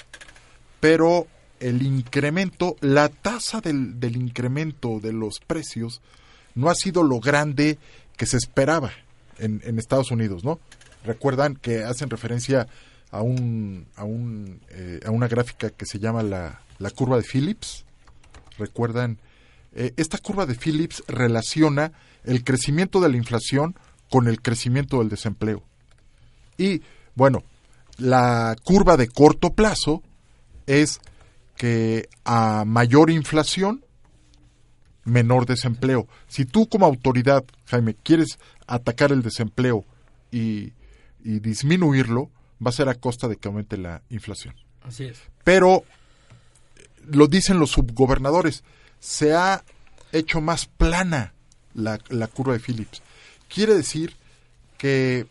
pero 0.80 1.28
el 1.60 1.82
incremento, 1.84 2.76
la 2.82 3.10
tasa 3.10 3.62
del, 3.62 4.00
del 4.00 4.16
incremento 4.16 5.00
de 5.00 5.14
los 5.14 5.40
precios 5.46 6.02
no 6.54 6.70
ha 6.70 6.76
sido 6.76 7.04
lo 7.04 7.20
grande 7.20 7.78
que 8.18 8.26
se 8.26 8.38
esperaba 8.38 8.92
en, 9.38 9.62
en 9.64 9.78
Estados 9.80 10.12
Unidos, 10.12 10.44
¿no? 10.44 10.60
Recuerdan 11.04 11.56
que 11.56 11.84
hacen 11.84 12.10
referencia 12.10 12.68
a 13.12 13.22
un, 13.22 13.88
a 13.96 14.04
un 14.04 14.60
eh, 14.70 15.00
a 15.06 15.12
una 15.12 15.28
gráfica 15.28 15.70
que 15.70 15.86
se 15.86 16.00
llama 16.00 16.24
la, 16.24 16.62
la 16.80 16.90
curva 16.90 17.18
de 17.18 17.24
Phillips. 17.24 17.86
Recuerdan 18.58 19.18
Eh, 19.78 19.92
esta 19.98 20.18
curva 20.18 20.46
de 20.46 20.56
Phillips 20.56 21.04
relaciona 21.06 21.92
el 22.24 22.46
crecimiento 22.46 23.02
de 23.02 23.10
la 23.10 23.18
inflación 23.18 23.76
con 24.16 24.30
el 24.30 24.42
crecimiento 24.42 25.00
del 25.00 25.10
desempleo. 25.10 25.62
Y 26.58 26.82
bueno, 27.16 27.44
la 27.98 28.56
curva 28.64 28.96
de 28.96 29.10
corto 29.10 29.50
plazo 29.54 30.04
es 30.68 31.02
que 31.58 32.08
a 32.24 32.64
mayor 32.64 33.10
inflación, 33.10 33.84
menor 35.04 35.46
desempleo. 35.46 36.08
Si 36.30 36.46
tú 36.46 36.70
como 36.70 36.86
autoridad, 36.86 37.44
Jaime, 37.66 37.94
quieres 37.94 38.40
atacar 38.68 39.12
el 39.12 39.22
desempleo 39.22 39.84
y, 40.32 40.72
y 41.22 41.40
disminuirlo, 41.42 42.30
va 42.66 42.70
a 42.70 42.72
ser 42.72 42.88
a 42.88 42.96
costa 42.96 43.28
de 43.28 43.36
que 43.36 43.50
aumente 43.50 43.76
la 43.76 44.02
inflación. 44.10 44.56
Así 44.82 45.04
es. 45.04 45.20
Pero 45.44 45.84
lo 47.06 47.28
dicen 47.28 47.60
los 47.60 47.72
subgobernadores, 47.72 48.64
se 48.98 49.36
ha 49.36 49.66
hecho 50.14 50.40
más 50.40 50.68
plana 50.68 51.34
la, 51.74 52.00
la 52.08 52.28
curva 52.28 52.54
de 52.54 52.60
Phillips. 52.60 53.02
Quiere 53.48 53.74
decir 53.74 54.16
que 54.78 55.28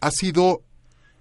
ha 0.00 0.10
sido 0.10 0.62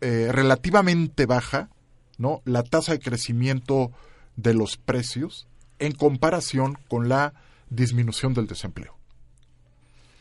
eh, 0.01 0.29
relativamente 0.31 1.25
baja 1.25 1.69
¿no? 2.17 2.41
la 2.45 2.63
tasa 2.63 2.91
de 2.93 2.99
crecimiento 2.99 3.91
de 4.35 4.53
los 4.53 4.77
precios 4.77 5.47
en 5.79 5.93
comparación 5.93 6.77
con 6.87 7.09
la 7.09 7.33
disminución 7.69 8.33
del 8.33 8.47
desempleo. 8.47 8.95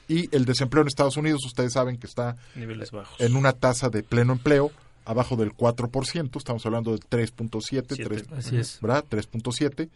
Y 0.07 0.35
el 0.37 0.45
desempleo 0.45 0.83
en 0.83 0.89
Estados 0.89 1.17
Unidos, 1.17 1.45
ustedes 1.47 1.73
saben 1.73 1.97
que 1.97 2.07
está 2.07 2.37
Niveles 2.55 2.91
bajos. 2.91 3.19
en 3.21 3.37
una 3.37 3.53
tasa 3.53 3.89
de 3.89 4.03
pleno 4.03 4.35
empleo 4.35 4.71
abajo 5.07 5.37
del 5.37 5.53
4%, 5.53 6.37
estamos 6.37 6.65
hablando 6.67 6.91
del 6.93 7.01
3.7, 7.01 7.61
Siete. 7.63 7.97
3, 8.05 8.25
Así 8.37 8.57
es. 8.57 8.81
¿verdad? 8.81 9.05
3.7 9.11 9.89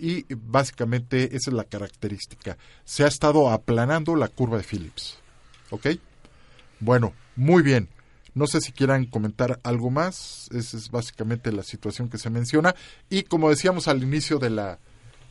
y 0.00 0.24
básicamente 0.34 1.36
esa 1.36 1.50
es 1.50 1.54
la 1.54 1.64
característica. 1.64 2.56
Se 2.84 3.04
ha 3.04 3.06
estado 3.06 3.50
aplanando 3.50 4.16
la 4.16 4.28
curva 4.28 4.56
de 4.56 4.64
Phillips. 4.64 5.18
¿Ok? 5.70 5.88
Bueno, 6.80 7.12
muy 7.36 7.62
bien. 7.62 7.88
No 8.34 8.46
sé 8.46 8.60
si 8.60 8.72
quieran 8.72 9.04
comentar 9.04 9.60
algo 9.62 9.90
más. 9.90 10.48
Esa 10.52 10.78
es 10.78 10.90
básicamente 10.90 11.52
la 11.52 11.62
situación 11.62 12.08
que 12.08 12.16
se 12.16 12.30
menciona. 12.30 12.74
Y 13.10 13.24
como 13.24 13.50
decíamos 13.50 13.88
al 13.88 14.02
inicio 14.02 14.38
de 14.38 14.50
la, 14.50 14.78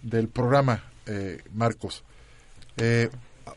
del 0.03 0.27
programa, 0.27 0.83
eh, 1.07 1.41
Marcos, 1.51 2.03
eh, 2.77 3.09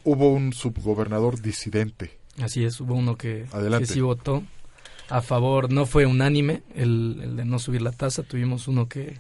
hubo 0.05 0.33
un 0.33 0.55
subgobernador 0.55 1.43
disidente. 1.43 2.19
Así 2.41 2.65
es, 2.65 2.81
hubo 2.81 2.95
uno 2.95 3.17
que, 3.17 3.47
sí 3.85 4.01
votó 4.01 4.43
a 5.11 5.21
favor, 5.21 5.71
no 5.71 5.85
fue 5.85 6.07
unánime 6.07 6.63
el, 6.75 7.21
el 7.23 7.37
de 7.37 7.45
no 7.45 7.59
subir 7.59 7.83
la 7.83 7.93
tasa, 7.93 8.23
tuvimos 8.23 8.69
uno 8.69 8.89
que, 8.89 9.19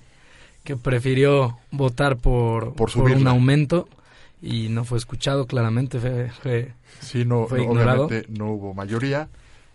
que 0.65 0.77
prefirió 0.77 1.59
votar 1.71 2.17
por, 2.19 2.75
Por 2.75 2.93
por 2.93 3.11
un 3.11 3.27
aumento 3.27 3.89
y 4.41 4.69
no 4.69 4.85
fue 4.85 4.99
escuchado 4.99 5.47
claramente. 5.47 5.99
Fue, 5.99 6.31
fue- 6.43 6.75
Sí, 7.01 7.25
no, 7.25 7.47
fue 7.47 7.59
no, 7.59 7.65
ignorado. 7.65 8.05
obviamente 8.07 8.33
no 8.33 8.53
hubo 8.53 8.75
mayoría. 8.75 9.29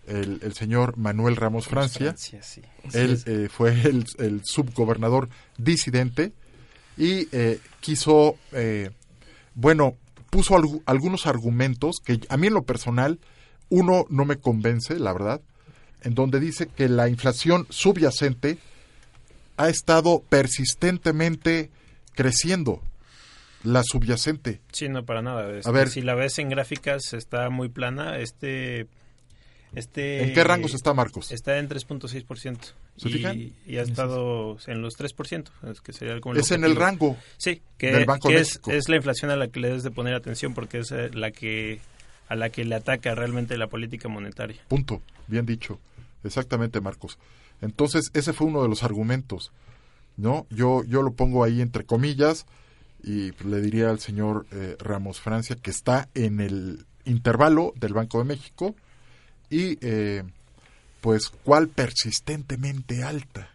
El, 0.06 0.40
el 0.42 0.54
señor 0.54 0.96
Manuel 0.96 1.36
Ramos 1.36 1.66
Francia, 1.68 2.14
Francia, 2.16 2.42
sí. 2.42 2.62
él 2.94 3.20
eh, 3.26 3.48
fue 3.50 3.72
el, 3.82 4.06
el 4.18 4.40
subgobernador 4.42 5.28
disidente 5.58 6.32
y 6.96 7.28
eh, 7.32 7.60
quiso, 7.80 8.36
eh, 8.52 8.88
bueno, 9.54 9.96
puso 10.30 10.54
algu- 10.56 10.82
algunos 10.86 11.26
argumentos 11.26 11.96
que 12.02 12.20
a 12.30 12.38
mí 12.38 12.46
en 12.46 12.54
lo 12.54 12.62
personal, 12.62 13.18
uno 13.68 14.06
no 14.08 14.24
me 14.24 14.36
convence, 14.36 14.98
la 14.98 15.12
verdad, 15.12 15.42
en 16.02 16.14
donde 16.14 16.40
dice 16.40 16.68
que 16.68 16.88
la 16.88 17.10
inflación 17.10 17.66
subyacente 17.68 18.56
ha 19.58 19.68
estado 19.68 20.22
persistentemente 20.28 21.70
creciendo, 22.14 22.82
la 23.64 23.82
subyacente. 23.82 24.60
Sí, 24.72 24.88
no, 24.88 25.04
para 25.04 25.20
nada. 25.20 25.50
Este, 25.56 25.68
A 25.68 25.72
ver. 25.72 25.88
Si 25.88 26.00
la 26.00 26.14
ves 26.14 26.38
en 26.38 26.48
gráficas, 26.48 27.12
está 27.12 27.50
muy 27.50 27.68
plana. 27.68 28.18
Este. 28.18 28.86
Este, 29.74 30.22
¿En 30.22 30.32
qué 30.32 30.44
rangos 30.44 30.72
está, 30.72 30.94
Marcos? 30.94 31.30
Está 31.30 31.58
en 31.58 31.68
3.6%. 31.68 32.58
¿Se 32.96 33.08
y, 33.08 33.12
fijan? 33.12 33.52
y 33.66 33.76
ha 33.76 33.82
estado 33.82 34.56
en 34.66 34.80
los 34.80 34.98
3%. 34.98 35.50
Es, 35.70 35.80
que 35.82 35.92
sería 35.92 36.18
como 36.20 36.34
el 36.34 36.40
Es 36.40 36.50
en 36.52 36.64
el 36.64 36.74
rango 36.74 37.18
Sí, 37.36 37.60
que, 37.76 37.92
del 37.92 38.06
Banco 38.06 38.28
que 38.28 38.36
de 38.36 38.40
es, 38.40 38.60
es 38.66 38.88
la 38.88 38.96
inflación 38.96 39.30
a 39.30 39.36
la 39.36 39.48
que 39.48 39.60
le 39.60 39.68
debes 39.68 39.82
de 39.82 39.90
poner 39.90 40.14
atención 40.14 40.54
porque 40.54 40.78
es 40.78 40.90
eh, 40.90 41.10
la 41.12 41.30
que 41.32 41.80
a 42.28 42.34
la 42.34 42.48
que 42.48 42.64
le 42.64 42.74
ataca 42.74 43.14
realmente 43.14 43.58
la 43.58 43.66
política 43.66 44.08
monetaria. 44.08 44.56
Punto. 44.68 45.02
Bien 45.26 45.44
dicho. 45.44 45.78
Exactamente, 46.24 46.80
Marcos. 46.80 47.18
Entonces, 47.60 48.10
ese 48.14 48.32
fue 48.32 48.46
uno 48.46 48.62
de 48.62 48.68
los 48.68 48.82
argumentos. 48.82 49.52
¿No? 50.16 50.46
Yo, 50.50 50.82
yo 50.84 51.02
lo 51.02 51.12
pongo 51.12 51.44
ahí 51.44 51.60
entre 51.60 51.84
comillas 51.84 52.44
y 53.04 53.30
le 53.44 53.60
diría 53.60 53.90
al 53.90 54.00
señor 54.00 54.46
eh, 54.50 54.76
Ramos 54.80 55.20
Francia 55.20 55.54
que 55.54 55.70
está 55.70 56.08
en 56.14 56.40
el 56.40 56.86
intervalo 57.04 57.72
del 57.76 57.94
Banco 57.94 58.18
de 58.18 58.24
México 58.24 58.74
y 59.48 59.78
eh, 59.80 60.24
pues 61.00 61.28
cuál 61.28 61.68
persistentemente 61.68 63.04
alta. 63.04 63.50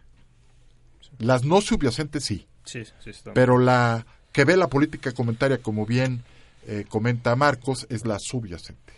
Las 1.18 1.44
no 1.44 1.60
subyacentes 1.60 2.24
sí, 2.24 2.46
Sí, 2.64 2.82
sí, 2.98 3.10
está. 3.10 3.34
pero 3.34 3.58
la 3.58 4.06
que 4.32 4.44
ve 4.44 4.56
la 4.56 4.68
política 4.68 5.12
comentaria 5.12 5.58
como 5.58 5.84
bien 5.86 6.24
eh, 6.66 6.86
comenta 6.88 7.36
Marcos 7.36 7.86
es 7.90 8.06
la 8.06 8.18
subyacente. 8.18 8.94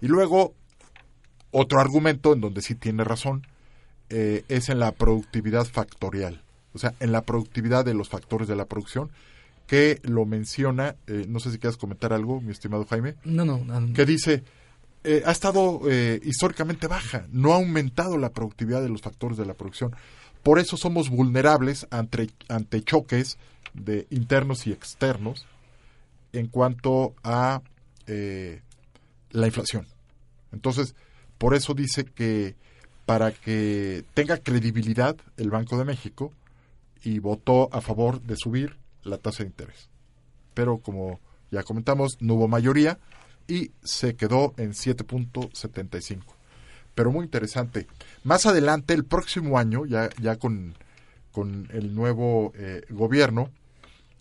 Y 0.00 0.06
luego 0.06 0.54
otro 1.50 1.80
argumento 1.80 2.32
en 2.32 2.40
donde 2.40 2.62
sí 2.62 2.74
tiene 2.76 3.02
razón 3.04 3.46
eh, 4.10 4.44
es 4.48 4.68
en 4.68 4.78
la 4.78 4.92
productividad 4.92 5.64
factorial, 5.64 6.42
o 6.72 6.78
sea, 6.78 6.94
en 7.00 7.12
la 7.12 7.22
productividad 7.22 7.84
de 7.84 7.94
los 7.94 8.08
factores 8.08 8.48
de 8.48 8.56
la 8.56 8.66
producción 8.66 9.10
que 9.66 10.00
lo 10.02 10.26
menciona, 10.26 10.96
eh, 11.06 11.24
no 11.28 11.40
sé 11.40 11.50
si 11.50 11.58
quieres 11.58 11.78
comentar 11.78 12.12
algo, 12.12 12.40
mi 12.40 12.52
estimado 12.52 12.84
Jaime, 12.86 13.14
No, 13.24 13.44
no, 13.44 13.58
no. 13.58 13.94
que 13.94 14.04
dice, 14.04 14.44
eh, 15.04 15.22
ha 15.26 15.32
estado 15.32 15.82
eh, 15.90 16.18
históricamente 16.24 16.86
baja, 16.86 17.26
no 17.30 17.52
ha 17.52 17.56
aumentado 17.56 18.16
la 18.16 18.30
productividad 18.30 18.82
de 18.82 18.88
los 18.88 19.02
factores 19.02 19.36
de 19.36 19.44
la 19.44 19.52
producción. 19.54 19.94
Por 20.42 20.58
eso 20.58 20.76
somos 20.76 21.10
vulnerables 21.10 21.86
ante, 21.90 22.30
ante 22.48 22.82
choques 22.82 23.38
de 23.74 24.06
internos 24.10 24.66
y 24.66 24.72
externos 24.72 25.46
en 26.32 26.48
cuanto 26.48 27.14
a 27.22 27.60
eh, 28.06 28.62
la 29.30 29.46
inflación. 29.46 29.86
Entonces, 30.52 30.94
por 31.38 31.54
eso 31.54 31.74
dice 31.74 32.04
que 32.04 32.54
para 33.06 33.32
que 33.32 34.04
tenga 34.14 34.38
credibilidad 34.38 35.16
el 35.36 35.50
Banco 35.50 35.76
de 35.78 35.84
México 35.84 36.32
y 37.02 37.18
votó 37.18 37.68
a 37.72 37.80
favor 37.80 38.22
de 38.22 38.36
subir 38.36 38.76
la 39.02 39.18
tasa 39.18 39.42
de 39.42 39.50
interés. 39.50 39.88
Pero 40.54 40.78
como 40.78 41.20
ya 41.50 41.62
comentamos, 41.62 42.16
no 42.20 42.34
hubo 42.34 42.48
mayoría 42.48 42.98
y 43.46 43.72
se 43.82 44.16
quedó 44.16 44.54
en 44.56 44.72
7.75. 44.72 46.22
Pero 46.94 47.10
muy 47.10 47.24
interesante. 47.24 47.86
Más 48.22 48.46
adelante, 48.46 48.94
el 48.94 49.04
próximo 49.04 49.58
año, 49.58 49.84
ya, 49.84 50.08
ya 50.20 50.36
con, 50.36 50.74
con 51.32 51.68
el 51.72 51.94
nuevo 51.94 52.52
eh, 52.56 52.82
gobierno, 52.88 53.50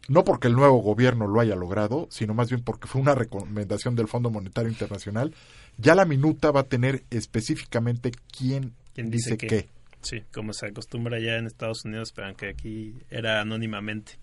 no 0.10 0.26
porque 0.26 0.48
el 0.48 0.56
nuevo 0.56 0.78
gobierno 0.80 1.28
lo 1.28 1.40
haya 1.40 1.56
logrado, 1.56 2.08
sino 2.10 2.34
más 2.34 2.50
bien 2.50 2.64
porque 2.64 2.88
fue 2.88 3.02
una 3.02 3.16
recomendación 3.16 3.96
del 3.96 4.08
Fondo 4.08 4.30
Monetario 4.30 4.70
Internacional, 4.70 5.34
ya 5.78 5.96
la 5.96 6.06
minuta 6.06 6.52
va 6.52 6.62
a 6.62 6.64
tener 6.64 7.04
específicamente 7.10 8.12
quién, 8.36 8.74
¿Quién 8.94 9.10
dice, 9.10 9.32
dice 9.32 9.38
qué? 9.38 9.48
qué. 9.48 9.70
Sí, 10.02 10.24
como 10.34 10.54
se 10.54 10.68
acostumbra 10.68 11.20
ya 11.20 11.38
en 11.38 11.48
Estados 11.48 11.86
Unidos, 11.86 12.12
pero 12.14 12.28
aunque 12.28 12.50
aquí 12.50 12.94
era 13.10 13.42
anónimamente. 13.42 14.14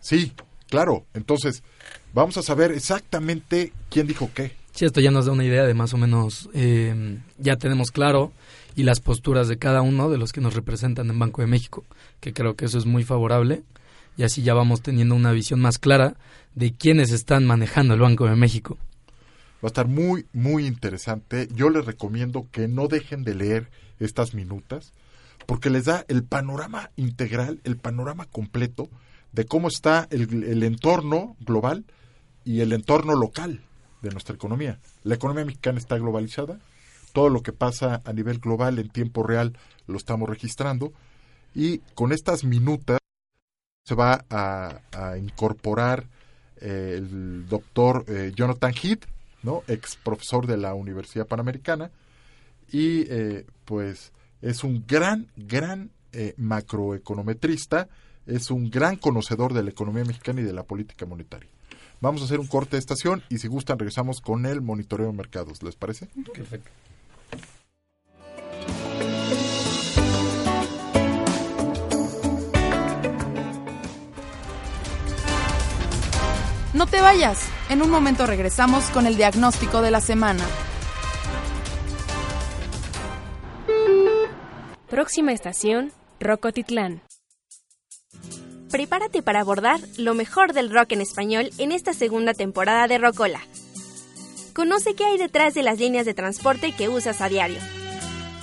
Sí, 0.00 0.32
claro. 0.68 1.06
Entonces, 1.14 1.62
vamos 2.12 2.36
a 2.36 2.42
saber 2.42 2.72
exactamente 2.72 3.72
quién 3.90 4.06
dijo 4.06 4.30
qué. 4.34 4.52
Sí, 4.72 4.84
esto 4.84 5.00
ya 5.00 5.10
nos 5.10 5.26
da 5.26 5.32
una 5.32 5.44
idea 5.44 5.64
de 5.64 5.74
más 5.74 5.92
o 5.94 5.98
menos, 5.98 6.48
eh, 6.54 7.18
ya 7.38 7.56
tenemos 7.56 7.90
claro 7.90 8.32
y 8.76 8.84
las 8.84 9.00
posturas 9.00 9.48
de 9.48 9.58
cada 9.58 9.82
uno 9.82 10.08
de 10.08 10.18
los 10.18 10.32
que 10.32 10.40
nos 10.40 10.54
representan 10.54 11.10
en 11.10 11.18
Banco 11.18 11.42
de 11.42 11.48
México, 11.48 11.84
que 12.20 12.32
creo 12.32 12.54
que 12.54 12.66
eso 12.66 12.78
es 12.78 12.86
muy 12.86 13.02
favorable 13.02 13.62
y 14.16 14.22
así 14.22 14.42
ya 14.42 14.54
vamos 14.54 14.80
teniendo 14.82 15.16
una 15.16 15.32
visión 15.32 15.60
más 15.60 15.78
clara 15.78 16.14
de 16.54 16.72
quiénes 16.72 17.10
están 17.10 17.44
manejando 17.44 17.94
el 17.94 18.00
Banco 18.00 18.26
de 18.26 18.36
México. 18.36 18.78
Va 19.62 19.66
a 19.66 19.68
estar 19.68 19.88
muy, 19.88 20.26
muy 20.32 20.66
interesante. 20.66 21.48
Yo 21.54 21.68
les 21.70 21.84
recomiendo 21.84 22.46
que 22.52 22.68
no 22.68 22.86
dejen 22.86 23.24
de 23.24 23.34
leer 23.34 23.70
estas 23.98 24.34
minutas, 24.34 24.92
porque 25.46 25.70
les 25.70 25.86
da 25.86 26.04
el 26.08 26.24
panorama 26.24 26.90
integral, 26.96 27.60
el 27.64 27.76
panorama 27.76 28.26
completo 28.26 28.88
de 29.32 29.46
cómo 29.46 29.68
está 29.68 30.06
el, 30.10 30.62
entorno 30.62 31.36
global 31.40 31.84
y 32.44 32.60
el 32.60 32.72
entorno 32.72 33.14
local 33.14 33.62
de 34.02 34.10
nuestra 34.10 34.34
economía. 34.34 34.78
La 35.02 35.16
economía 35.16 35.44
mexicana 35.44 35.78
está 35.78 35.98
globalizada, 35.98 36.60
todo 37.12 37.28
lo 37.28 37.42
que 37.42 37.52
pasa 37.52 38.00
a 38.04 38.12
nivel 38.12 38.38
global 38.38 38.78
en 38.78 38.90
tiempo 38.90 39.22
real 39.22 39.56
lo 39.86 39.96
estamos 39.96 40.28
registrando 40.28 40.92
y 41.54 41.78
con 41.94 42.12
estas 42.12 42.44
minutas 42.44 42.98
se 43.84 43.94
va 43.94 44.24
a, 44.30 44.82
a 44.92 45.16
incorporar 45.16 46.06
eh, 46.60 46.94
el 46.98 47.48
doctor 47.48 48.04
eh, 48.08 48.32
Jonathan 48.34 48.72
Heath, 48.74 49.06
¿no? 49.42 49.62
ex 49.68 49.96
profesor 49.96 50.46
de 50.46 50.56
la 50.56 50.74
Universidad 50.74 51.26
Panamericana, 51.26 51.90
y 52.70 53.02
eh, 53.10 53.46
pues 53.64 54.12
es 54.42 54.64
un 54.64 54.84
gran, 54.86 55.28
gran 55.36 55.90
eh, 56.12 56.34
macroeconometrista, 56.36 57.88
es 58.26 58.50
un 58.50 58.70
gran 58.70 58.96
conocedor 58.96 59.54
de 59.54 59.62
la 59.62 59.70
economía 59.70 60.04
mexicana 60.04 60.40
y 60.40 60.44
de 60.44 60.52
la 60.52 60.64
política 60.64 61.06
monetaria. 61.06 61.48
Vamos 62.00 62.22
a 62.22 62.26
hacer 62.26 62.38
un 62.38 62.46
corte 62.46 62.76
de 62.76 62.80
estación 62.80 63.22
y 63.28 63.38
si 63.38 63.48
gustan 63.48 63.78
regresamos 63.78 64.20
con 64.20 64.46
el 64.46 64.60
monitoreo 64.60 65.06
de 65.06 65.12
mercados, 65.12 65.62
¿les 65.62 65.74
parece? 65.74 66.08
Perfecto. 66.32 66.70
No 76.78 76.86
te 76.86 77.00
vayas. 77.00 77.40
En 77.70 77.82
un 77.82 77.90
momento 77.90 78.24
regresamos 78.24 78.84
con 78.90 79.08
el 79.08 79.16
diagnóstico 79.16 79.82
de 79.82 79.90
la 79.90 80.00
semana. 80.00 80.44
Próxima 84.88 85.32
estación, 85.32 85.90
Rocotitlán. 86.20 87.02
Prepárate 88.70 89.22
para 89.22 89.40
abordar 89.40 89.80
lo 89.96 90.14
mejor 90.14 90.52
del 90.52 90.72
rock 90.72 90.92
en 90.92 91.00
español 91.00 91.50
en 91.58 91.72
esta 91.72 91.94
segunda 91.94 92.32
temporada 92.32 92.86
de 92.86 92.98
Rocola. 92.98 93.40
Conoce 94.54 94.94
qué 94.94 95.04
hay 95.04 95.18
detrás 95.18 95.54
de 95.54 95.64
las 95.64 95.80
líneas 95.80 96.06
de 96.06 96.14
transporte 96.14 96.70
que 96.70 96.88
usas 96.88 97.20
a 97.20 97.28
diario. 97.28 97.58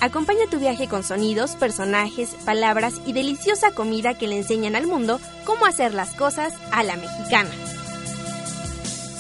Acompaña 0.02 0.50
tu 0.52 0.60
viaje 0.60 0.90
con 0.90 1.06
sonidos, 1.06 1.56
personajes, 1.56 2.36
palabras 2.44 2.96
y 3.06 3.14
deliciosa 3.14 3.72
comida 3.72 4.18
que 4.18 4.28
le 4.28 4.36
enseñan 4.36 4.76
al 4.76 4.88
mundo 4.88 5.22
cómo 5.46 5.66
hacer 5.66 5.94
las 5.94 6.14
cosas 6.16 6.54
a 6.74 6.84
la 6.84 6.98
mexicana. 6.98 7.52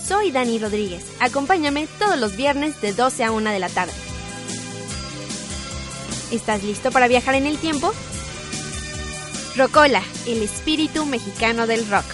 Soy 0.07 0.31
Dani 0.31 0.59
Rodríguez. 0.59 1.03
Acompáñame 1.19 1.87
todos 1.97 2.19
los 2.19 2.37
viernes 2.37 2.79
de 2.79 2.93
12 2.93 3.23
a 3.23 3.31
1 3.31 3.49
de 3.49 3.59
la 3.59 3.69
tarde. 3.69 3.93
¿Estás 6.31 6.63
listo 6.63 6.91
para 6.91 7.07
viajar 7.07 7.33
en 7.33 7.47
el 7.47 7.57
tiempo? 7.57 7.91
Rocola, 9.55 10.03
el 10.27 10.43
espíritu 10.43 11.05
mexicano 11.05 11.65
del 11.65 11.87
rock. 11.89 12.05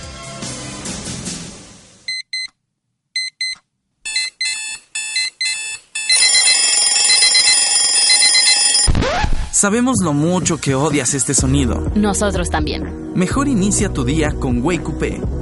Sabemos 9.52 9.98
lo 10.04 10.14
mucho 10.14 10.60
que 10.60 10.76
odias 10.76 11.14
este 11.14 11.34
sonido. 11.34 11.92
Nosotros 11.96 12.50
también. 12.50 13.12
Mejor 13.16 13.48
inicia 13.48 13.90
tu 13.90 14.06
día 14.06 14.32
con 14.40 14.64
Wake 14.64 15.41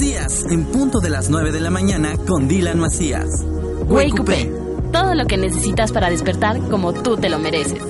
los 0.00 0.08
días, 0.08 0.44
en 0.50 0.64
punto 0.64 1.00
de 1.00 1.10
las 1.10 1.28
9 1.28 1.52
de 1.52 1.60
la 1.60 1.68
mañana, 1.70 2.16
con 2.26 2.48
Dylan 2.48 2.78
Macías. 2.78 3.44
Wake 3.86 4.16
Coupé. 4.16 4.50
Todo 4.92 5.14
lo 5.14 5.26
que 5.26 5.36
necesitas 5.36 5.92
para 5.92 6.08
despertar 6.10 6.58
como 6.68 6.94
tú 6.94 7.16
te 7.16 7.28
lo 7.28 7.38
mereces. 7.38 7.80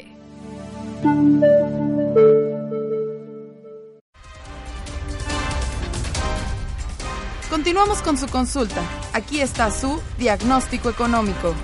Continuamos 7.48 8.02
con 8.02 8.18
su 8.18 8.26
consulta. 8.26 8.82
Aquí 9.12 9.40
está 9.40 9.70
su 9.70 10.02
diagnóstico 10.18 10.90
económico. 10.90 11.54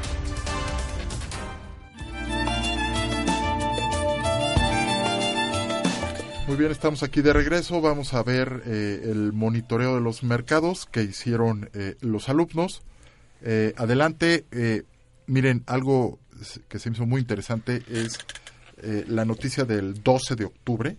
Muy 6.53 6.59
bien, 6.59 6.71
estamos 6.71 7.03
aquí 7.03 7.23
de 7.23 7.33
regreso. 7.33 7.81
Vamos 7.81 8.13
a 8.13 8.23
ver 8.23 8.65
eh, 8.67 9.09
el 9.11 9.33
monitoreo 9.33 9.95
de 9.95 10.03
los 10.03 10.23
mercados 10.23 10.85
que 10.85 11.03
hicieron 11.03 11.71
eh, 11.73 11.97
los 12.03 12.29
alumnos. 12.29 12.83
Eh, 13.41 13.73
adelante, 13.79 14.45
eh, 14.51 14.83
miren, 15.27 15.63
algo 15.65 16.19
que 16.69 16.79
se 16.79 16.91
me 16.91 16.97
hizo 16.97 17.07
muy 17.07 17.23
interesante 17.23 17.83
es 17.89 18.19
la 19.09 19.25
noticia 19.25 19.65
del 19.65 20.03
12 20.03 20.37
de 20.37 20.45
octubre, 20.45 20.97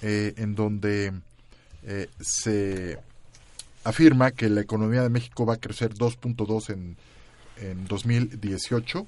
en 0.00 0.54
donde 0.54 1.12
se 2.22 2.98
afirma 3.84 4.30
que 4.30 4.48
la 4.48 4.62
economía 4.62 5.02
de 5.02 5.10
México 5.10 5.44
va 5.44 5.54
a 5.54 5.60
crecer 5.60 5.92
2.2 5.92 6.70
en, 6.72 6.96
en 7.58 7.84
2018, 7.84 9.06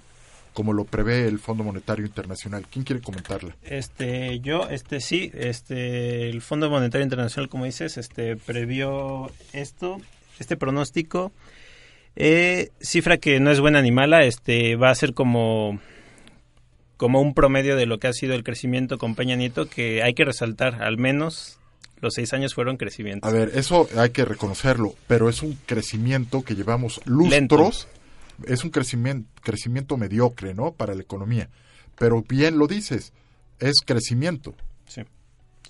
como 0.56 0.72
lo 0.72 0.84
prevé 0.86 1.28
el 1.28 1.38
Fondo 1.38 1.64
Monetario 1.64 2.06
Internacional. 2.06 2.64
¿Quién 2.72 2.82
quiere 2.82 3.02
comentarla? 3.02 3.54
Este, 3.62 4.40
yo, 4.40 4.70
este 4.70 5.02
sí, 5.02 5.30
este, 5.34 6.30
el 6.30 6.40
Fondo 6.40 6.70
Monetario 6.70 7.04
Internacional, 7.04 7.50
como 7.50 7.66
dices, 7.66 7.98
este, 7.98 8.36
previó 8.36 9.30
esto, 9.52 10.00
este 10.38 10.56
pronóstico, 10.56 11.30
eh, 12.16 12.70
cifra 12.80 13.18
que 13.18 13.38
no 13.38 13.50
es 13.50 13.60
buena 13.60 13.82
ni 13.82 13.90
mala, 13.90 14.24
este, 14.24 14.76
va 14.76 14.88
a 14.88 14.94
ser 14.94 15.12
como, 15.12 15.78
como 16.96 17.20
un 17.20 17.34
promedio 17.34 17.76
de 17.76 17.84
lo 17.84 17.98
que 17.98 18.06
ha 18.06 18.14
sido 18.14 18.32
el 18.32 18.42
crecimiento 18.42 18.96
con 18.96 19.14
Peña 19.14 19.36
Nieto, 19.36 19.68
que 19.68 20.02
hay 20.02 20.14
que 20.14 20.24
resaltar, 20.24 20.82
al 20.82 20.96
menos 20.96 21.58
los 22.00 22.14
seis 22.14 22.32
años 22.32 22.54
fueron 22.54 22.78
crecimientos. 22.78 23.28
A 23.28 23.32
ver, 23.34 23.52
eso 23.54 23.90
hay 23.94 24.08
que 24.08 24.24
reconocerlo, 24.24 24.94
pero 25.06 25.28
es 25.28 25.42
un 25.42 25.58
crecimiento 25.66 26.42
que 26.42 26.54
llevamos 26.54 27.02
lustros, 27.04 27.30
Lento. 27.30 27.70
Es 28.46 28.64
un 28.64 28.70
crecimiento, 28.70 29.28
crecimiento 29.42 29.96
mediocre, 29.96 30.54
¿no? 30.54 30.72
Para 30.72 30.94
la 30.94 31.02
economía. 31.02 31.48
Pero 31.98 32.22
bien 32.22 32.58
lo 32.58 32.66
dices, 32.66 33.12
es 33.58 33.76
crecimiento. 33.84 34.54
Sí. 34.86 35.02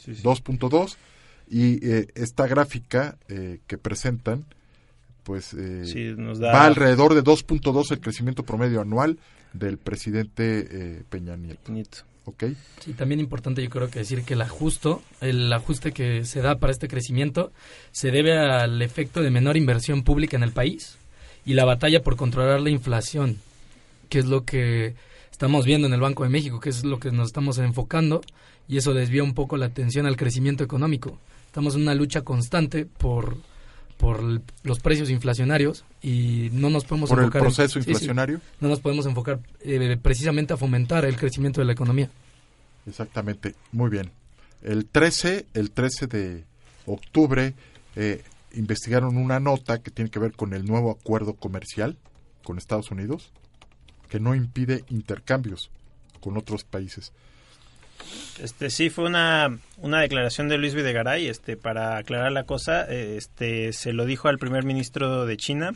Sí, 0.04 0.14
sí. 0.16 0.22
2.2 0.22 0.96
y 1.48 1.86
eh, 1.88 2.08
esta 2.14 2.46
gráfica 2.46 3.16
eh, 3.28 3.60
que 3.66 3.78
presentan 3.78 4.44
pues 5.22 5.54
eh, 5.54 5.84
Sí, 5.84 6.14
nos 6.16 6.38
da- 6.38 6.52
va 6.52 6.66
alrededor 6.66 7.14
de 7.14 7.22
2.2 7.24 7.90
el 7.92 8.00
crecimiento 8.00 8.44
promedio 8.44 8.80
anual 8.80 9.18
del 9.52 9.78
presidente 9.78 10.66
eh, 10.70 11.02
Peña 11.08 11.36
Nieto. 11.36 11.72
¿Ok? 12.24 12.44
Sí, 12.80 12.92
también 12.92 13.20
importante 13.20 13.62
yo 13.62 13.70
creo 13.70 13.88
que 13.88 14.00
decir 14.00 14.22
que 14.22 14.34
el 14.34 14.42
ajuste, 14.42 14.96
el 15.20 15.52
ajuste 15.52 15.92
que 15.92 16.24
se 16.24 16.40
da 16.40 16.58
para 16.58 16.72
este 16.72 16.88
crecimiento 16.88 17.52
se 17.92 18.10
debe 18.10 18.36
al 18.36 18.82
efecto 18.82 19.22
de 19.22 19.30
menor 19.30 19.56
inversión 19.56 20.02
pública 20.02 20.36
en 20.36 20.42
el 20.42 20.50
país 20.52 20.98
y 21.46 21.54
la 21.54 21.64
batalla 21.64 22.02
por 22.02 22.16
controlar 22.16 22.60
la 22.60 22.68
inflación, 22.70 23.38
que 24.10 24.18
es 24.18 24.26
lo 24.26 24.44
que 24.44 24.94
estamos 25.32 25.64
viendo 25.64 25.86
en 25.86 25.94
el 25.94 26.00
Banco 26.00 26.24
de 26.24 26.28
México, 26.28 26.60
que 26.60 26.68
es 26.70 26.84
lo 26.84 26.98
que 27.00 27.10
nos 27.12 27.28
estamos 27.28 27.56
enfocando 27.58 28.20
y 28.68 28.76
eso 28.76 28.92
desvía 28.92 29.22
un 29.22 29.32
poco 29.34 29.56
la 29.56 29.66
atención 29.66 30.04
al 30.06 30.16
crecimiento 30.16 30.64
económico. 30.64 31.18
Estamos 31.46 31.74
en 31.76 31.82
una 31.82 31.94
lucha 31.94 32.20
constante 32.22 32.84
por 32.84 33.38
por 33.96 34.20
el- 34.20 34.42
los 34.62 34.80
precios 34.80 35.08
inflacionarios 35.08 35.86
y 36.02 36.50
no 36.52 36.68
nos 36.68 36.84
podemos 36.84 37.08
¿Por 37.08 37.18
el 37.18 37.24
enfocar 37.24 37.40
en- 37.40 37.44
proceso 37.46 37.78
sí, 37.78 37.84
sí. 37.84 37.90
inflacionario? 37.92 38.42
no 38.60 38.68
nos 38.68 38.80
podemos 38.80 39.06
enfocar 39.06 39.38
eh, 39.62 39.96
precisamente 40.02 40.52
a 40.52 40.58
fomentar 40.58 41.06
el 41.06 41.16
crecimiento 41.16 41.62
de 41.62 41.64
la 41.66 41.72
economía. 41.72 42.10
Exactamente, 42.86 43.54
muy 43.72 43.88
bien. 43.88 44.10
El 44.62 44.84
13, 44.86 45.46
el 45.54 45.70
13 45.70 46.06
de 46.08 46.44
octubre 46.86 47.54
eh, 47.96 48.22
investigaron 48.56 49.16
una 49.16 49.40
nota 49.40 49.82
que 49.82 49.90
tiene 49.90 50.10
que 50.10 50.18
ver 50.18 50.32
con 50.32 50.52
el 50.52 50.64
nuevo 50.64 50.90
acuerdo 50.90 51.34
comercial 51.34 51.96
con 52.42 52.58
Estados 52.58 52.90
Unidos, 52.90 53.32
que 54.08 54.20
no 54.20 54.34
impide 54.34 54.84
intercambios 54.88 55.70
con 56.20 56.36
otros 56.36 56.64
países. 56.64 57.12
Este 58.40 58.70
sí 58.70 58.90
fue 58.90 59.04
una, 59.06 59.58
una 59.78 60.00
declaración 60.00 60.48
de 60.48 60.58
Luis 60.58 60.74
Videgaray, 60.74 61.26
este 61.26 61.56
para 61.56 61.96
aclarar 61.96 62.32
la 62.32 62.44
cosa, 62.44 62.82
este 62.84 63.72
se 63.72 63.92
lo 63.92 64.04
dijo 64.04 64.28
al 64.28 64.38
primer 64.38 64.64
ministro 64.64 65.24
de 65.24 65.36
China, 65.36 65.72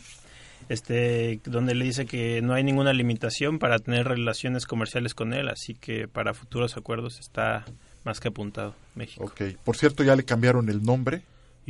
este 0.68 1.40
donde 1.44 1.74
le 1.74 1.84
dice 1.84 2.06
que 2.06 2.42
no 2.42 2.54
hay 2.54 2.62
ninguna 2.62 2.92
limitación 2.92 3.58
para 3.58 3.78
tener 3.78 4.06
relaciones 4.06 4.66
comerciales 4.66 5.14
con 5.14 5.32
él, 5.32 5.48
así 5.48 5.74
que 5.74 6.06
para 6.06 6.34
futuros 6.34 6.76
acuerdos 6.76 7.18
está 7.18 7.64
más 8.04 8.20
que 8.20 8.28
apuntado 8.28 8.74
México. 8.94 9.24
Ok, 9.24 9.42
por 9.64 9.76
cierto, 9.76 10.02
ya 10.04 10.14
le 10.14 10.24
cambiaron 10.24 10.68
el 10.68 10.82
nombre. 10.82 11.22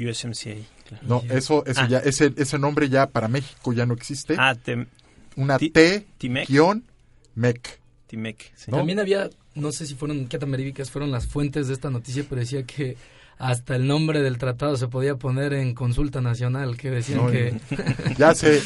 USMCA. 0.09 0.55
claro. 0.88 1.05
No, 1.07 1.22
eso, 1.34 1.64
eso 1.66 1.80
Ah. 1.82 1.88
ya, 1.88 1.98
ese, 1.98 2.32
ese 2.36 2.59
nombre 2.59 2.88
ya 2.88 3.07
para 3.09 3.28
México 3.28 3.72
ya 3.72 3.86
no 3.86 3.94
existe. 3.94 4.34
Ah, 4.38 4.55
tem- 4.55 4.86
una 5.36 5.59
Ti- 5.59 5.70
T 5.70 6.07
Timec. 6.18 6.48
guion 6.48 6.84
MEC. 7.34 7.78
Timec. 8.07 8.53
sí. 8.57 8.70
También 8.70 8.98
había, 8.98 9.30
no 9.55 9.70
sé 9.72 9.86
si 9.86 9.94
fueron, 9.94 10.26
qué 10.26 10.38
tan 10.38 10.51
verídicas 10.51 10.90
fueron 10.90 11.11
las 11.12 11.26
fuentes 11.26 11.68
de 11.68 11.74
esta 11.74 11.90
noticia, 11.90 12.24
pero 12.28 12.40
decía 12.40 12.64
que 12.64 12.96
hasta 13.38 13.76
el 13.76 13.86
nombre 13.86 14.20
del 14.20 14.36
tratado 14.36 14.76
se 14.76 14.88
podía 14.88 15.14
poner 15.14 15.53
en 15.55 15.74
consulta 15.74 16.20
nacional, 16.20 16.76
que 16.76 16.90
decían 16.90 17.24
No, 17.24 17.30
que... 17.30 17.59
ya 18.18 18.34
se, 18.34 18.61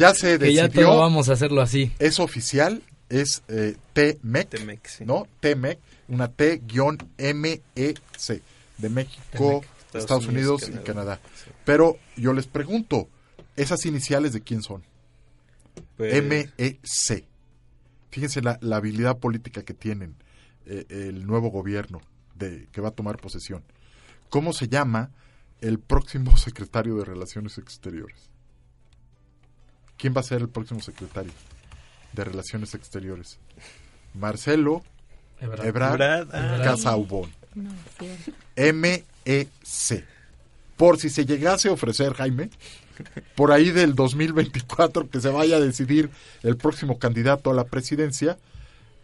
ya 0.00 0.12
se 0.14 0.38
que 0.40 0.52
ya 0.54 0.64
decidió. 0.64 0.86
todo 0.88 0.98
vamos 1.00 1.28
a 1.28 1.34
hacerlo 1.34 1.60
así. 1.60 1.92
Es 2.00 2.18
oficial, 2.18 2.82
es 3.08 3.42
eh, 3.48 3.76
TMEC, 3.92 4.48
Temec, 4.48 4.86
sí. 4.88 5.04
¿no? 5.04 5.28
TMEC, 5.40 5.78
una 6.08 6.26
T-M-E-C, 7.24 8.42
de 8.78 8.88
México, 8.88 9.64
Estados, 9.94 10.26
Unidos, 10.26 10.68
y 10.68 10.72
Canadá. 10.78 11.20
Pero 11.64 11.98
yo 12.16 12.32
les 12.32 12.46
pregunto, 12.46 13.08
¿esas 13.56 13.84
iniciales 13.86 14.32
de 14.32 14.42
quién 14.42 14.62
son? 14.62 14.82
Pues- 15.96 16.22
MEC. 16.22 16.52
Fíjense 18.10 18.42
la, 18.42 18.58
la 18.60 18.76
habilidad 18.76 19.18
política 19.18 19.62
que 19.62 19.74
tienen 19.74 20.14
eh, 20.66 20.86
el 20.88 21.26
nuevo 21.26 21.50
gobierno 21.50 22.00
de, 22.36 22.68
que 22.70 22.80
va 22.80 22.88
a 22.88 22.92
tomar 22.92 23.16
posesión. 23.16 23.64
¿Cómo 24.28 24.52
se 24.52 24.68
llama 24.68 25.10
el 25.60 25.78
próximo 25.80 26.36
secretario 26.36 26.96
de 26.96 27.04
Relaciones 27.04 27.58
Exteriores? 27.58 28.30
¿Quién 29.96 30.14
va 30.16 30.20
a 30.20 30.24
ser 30.24 30.40
el 30.42 30.48
próximo 30.48 30.80
secretario 30.80 31.32
de 32.12 32.24
Relaciones 32.24 32.74
Exteriores? 32.74 33.38
Marcelo 34.14 34.82
Ebrard. 35.40 35.66
Ebrard, 35.66 35.94
Ebrard, 35.94 36.28
ah. 36.32 36.62
Casaubon. 36.64 37.30
No, 37.54 37.70
es 37.70 37.76
cierto. 37.98 38.32
MEC. 38.74 39.52
Por 40.76 40.98
si 40.98 41.08
se 41.08 41.24
llegase 41.24 41.68
a 41.68 41.72
ofrecer, 41.72 42.14
Jaime, 42.14 42.50
por 43.36 43.52
ahí 43.52 43.70
del 43.70 43.94
2024 43.94 45.08
que 45.08 45.20
se 45.20 45.28
vaya 45.28 45.56
a 45.56 45.60
decidir 45.60 46.10
el 46.42 46.56
próximo 46.56 46.98
candidato 46.98 47.50
a 47.50 47.54
la 47.54 47.64
presidencia, 47.64 48.38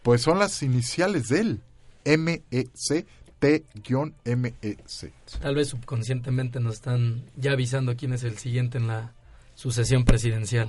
pues 0.03 0.23
son 0.23 0.39
las 0.39 0.63
iniciales 0.63 1.29
de 1.29 1.41
él. 1.41 1.61
MEC, 2.05 3.07
T-MEC. 3.41 4.85
Tal 5.41 5.55
vez 5.55 5.69
subconscientemente 5.69 6.61
nos 6.61 6.75
están 6.75 7.25
ya 7.37 7.53
avisando 7.53 7.97
quién 7.97 8.13
es 8.13 8.23
el 8.23 8.37
siguiente 8.39 8.79
en 8.79 8.87
la 8.87 9.13
sucesión 9.55 10.05
presidencial. 10.05 10.69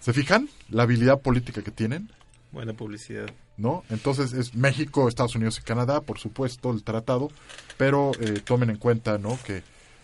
¿Se 0.00 0.12
fijan 0.12 0.48
la 0.68 0.82
habilidad 0.82 1.20
política 1.20 1.62
que 1.62 1.70
tienen? 1.70 2.10
Buena 2.52 2.74
publicidad. 2.74 3.30
¿No? 3.56 3.84
Entonces 3.90 4.32
es 4.32 4.54
México, 4.54 5.08
Estados 5.08 5.34
Unidos 5.36 5.58
y 5.58 5.62
Canadá, 5.62 6.00
por 6.00 6.18
supuesto, 6.18 6.70
el 6.72 6.82
tratado, 6.82 7.30
pero 7.76 8.12
eh, 8.20 8.40
tomen 8.44 8.70
en 8.70 8.76
cuenta, 8.76 9.18
¿no? 9.18 9.38
Que 9.44 9.62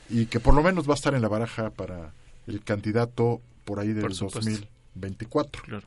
y 0.08 0.26
que 0.26 0.40
por 0.40 0.54
lo 0.54 0.62
menos 0.62 0.88
va 0.88 0.92
a 0.92 0.96
estar 0.96 1.14
en 1.14 1.22
la 1.22 1.28
baraja 1.28 1.70
para 1.70 2.12
el 2.48 2.62
candidato 2.64 3.40
por 3.64 3.78
ahí 3.78 3.88
del 3.92 4.02
Por 4.02 4.14
supuesto. 4.14 4.40
2024, 4.50 5.62
Claro. 5.62 5.86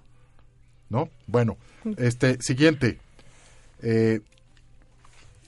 ¿no? 0.89 1.09
Bueno, 1.27 1.57
este 1.97 2.37
siguiente, 2.41 2.99
eh, 3.81 4.21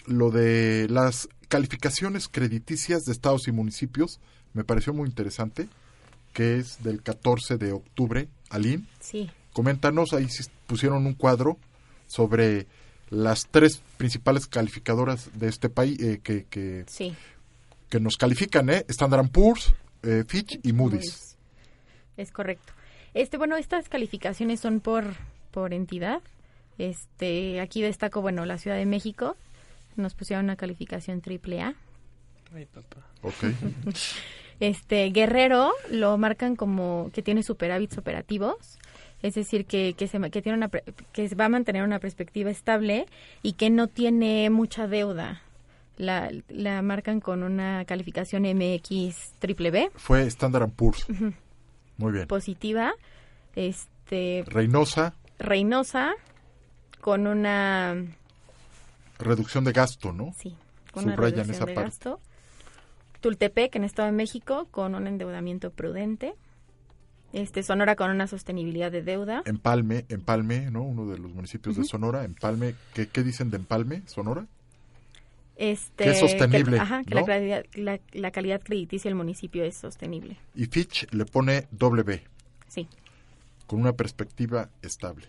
lo 0.08 0.30
de 0.32 0.88
las 0.90 1.30
calificaciones 1.48 2.28
crediticias 2.28 3.04
de 3.04 3.14
estados 3.14 3.48
y 3.48 3.52
municipios 3.54 4.20
me 4.54 4.64
pareció 4.66 4.94
muy 4.94 5.08
interesante, 5.08 5.70
que 6.34 6.58
es 6.58 6.84
del 6.84 7.02
14 7.02 7.58
de 7.58 7.72
octubre, 7.72 8.28
Aline. 8.50 8.86
Sí. 9.00 9.30
Coméntanos, 9.54 10.12
ahí 10.14 10.28
sí 10.30 10.44
pusieron 10.68 11.06
un 11.06 11.14
cuadro 11.14 11.58
sobre 12.08 12.68
las 13.10 13.48
tres 13.52 13.82
principales 13.98 14.48
calificadoras 14.48 15.30
de 15.38 15.48
este 15.48 15.70
país 15.70 16.00
eh, 16.02 16.20
que, 16.24 16.46
que, 16.46 16.84
Sí. 16.88 17.16
que 17.90 18.00
nos 18.00 18.18
califican, 18.18 18.70
¿eh? 18.70 18.86
Standard 18.90 19.30
Poor's, 19.30 19.74
eh, 20.04 20.24
Fitch 20.28 20.60
y 20.64 20.74
Moody's. 20.74 21.38
Es 22.18 22.32
correcto. 22.32 22.74
Este, 23.14 23.38
bueno, 23.38 23.56
estas 23.58 23.88
calificaciones 23.90 24.60
son 24.60 24.80
por, 24.80 25.06
por 25.52 25.74
entidad. 25.74 26.22
Este, 26.78 27.62
aquí 27.62 27.82
destaco, 27.82 28.22
bueno, 28.22 28.46
la 28.46 28.58
Ciudad 28.58 28.78
de 28.78 28.86
México. 28.86 29.38
Nos 29.96 30.14
pusieron 30.14 30.46
una 30.46 30.56
calificación 30.58 31.22
triple 31.22 31.62
A. 31.62 31.76
Ay, 32.54 32.66
papá. 32.66 33.06
Ok. 33.22 33.46
Este, 34.62 35.10
Guerrero 35.10 35.74
lo 35.92 36.18
marcan 36.18 36.56
como 36.56 37.10
que 37.14 37.22
tiene 37.22 37.44
superávits 37.44 37.98
operativos. 37.98 38.56
Es 39.22 39.34
decir, 39.36 39.66
que, 39.66 39.94
que, 39.98 40.08
se, 40.08 40.20
que, 40.30 40.42
tiene 40.42 40.58
una, 40.58 40.70
que 40.70 41.36
va 41.36 41.46
a 41.46 41.50
mantener 41.50 41.84
una 41.84 42.00
perspectiva 42.00 42.52
estable 42.52 43.08
y 43.42 43.54
que 43.54 43.70
no 43.70 43.88
tiene 43.88 44.50
mucha 44.50 44.88
deuda. 44.88 45.42
La, 45.98 46.30
la 46.50 46.82
marcan 46.82 47.22
con 47.22 47.42
una 47.42 47.86
calificación 47.86 48.44
MX 48.44 49.34
triple 49.40 49.72
B. 49.72 49.92
Fue 49.96 50.24
Standard 50.28 50.70
Poor's. 50.72 51.08
Muy 51.98 52.12
bien. 52.12 52.28
Positiva. 52.28 52.94
Este, 53.56 54.44
Reynosa, 54.48 55.16
Reynosa 55.40 56.14
con 57.00 57.28
una 57.28 57.96
reducción 59.20 59.64
de 59.64 59.72
gasto, 59.72 60.12
¿no? 60.12 60.34
Sí, 60.38 60.56
con 60.92 61.06
una 61.06 61.16
Subrayan 61.16 61.48
reducción 61.48 61.56
esa 61.56 61.66
de 61.66 61.74
parte. 61.74 61.90
gasto. 61.90 62.20
Tultepec 63.22 63.76
en 63.76 63.84
Estado 63.86 64.08
de 64.08 64.12
México 64.12 64.68
con 64.72 64.94
un 64.96 65.08
endeudamiento 65.08 65.72
prudente. 65.72 66.36
Este 67.36 67.64
Sonora 67.64 67.98
con 67.98 68.10
una 68.12 68.28
sostenibilidad 68.28 68.92
de 68.92 69.02
deuda. 69.02 69.44
Empalme, 69.46 70.06
Empalme, 70.08 70.72
¿no? 70.72 70.84
Uno 70.84 71.06
de 71.08 71.18
los 71.18 71.34
municipios 71.34 71.76
de. 71.76 71.84
Sonora. 71.84 72.24
Empalme, 72.24 72.76
¿qué, 72.94 73.08
qué 73.08 73.24
dicen 73.24 73.52
de 73.52 73.58
Empalme, 73.58 74.04
Sonora? 74.06 74.48
Este, 75.58 76.06
Que 76.06 76.10
es 76.12 76.20
sostenible, 76.20 76.80
ajá, 76.80 77.04
que 77.04 77.14
¿no? 77.16 77.22
la, 77.22 77.26
calidad, 77.26 77.66
la, 77.76 78.00
la 78.14 78.32
calidad 78.32 78.62
crediticia 78.62 79.10
del 79.10 79.16
municipio 79.16 79.64
es 79.66 79.76
sostenible. 79.76 80.38
Y 80.54 80.66
Fitch 80.66 81.12
le 81.14 81.26
pone 81.26 81.68
doble 81.72 82.04
B, 82.04 82.22
Sí. 82.68 82.88
con 83.68 83.80
una 83.82 83.94
perspectiva 83.94 84.70
estable. 84.82 85.26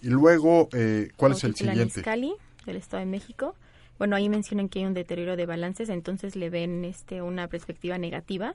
Y 0.00 0.08
luego, 0.10 0.68
eh, 0.72 1.10
¿cuál 1.16 1.32
es 1.32 1.44
el 1.44 1.54
siguiente? 1.54 2.00
Izcalli, 2.00 2.34
del 2.66 2.76
Estado 2.76 3.00
de 3.00 3.06
México. 3.10 3.54
Bueno, 3.98 4.16
ahí 4.16 4.28
mencionan 4.28 4.68
que 4.68 4.80
hay 4.80 4.84
un 4.84 4.94
deterioro 4.94 5.36
de 5.36 5.46
balances, 5.46 5.88
entonces 5.88 6.34
le 6.34 6.50
ven 6.50 6.84
este 6.84 7.22
una 7.22 7.46
perspectiva 7.48 7.98
negativa. 7.98 8.54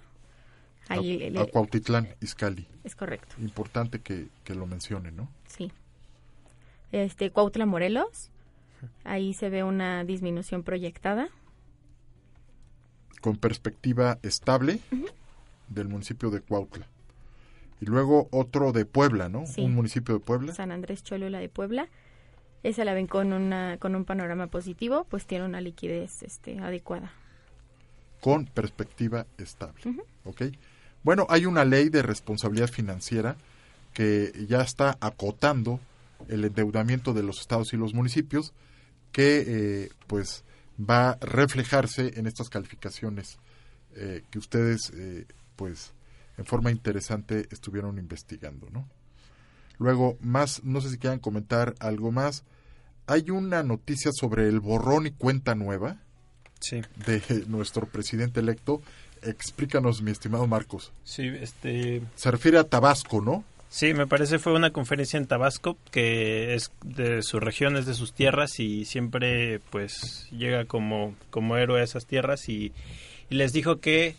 Ahí 0.90 1.24
A- 1.26 1.30
le- 1.30 1.40
a 1.42 1.46
Cuautitlán, 1.46 2.08
Izcalli. 2.22 2.68
Es 2.84 2.96
correcto. 2.96 3.36
Importante 3.40 4.00
que, 4.00 4.28
que 4.44 4.56
lo 4.56 4.66
mencione, 4.66 5.12
¿no? 5.12 5.30
Sí. 5.48 5.72
Este, 6.92 7.32
Cuautla 7.32 7.66
Morelos. 7.66 8.30
Ahí 9.04 9.34
se 9.34 9.50
ve 9.50 9.64
una 9.64 10.04
disminución 10.04 10.64
proyectada. 10.64 11.30
Con 13.22 13.36
perspectiva 13.38 14.20
estable 14.22 14.80
del 15.68 15.88
municipio 15.88 16.30
de 16.30 16.42
Cuautla. 16.42 16.88
Y 17.82 17.86
luego 17.86 18.28
otro 18.32 18.72
de 18.72 18.86
Puebla, 18.86 19.28
¿no? 19.30 19.46
Sí. 19.46 19.62
Un 19.64 19.74
municipio 19.76 20.14
de 20.16 20.20
Puebla. 20.20 20.54
San 20.54 20.72
Andrés 20.72 21.04
Cholula 21.04 21.40
de 21.40 21.50
Puebla. 21.50 21.90
Esa 22.64 22.86
la 22.86 22.94
ven 22.94 23.08
con 23.08 23.34
una 23.34 23.78
con 23.80 23.96
un 23.96 24.04
panorama 24.06 24.48
positivo, 24.48 25.06
pues 25.10 25.26
tiene 25.26 25.46
una 25.46 25.62
liquidez 25.62 26.24
este 26.24 26.60
adecuada. 26.60 27.12
con 28.22 28.46
perspectiva 28.46 29.26
estable. 29.38 29.82
¿ok? 30.26 30.42
Bueno, 31.04 31.26
hay 31.30 31.46
una 31.46 31.64
ley 31.66 31.90
de 31.90 32.02
responsabilidad 32.02 32.70
financiera 32.70 33.38
que 33.94 34.32
ya 34.48 34.62
está 34.62 34.98
acotando 35.00 35.80
el 36.28 36.46
endeudamiento 36.46 37.14
de 37.14 37.24
los 37.24 37.40
estados 37.40 37.74
y 37.74 37.78
los 37.78 37.94
municipios 37.94 38.54
que 39.12 39.44
eh, 39.48 39.90
pues 40.08 40.44
va 40.80 41.12
a 41.12 41.18
reflejarse 41.22 42.20
en 42.20 42.28
estas 42.28 42.50
calificaciones 42.50 43.40
eh, 43.96 44.24
que 44.30 44.38
ustedes 44.40 44.92
eh, 44.96 45.26
pues 45.56 45.94
en 46.38 46.46
forma 46.46 46.70
interesante 46.72 47.48
estuvieron 47.52 47.98
investigando, 47.98 48.70
¿no? 48.70 48.88
Luego, 49.80 50.18
más, 50.22 50.64
no 50.64 50.82
sé 50.82 50.90
si 50.90 50.98
quieran 50.98 51.20
comentar 51.20 51.76
algo 51.80 52.12
más. 52.12 52.44
Hay 53.06 53.30
una 53.30 53.64
noticia 53.64 54.12
sobre 54.12 54.48
el 54.48 54.60
borrón 54.60 55.08
y 55.08 55.12
cuenta 55.12 55.56
nueva 55.56 55.98
Sí. 56.60 56.82
de 57.06 57.46
nuestro 57.48 57.88
presidente 57.88 58.40
electo. 58.40 58.82
Explícanos, 59.24 60.02
mi 60.02 60.12
estimado 60.12 60.48
Marcos. 60.48 60.92
Sí, 61.04 61.28
este... 61.40 62.02
Se 62.16 62.32
refiere 62.32 62.58
a 62.58 62.64
Tabasco, 62.64 63.22
¿no? 63.22 63.44
Sí, 63.70 63.94
me 63.94 64.08
parece 64.08 64.40
fue 64.40 64.54
una 64.54 64.72
conferencia 64.72 65.18
en 65.18 65.28
Tabasco 65.28 65.78
que 65.92 66.56
es 66.56 66.72
de 66.84 67.22
su 67.22 67.40
región, 67.40 67.76
es 67.76 67.86
de 67.86 67.94
sus 67.94 68.14
tierras 68.14 68.60
y 68.60 68.86
siempre 68.86 69.60
pues 69.70 70.28
llega 70.32 70.66
como, 70.66 71.16
como 71.30 71.58
héroe 71.58 71.82
a 71.82 71.84
esas 71.84 72.06
tierras 72.06 72.48
y, 72.48 72.72
y 73.30 73.36
les 73.36 73.52
dijo 73.52 73.80
que 73.80 74.16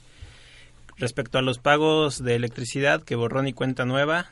respecto 0.99 1.39
a 1.39 1.43
los 1.43 1.59
pagos 1.59 2.23
de 2.23 2.35
electricidad 2.35 3.03
que 3.03 3.15
borrón 3.15 3.49
y 3.49 3.55
cuenta 3.55 3.87
nueva, 3.87 4.27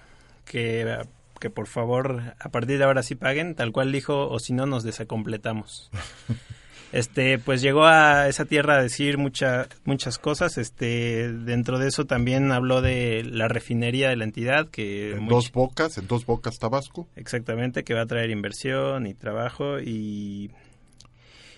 que, 0.45 0.99
que 1.41 1.49
por 1.49 1.67
favor 1.67 2.35
a 2.39 2.49
partir 2.51 2.77
de 2.77 2.85
ahora 2.85 3.03
sí 3.03 3.15
paguen, 3.15 3.55
tal 3.55 3.73
cual 3.73 3.93
dijo, 3.93 4.29
o 4.29 4.39
si 4.39 4.53
no 4.53 4.67
nos 4.67 4.85
desacompletamos. 4.85 5.91
Este, 6.97 7.39
pues 7.39 7.61
llegó 7.61 7.85
a 7.85 8.27
esa 8.29 8.47
tierra 8.47 8.79
a 8.79 8.83
decir 8.83 9.19
mucha, 9.19 9.69
muchas 9.85 10.19
cosas. 10.19 10.57
Este, 10.57 11.31
dentro 11.33 11.79
de 11.79 11.89
eso 11.89 12.07
también 12.07 12.53
habló 12.53 12.81
de 12.81 13.23
la 13.23 13.49
refinería 13.49 14.09
de 14.09 14.17
la 14.17 14.25
entidad, 14.25 14.69
que 14.71 15.13
En 15.13 15.25
muy- 15.25 15.29
dos 15.35 15.53
bocas, 15.53 15.99
en 15.99 16.07
dos 16.07 16.25
bocas 16.25 16.59
Tabasco. 16.59 17.07
Exactamente, 17.17 17.85
que 17.85 17.93
va 17.95 18.03
a 18.03 18.07
traer 18.07 18.31
inversión 18.31 19.07
y 19.07 19.13
trabajo 19.15 19.79
y, 19.79 20.51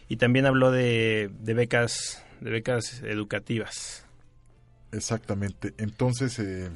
y 0.09 0.17
también 0.17 0.45
habló 0.47 0.71
de, 0.73 1.31
de 1.41 1.55
becas 1.55 2.25
de 2.41 2.51
becas 2.51 3.03
educativas. 3.03 4.05
Exactamente. 4.93 5.75
Entonces, 5.79 6.39
eh, 6.39 6.71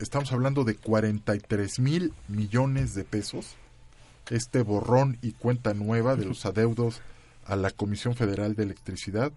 estamos 0.00 0.32
hablando 0.32 0.64
de 0.64 0.74
43 0.76 1.78
mil 1.78 2.12
millones 2.28 2.94
de 2.94 3.04
pesos. 3.04 3.54
Este 4.30 4.62
borrón 4.62 5.18
y 5.20 5.32
cuenta 5.32 5.74
nueva 5.74 6.16
de 6.16 6.24
los 6.24 6.46
adeudos 6.46 7.02
a 7.44 7.56
la 7.56 7.70
Comisión 7.70 8.14
Federal 8.14 8.54
de 8.54 8.64
Electricidad, 8.64 9.32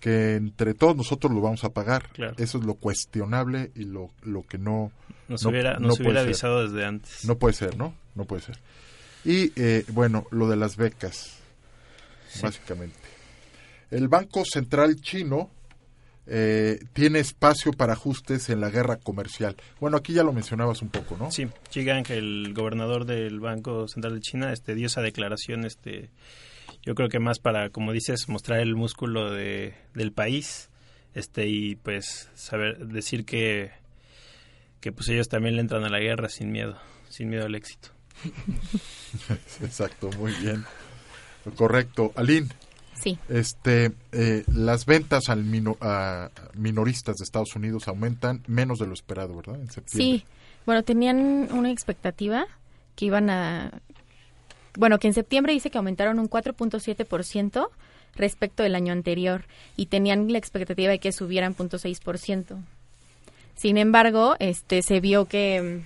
que 0.00 0.34
entre 0.34 0.74
todos 0.74 0.96
nosotros 0.96 1.32
lo 1.32 1.40
vamos 1.40 1.64
a 1.64 1.70
pagar. 1.70 2.08
Claro. 2.12 2.34
Eso 2.38 2.58
es 2.58 2.64
lo 2.64 2.74
cuestionable 2.74 3.70
y 3.74 3.84
lo, 3.84 4.10
lo 4.22 4.42
que 4.46 4.58
no... 4.58 4.92
Nos 5.28 5.42
no- 5.42 5.50
hubiera, 5.50 5.74
no 5.78 5.88
nos 5.88 5.96
puede 5.96 6.10
hubiera 6.10 6.20
ser. 6.20 6.26
avisado 6.28 6.68
desde 6.68 6.84
antes. 6.86 7.24
No 7.24 7.36
puede 7.38 7.54
ser, 7.54 7.76
¿no? 7.76 7.94
No 8.14 8.24
puede 8.24 8.42
ser. 8.42 8.58
Y 9.24 9.52
eh, 9.56 9.84
bueno, 9.88 10.26
lo 10.30 10.48
de 10.48 10.56
las 10.56 10.76
becas, 10.76 11.38
básicamente. 12.42 12.96
El 13.90 14.08
Banco 14.08 14.44
Central 14.44 14.96
chino 15.00 15.50
eh, 16.28 16.78
tiene 16.92 17.20
espacio 17.20 17.72
para 17.72 17.92
ajustes 17.94 18.50
en 18.50 18.60
la 18.60 18.70
guerra 18.70 18.96
comercial. 18.96 19.56
Bueno, 19.80 19.96
aquí 19.96 20.12
ya 20.12 20.22
lo 20.22 20.32
mencionabas 20.32 20.82
un 20.82 20.88
poco, 20.90 21.16
¿no? 21.16 21.30
Sí, 21.30 21.48
Gang, 21.74 22.04
el 22.10 22.52
gobernador 22.54 23.04
del 23.04 23.40
Banco 23.40 23.88
Central 23.88 24.14
de 24.14 24.20
China, 24.20 24.52
este 24.52 24.74
dio 24.74 24.86
esa 24.86 25.02
declaración, 25.02 25.64
este, 25.64 26.10
yo 26.86 26.94
creo 26.94 27.10
que 27.10 27.18
más 27.18 27.38
para, 27.38 27.68
como 27.68 27.92
dices, 27.92 28.28
mostrar 28.28 28.60
el 28.60 28.74
músculo 28.76 29.30
de, 29.30 29.74
del 29.92 30.12
país, 30.12 30.70
este 31.14 31.46
y 31.48 31.76
pues 31.76 32.30
saber 32.34 32.86
decir 32.86 33.24
que 33.26 33.72
que 34.80 34.92
pues 34.92 35.08
ellos 35.08 35.28
también 35.28 35.56
le 35.56 35.60
entran 35.62 35.84
a 35.84 35.88
la 35.90 35.98
guerra 35.98 36.28
sin 36.30 36.50
miedo, 36.52 36.78
sin 37.10 37.28
miedo 37.28 37.44
al 37.44 37.54
éxito. 37.54 37.88
Exacto, 39.62 40.10
muy 40.18 40.32
bien. 40.40 40.64
Correcto. 41.56 42.12
Aline. 42.16 42.48
Sí. 42.94 43.18
Este, 43.28 43.92
eh, 44.12 44.44
las 44.52 44.86
ventas 44.86 45.28
al 45.28 45.44
mino- 45.44 45.76
a 45.80 46.30
minoristas 46.54 47.16
de 47.16 47.24
Estados 47.24 47.54
Unidos 47.54 47.88
aumentan 47.88 48.42
menos 48.46 48.78
de 48.78 48.86
lo 48.86 48.94
esperado, 48.94 49.36
¿verdad? 49.36 49.60
En 49.60 49.70
septiembre. 49.70 50.18
Sí, 50.20 50.24
bueno, 50.64 50.82
tenían 50.82 51.48
una 51.52 51.70
expectativa 51.70 52.46
que 52.94 53.04
iban 53.06 53.28
a... 53.30 53.70
Bueno, 54.76 54.98
que 54.98 55.08
en 55.08 55.14
septiembre 55.14 55.52
dice 55.52 55.70
que 55.70 55.78
aumentaron 55.78 56.18
un 56.18 56.28
4.7% 56.28 57.68
respecto 58.14 58.62
del 58.62 58.74
año 58.74 58.92
anterior 58.92 59.44
y 59.76 59.86
tenían 59.86 60.30
la 60.32 60.38
expectativa 60.38 60.90
de 60.90 60.98
que 60.98 61.12
subieran 61.12 61.54
0.6%. 61.54 62.56
Sin 63.54 63.78
embargo, 63.78 64.36
este 64.38 64.82
se 64.82 65.00
vio 65.00 65.24
que, 65.26 65.82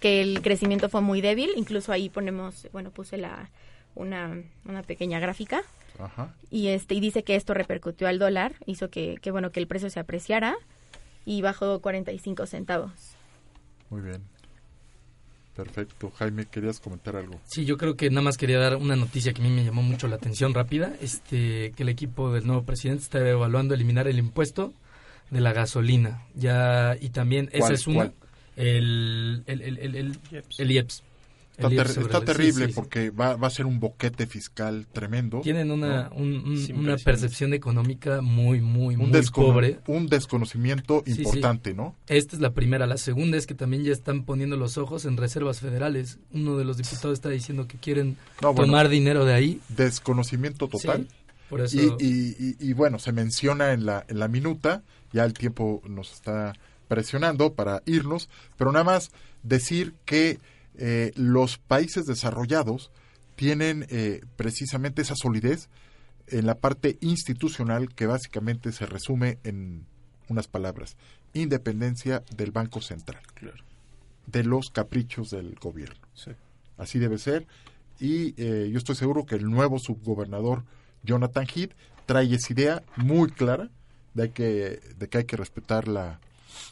que 0.00 0.22
el 0.22 0.40
crecimiento 0.42 0.88
fue 0.88 1.02
muy 1.02 1.20
débil, 1.20 1.50
incluso 1.56 1.92
ahí 1.92 2.08
ponemos, 2.08 2.68
bueno, 2.72 2.90
puse 2.90 3.18
la 3.18 3.50
una, 3.94 4.42
una 4.64 4.82
pequeña 4.82 5.18
gráfica 5.18 5.62
Ajá. 5.98 6.32
y 6.50 6.68
este 6.68 6.94
y 6.94 7.00
dice 7.00 7.22
que 7.22 7.36
esto 7.36 7.54
repercutió 7.54 8.08
al 8.08 8.18
dólar, 8.18 8.54
hizo 8.66 8.88
que, 8.88 9.16
que 9.20 9.30
bueno 9.30 9.50
que 9.50 9.60
el 9.60 9.66
precio 9.66 9.90
se 9.90 10.00
apreciara 10.00 10.56
y 11.26 11.42
bajó 11.42 11.80
45 11.80 12.46
centavos. 12.46 12.92
Muy 13.90 14.00
bien. 14.00 14.22
Perfecto. 15.56 16.10
Jaime, 16.18 16.46
¿querías 16.46 16.80
comentar 16.80 17.16
algo? 17.16 17.40
Sí, 17.44 17.64
yo 17.64 17.76
creo 17.76 17.96
que 17.96 18.08
nada 18.08 18.22
más 18.22 18.36
quería 18.36 18.58
dar 18.58 18.76
una 18.76 18.96
noticia 18.96 19.32
que 19.32 19.42
a 19.42 19.44
mí 19.44 19.50
me 19.50 19.64
llamó 19.64 19.82
mucho 19.82 20.08
la 20.08 20.16
atención 20.16 20.54
rápida, 20.54 20.94
este 21.02 21.72
que 21.76 21.82
el 21.82 21.88
equipo 21.88 22.32
del 22.32 22.46
nuevo 22.46 22.62
presidente 22.64 23.02
está 23.02 23.18
evaluando 23.28 23.74
eliminar 23.74 24.08
el 24.08 24.18
impuesto 24.18 24.72
de 25.30 25.40
la 25.40 25.52
gasolina. 25.52 26.22
Ya 26.34 26.96
y 27.00 27.10
también 27.10 27.50
esa 27.52 27.72
es 27.74 27.86
una 27.86 27.96
¿Cuál? 27.96 28.12
el 28.56 29.42
el 29.46 29.62
el 29.62 29.78
el, 29.78 29.94
el- 29.96 30.18
el 30.58 30.70
IEPS. 30.70 31.02
Está, 31.68 31.84
ter- 31.84 32.20
el- 32.20 32.24
terrible 32.24 32.52
sí, 32.52 32.60
sí, 32.62 32.66
sí. 32.68 32.72
porque 32.74 33.10
va, 33.10 33.36
va 33.36 33.46
a 33.46 33.50
ser 33.50 33.66
un 33.66 33.80
boquete 33.80 34.26
fiscal 34.26 34.86
tremendo. 34.92 35.40
Tienen 35.42 35.70
una, 35.70 36.08
¿no? 36.08 36.16
un- 36.16 36.32
un- 36.48 36.56
Sin 36.58 36.76
una 36.78 36.96
percepción 36.96 37.52
económica 37.54 38.20
muy, 38.20 38.60
muy, 38.60 38.96
un, 38.96 39.10
muy 39.10 39.22
pobre. 39.32 39.78
un 39.86 40.06
desconocimiento 40.08 41.02
Sí, 41.06 41.14
sí. 41.14 41.22
importante, 41.22 41.74
¿no? 41.74 41.94
Esta 42.08 42.36
es 42.36 42.42
la 42.42 42.52
primera. 42.54 42.86
La 42.86 42.96
segunda 42.96 43.36
es 43.36 43.46
que 43.46 43.54
también 43.54 43.84
ya 43.84 43.92
están 43.92 44.24
poniendo 44.24 44.56
los 44.56 44.78
ojos 44.78 45.04
en 45.04 45.16
reservas 45.16 45.60
federales. 45.60 46.18
Uno 46.32 46.56
de 46.56 46.64
los 46.64 46.76
diputados 46.76 47.14
está 47.14 47.28
diciendo 47.30 47.66
que 47.66 47.78
quieren 47.78 48.16
No, 48.42 48.52
bueno, 48.54 48.72
tomar 48.72 48.88
dinero 48.88 49.24
de 49.24 49.34
ahí. 49.34 49.60
Desconocimiento 49.68 50.68
total. 50.68 51.06
Sí, 51.08 51.16
por 51.48 51.60
eso- 51.60 51.76
y, 51.76 51.86
y- 52.04 52.36
y- 52.60 52.70
y 52.70 52.72
bueno, 52.72 52.98
se 52.98 53.12
menciona 53.12 53.72
en 53.72 53.84
la, 53.84 54.04
en 54.08 54.18
la 54.18 54.28
minuta, 54.28 54.82
ya 55.12 55.24
el 55.24 55.32
tiempo 55.34 55.82
nos 55.88 56.12
está 56.12 56.52
presionando 56.88 57.54
para 57.54 57.82
irnos, 57.86 58.28
pero 58.56 58.72
nada 58.72 58.84
más 58.84 59.10
decir 59.42 59.94
que 60.04 60.38
eh, 60.82 61.12
los 61.14 61.58
países 61.58 62.06
desarrollados 62.06 62.90
tienen 63.36 63.86
eh, 63.90 64.22
precisamente 64.36 65.02
esa 65.02 65.14
solidez 65.14 65.68
en 66.26 66.46
la 66.46 66.54
parte 66.54 66.96
institucional 67.02 67.94
que 67.94 68.06
básicamente 68.06 68.72
se 68.72 68.86
resume 68.86 69.38
en 69.44 69.84
unas 70.28 70.48
palabras, 70.48 70.96
independencia 71.34 72.22
del 72.34 72.50
Banco 72.50 72.80
Central, 72.80 73.22
de 74.26 74.42
los 74.42 74.70
caprichos 74.70 75.28
del 75.28 75.54
gobierno. 75.56 76.00
Así 76.78 76.98
debe 76.98 77.18
ser. 77.18 77.46
Y 77.98 78.34
eh, 78.42 78.70
yo 78.72 78.78
estoy 78.78 78.94
seguro 78.94 79.26
que 79.26 79.34
el 79.34 79.44
nuevo 79.44 79.78
subgobernador 79.78 80.64
Jonathan 81.02 81.46
Heath 81.46 81.72
trae 82.06 82.34
esa 82.34 82.52
idea 82.54 82.82
muy 82.96 83.30
clara 83.30 83.68
de 84.14 84.30
que, 84.30 84.80
de 84.96 85.08
que 85.08 85.18
hay 85.18 85.24
que 85.24 85.36
respetar 85.36 85.88
la 85.88 86.20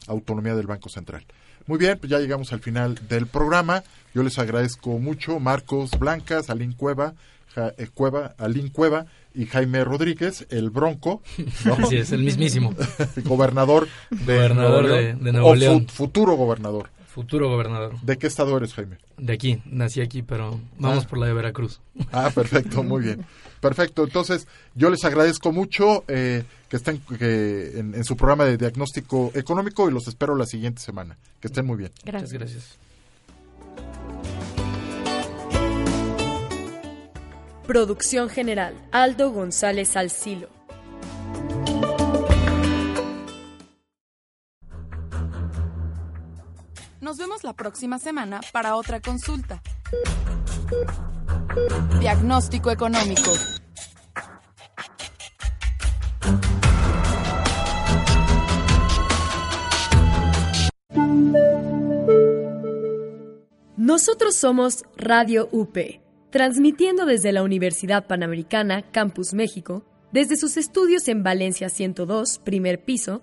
autonomía 0.07 0.55
del 0.55 0.67
Banco 0.67 0.89
Central. 0.89 1.27
Muy 1.69 1.79
bien, 1.79 1.97
pues 1.99 2.11
ya 2.11 2.19
llegamos 2.19 2.53
al 2.53 2.59
final 2.61 2.99
del 3.09 3.27
programa. 3.27 3.85
Yo 4.15 4.23
les 4.25 4.39
agradezco 4.39 4.99
mucho, 4.99 5.39
Marcos 5.39 5.91
Blancas, 5.99 6.51
Alín 6.51 6.73
Cueva, 6.73 7.15
Ja- 7.55 7.75
eh, 7.79 7.89
Cueva, 7.95 8.35
Alín 8.39 8.71
Cueva 8.71 9.07
y 9.35 9.47
Jaime 9.47 9.85
Rodríguez, 9.85 10.47
el 10.51 10.71
Bronco. 10.71 11.23
¿no? 11.65 11.75
Así 11.75 11.97
es, 11.99 12.11
el 12.13 12.23
mismísimo. 12.25 12.75
gobernador 13.25 13.87
de 14.11 14.35
Gobernador 14.35 14.83
Nuevo 14.85 14.97
León. 14.97 15.23
de 15.25 15.33
Nuevo 15.33 15.49
O 15.51 15.81
futuro 15.89 16.35
gobernador. 16.35 16.89
Futuro 17.19 17.49
gobernador. 17.49 18.01
¿De 18.03 18.17
qué 18.17 18.29
estado 18.29 18.57
eres, 18.57 18.75
Jaime? 18.75 18.97
De 19.17 19.33
aquí, 19.33 19.61
nací 19.67 20.01
aquí, 20.01 20.23
pero 20.23 20.61
vamos 20.79 21.05
Ah. 21.05 21.09
por 21.09 21.19
la 21.19 21.27
de 21.27 21.33
Veracruz. 21.33 21.81
Ah, 22.13 22.31
perfecto, 22.33 22.85
muy 22.85 23.03
bien. 23.03 23.27
Perfecto, 23.61 24.05
entonces 24.05 24.47
yo 24.77 24.89
les 24.89 25.05
agradezco 25.05 25.51
mucho 25.51 26.05
eh, 26.07 26.45
que 26.69 26.77
estén 26.77 27.01
que 27.19 27.73
en, 27.77 27.97
en 27.97 28.05
su 28.05 28.17
programa 28.17 28.45
de 28.45 28.57
diagnóstico 28.57 29.33
económico 29.35 29.89
y 29.89 29.93
los 29.93 30.07
espero 30.07 30.37
la 30.37 30.47
siguiente 30.47 30.81
semana. 30.81 31.17
Que 31.41 31.49
estén 31.49 31.67
muy 31.67 31.77
bien. 31.79 31.91
Muchas 32.05 32.33
gracias. 32.33 32.79
Producción 37.67 38.29
general, 38.29 38.75
Aldo 38.93 39.31
González 39.33 39.97
Alcilo. 39.97 40.49
Nos 47.01 47.17
vemos 47.17 47.45
la 47.45 47.53
próxima 47.53 47.99
semana 48.01 48.41
para 48.53 48.75
otra 48.75 49.01
consulta. 49.01 49.63
Diagnóstico 52.01 52.73
económico. 52.73 53.31
Nosotros 63.77 64.35
somos 64.35 64.83
Radio 64.97 65.49
UP, 65.53 65.79
transmitiendo 66.31 67.07
desde 67.07 67.31
la 67.31 67.45
Universidad 67.45 68.09
Panamericana, 68.09 68.83
Campus 68.91 69.35
México, 69.35 69.85
desde 70.11 70.37
sus 70.37 70.57
estudios 70.57 71.07
en 71.07 71.23
Valencia 71.23 71.69
102, 71.69 72.41
primer 72.41 72.85
piso, 72.85 73.23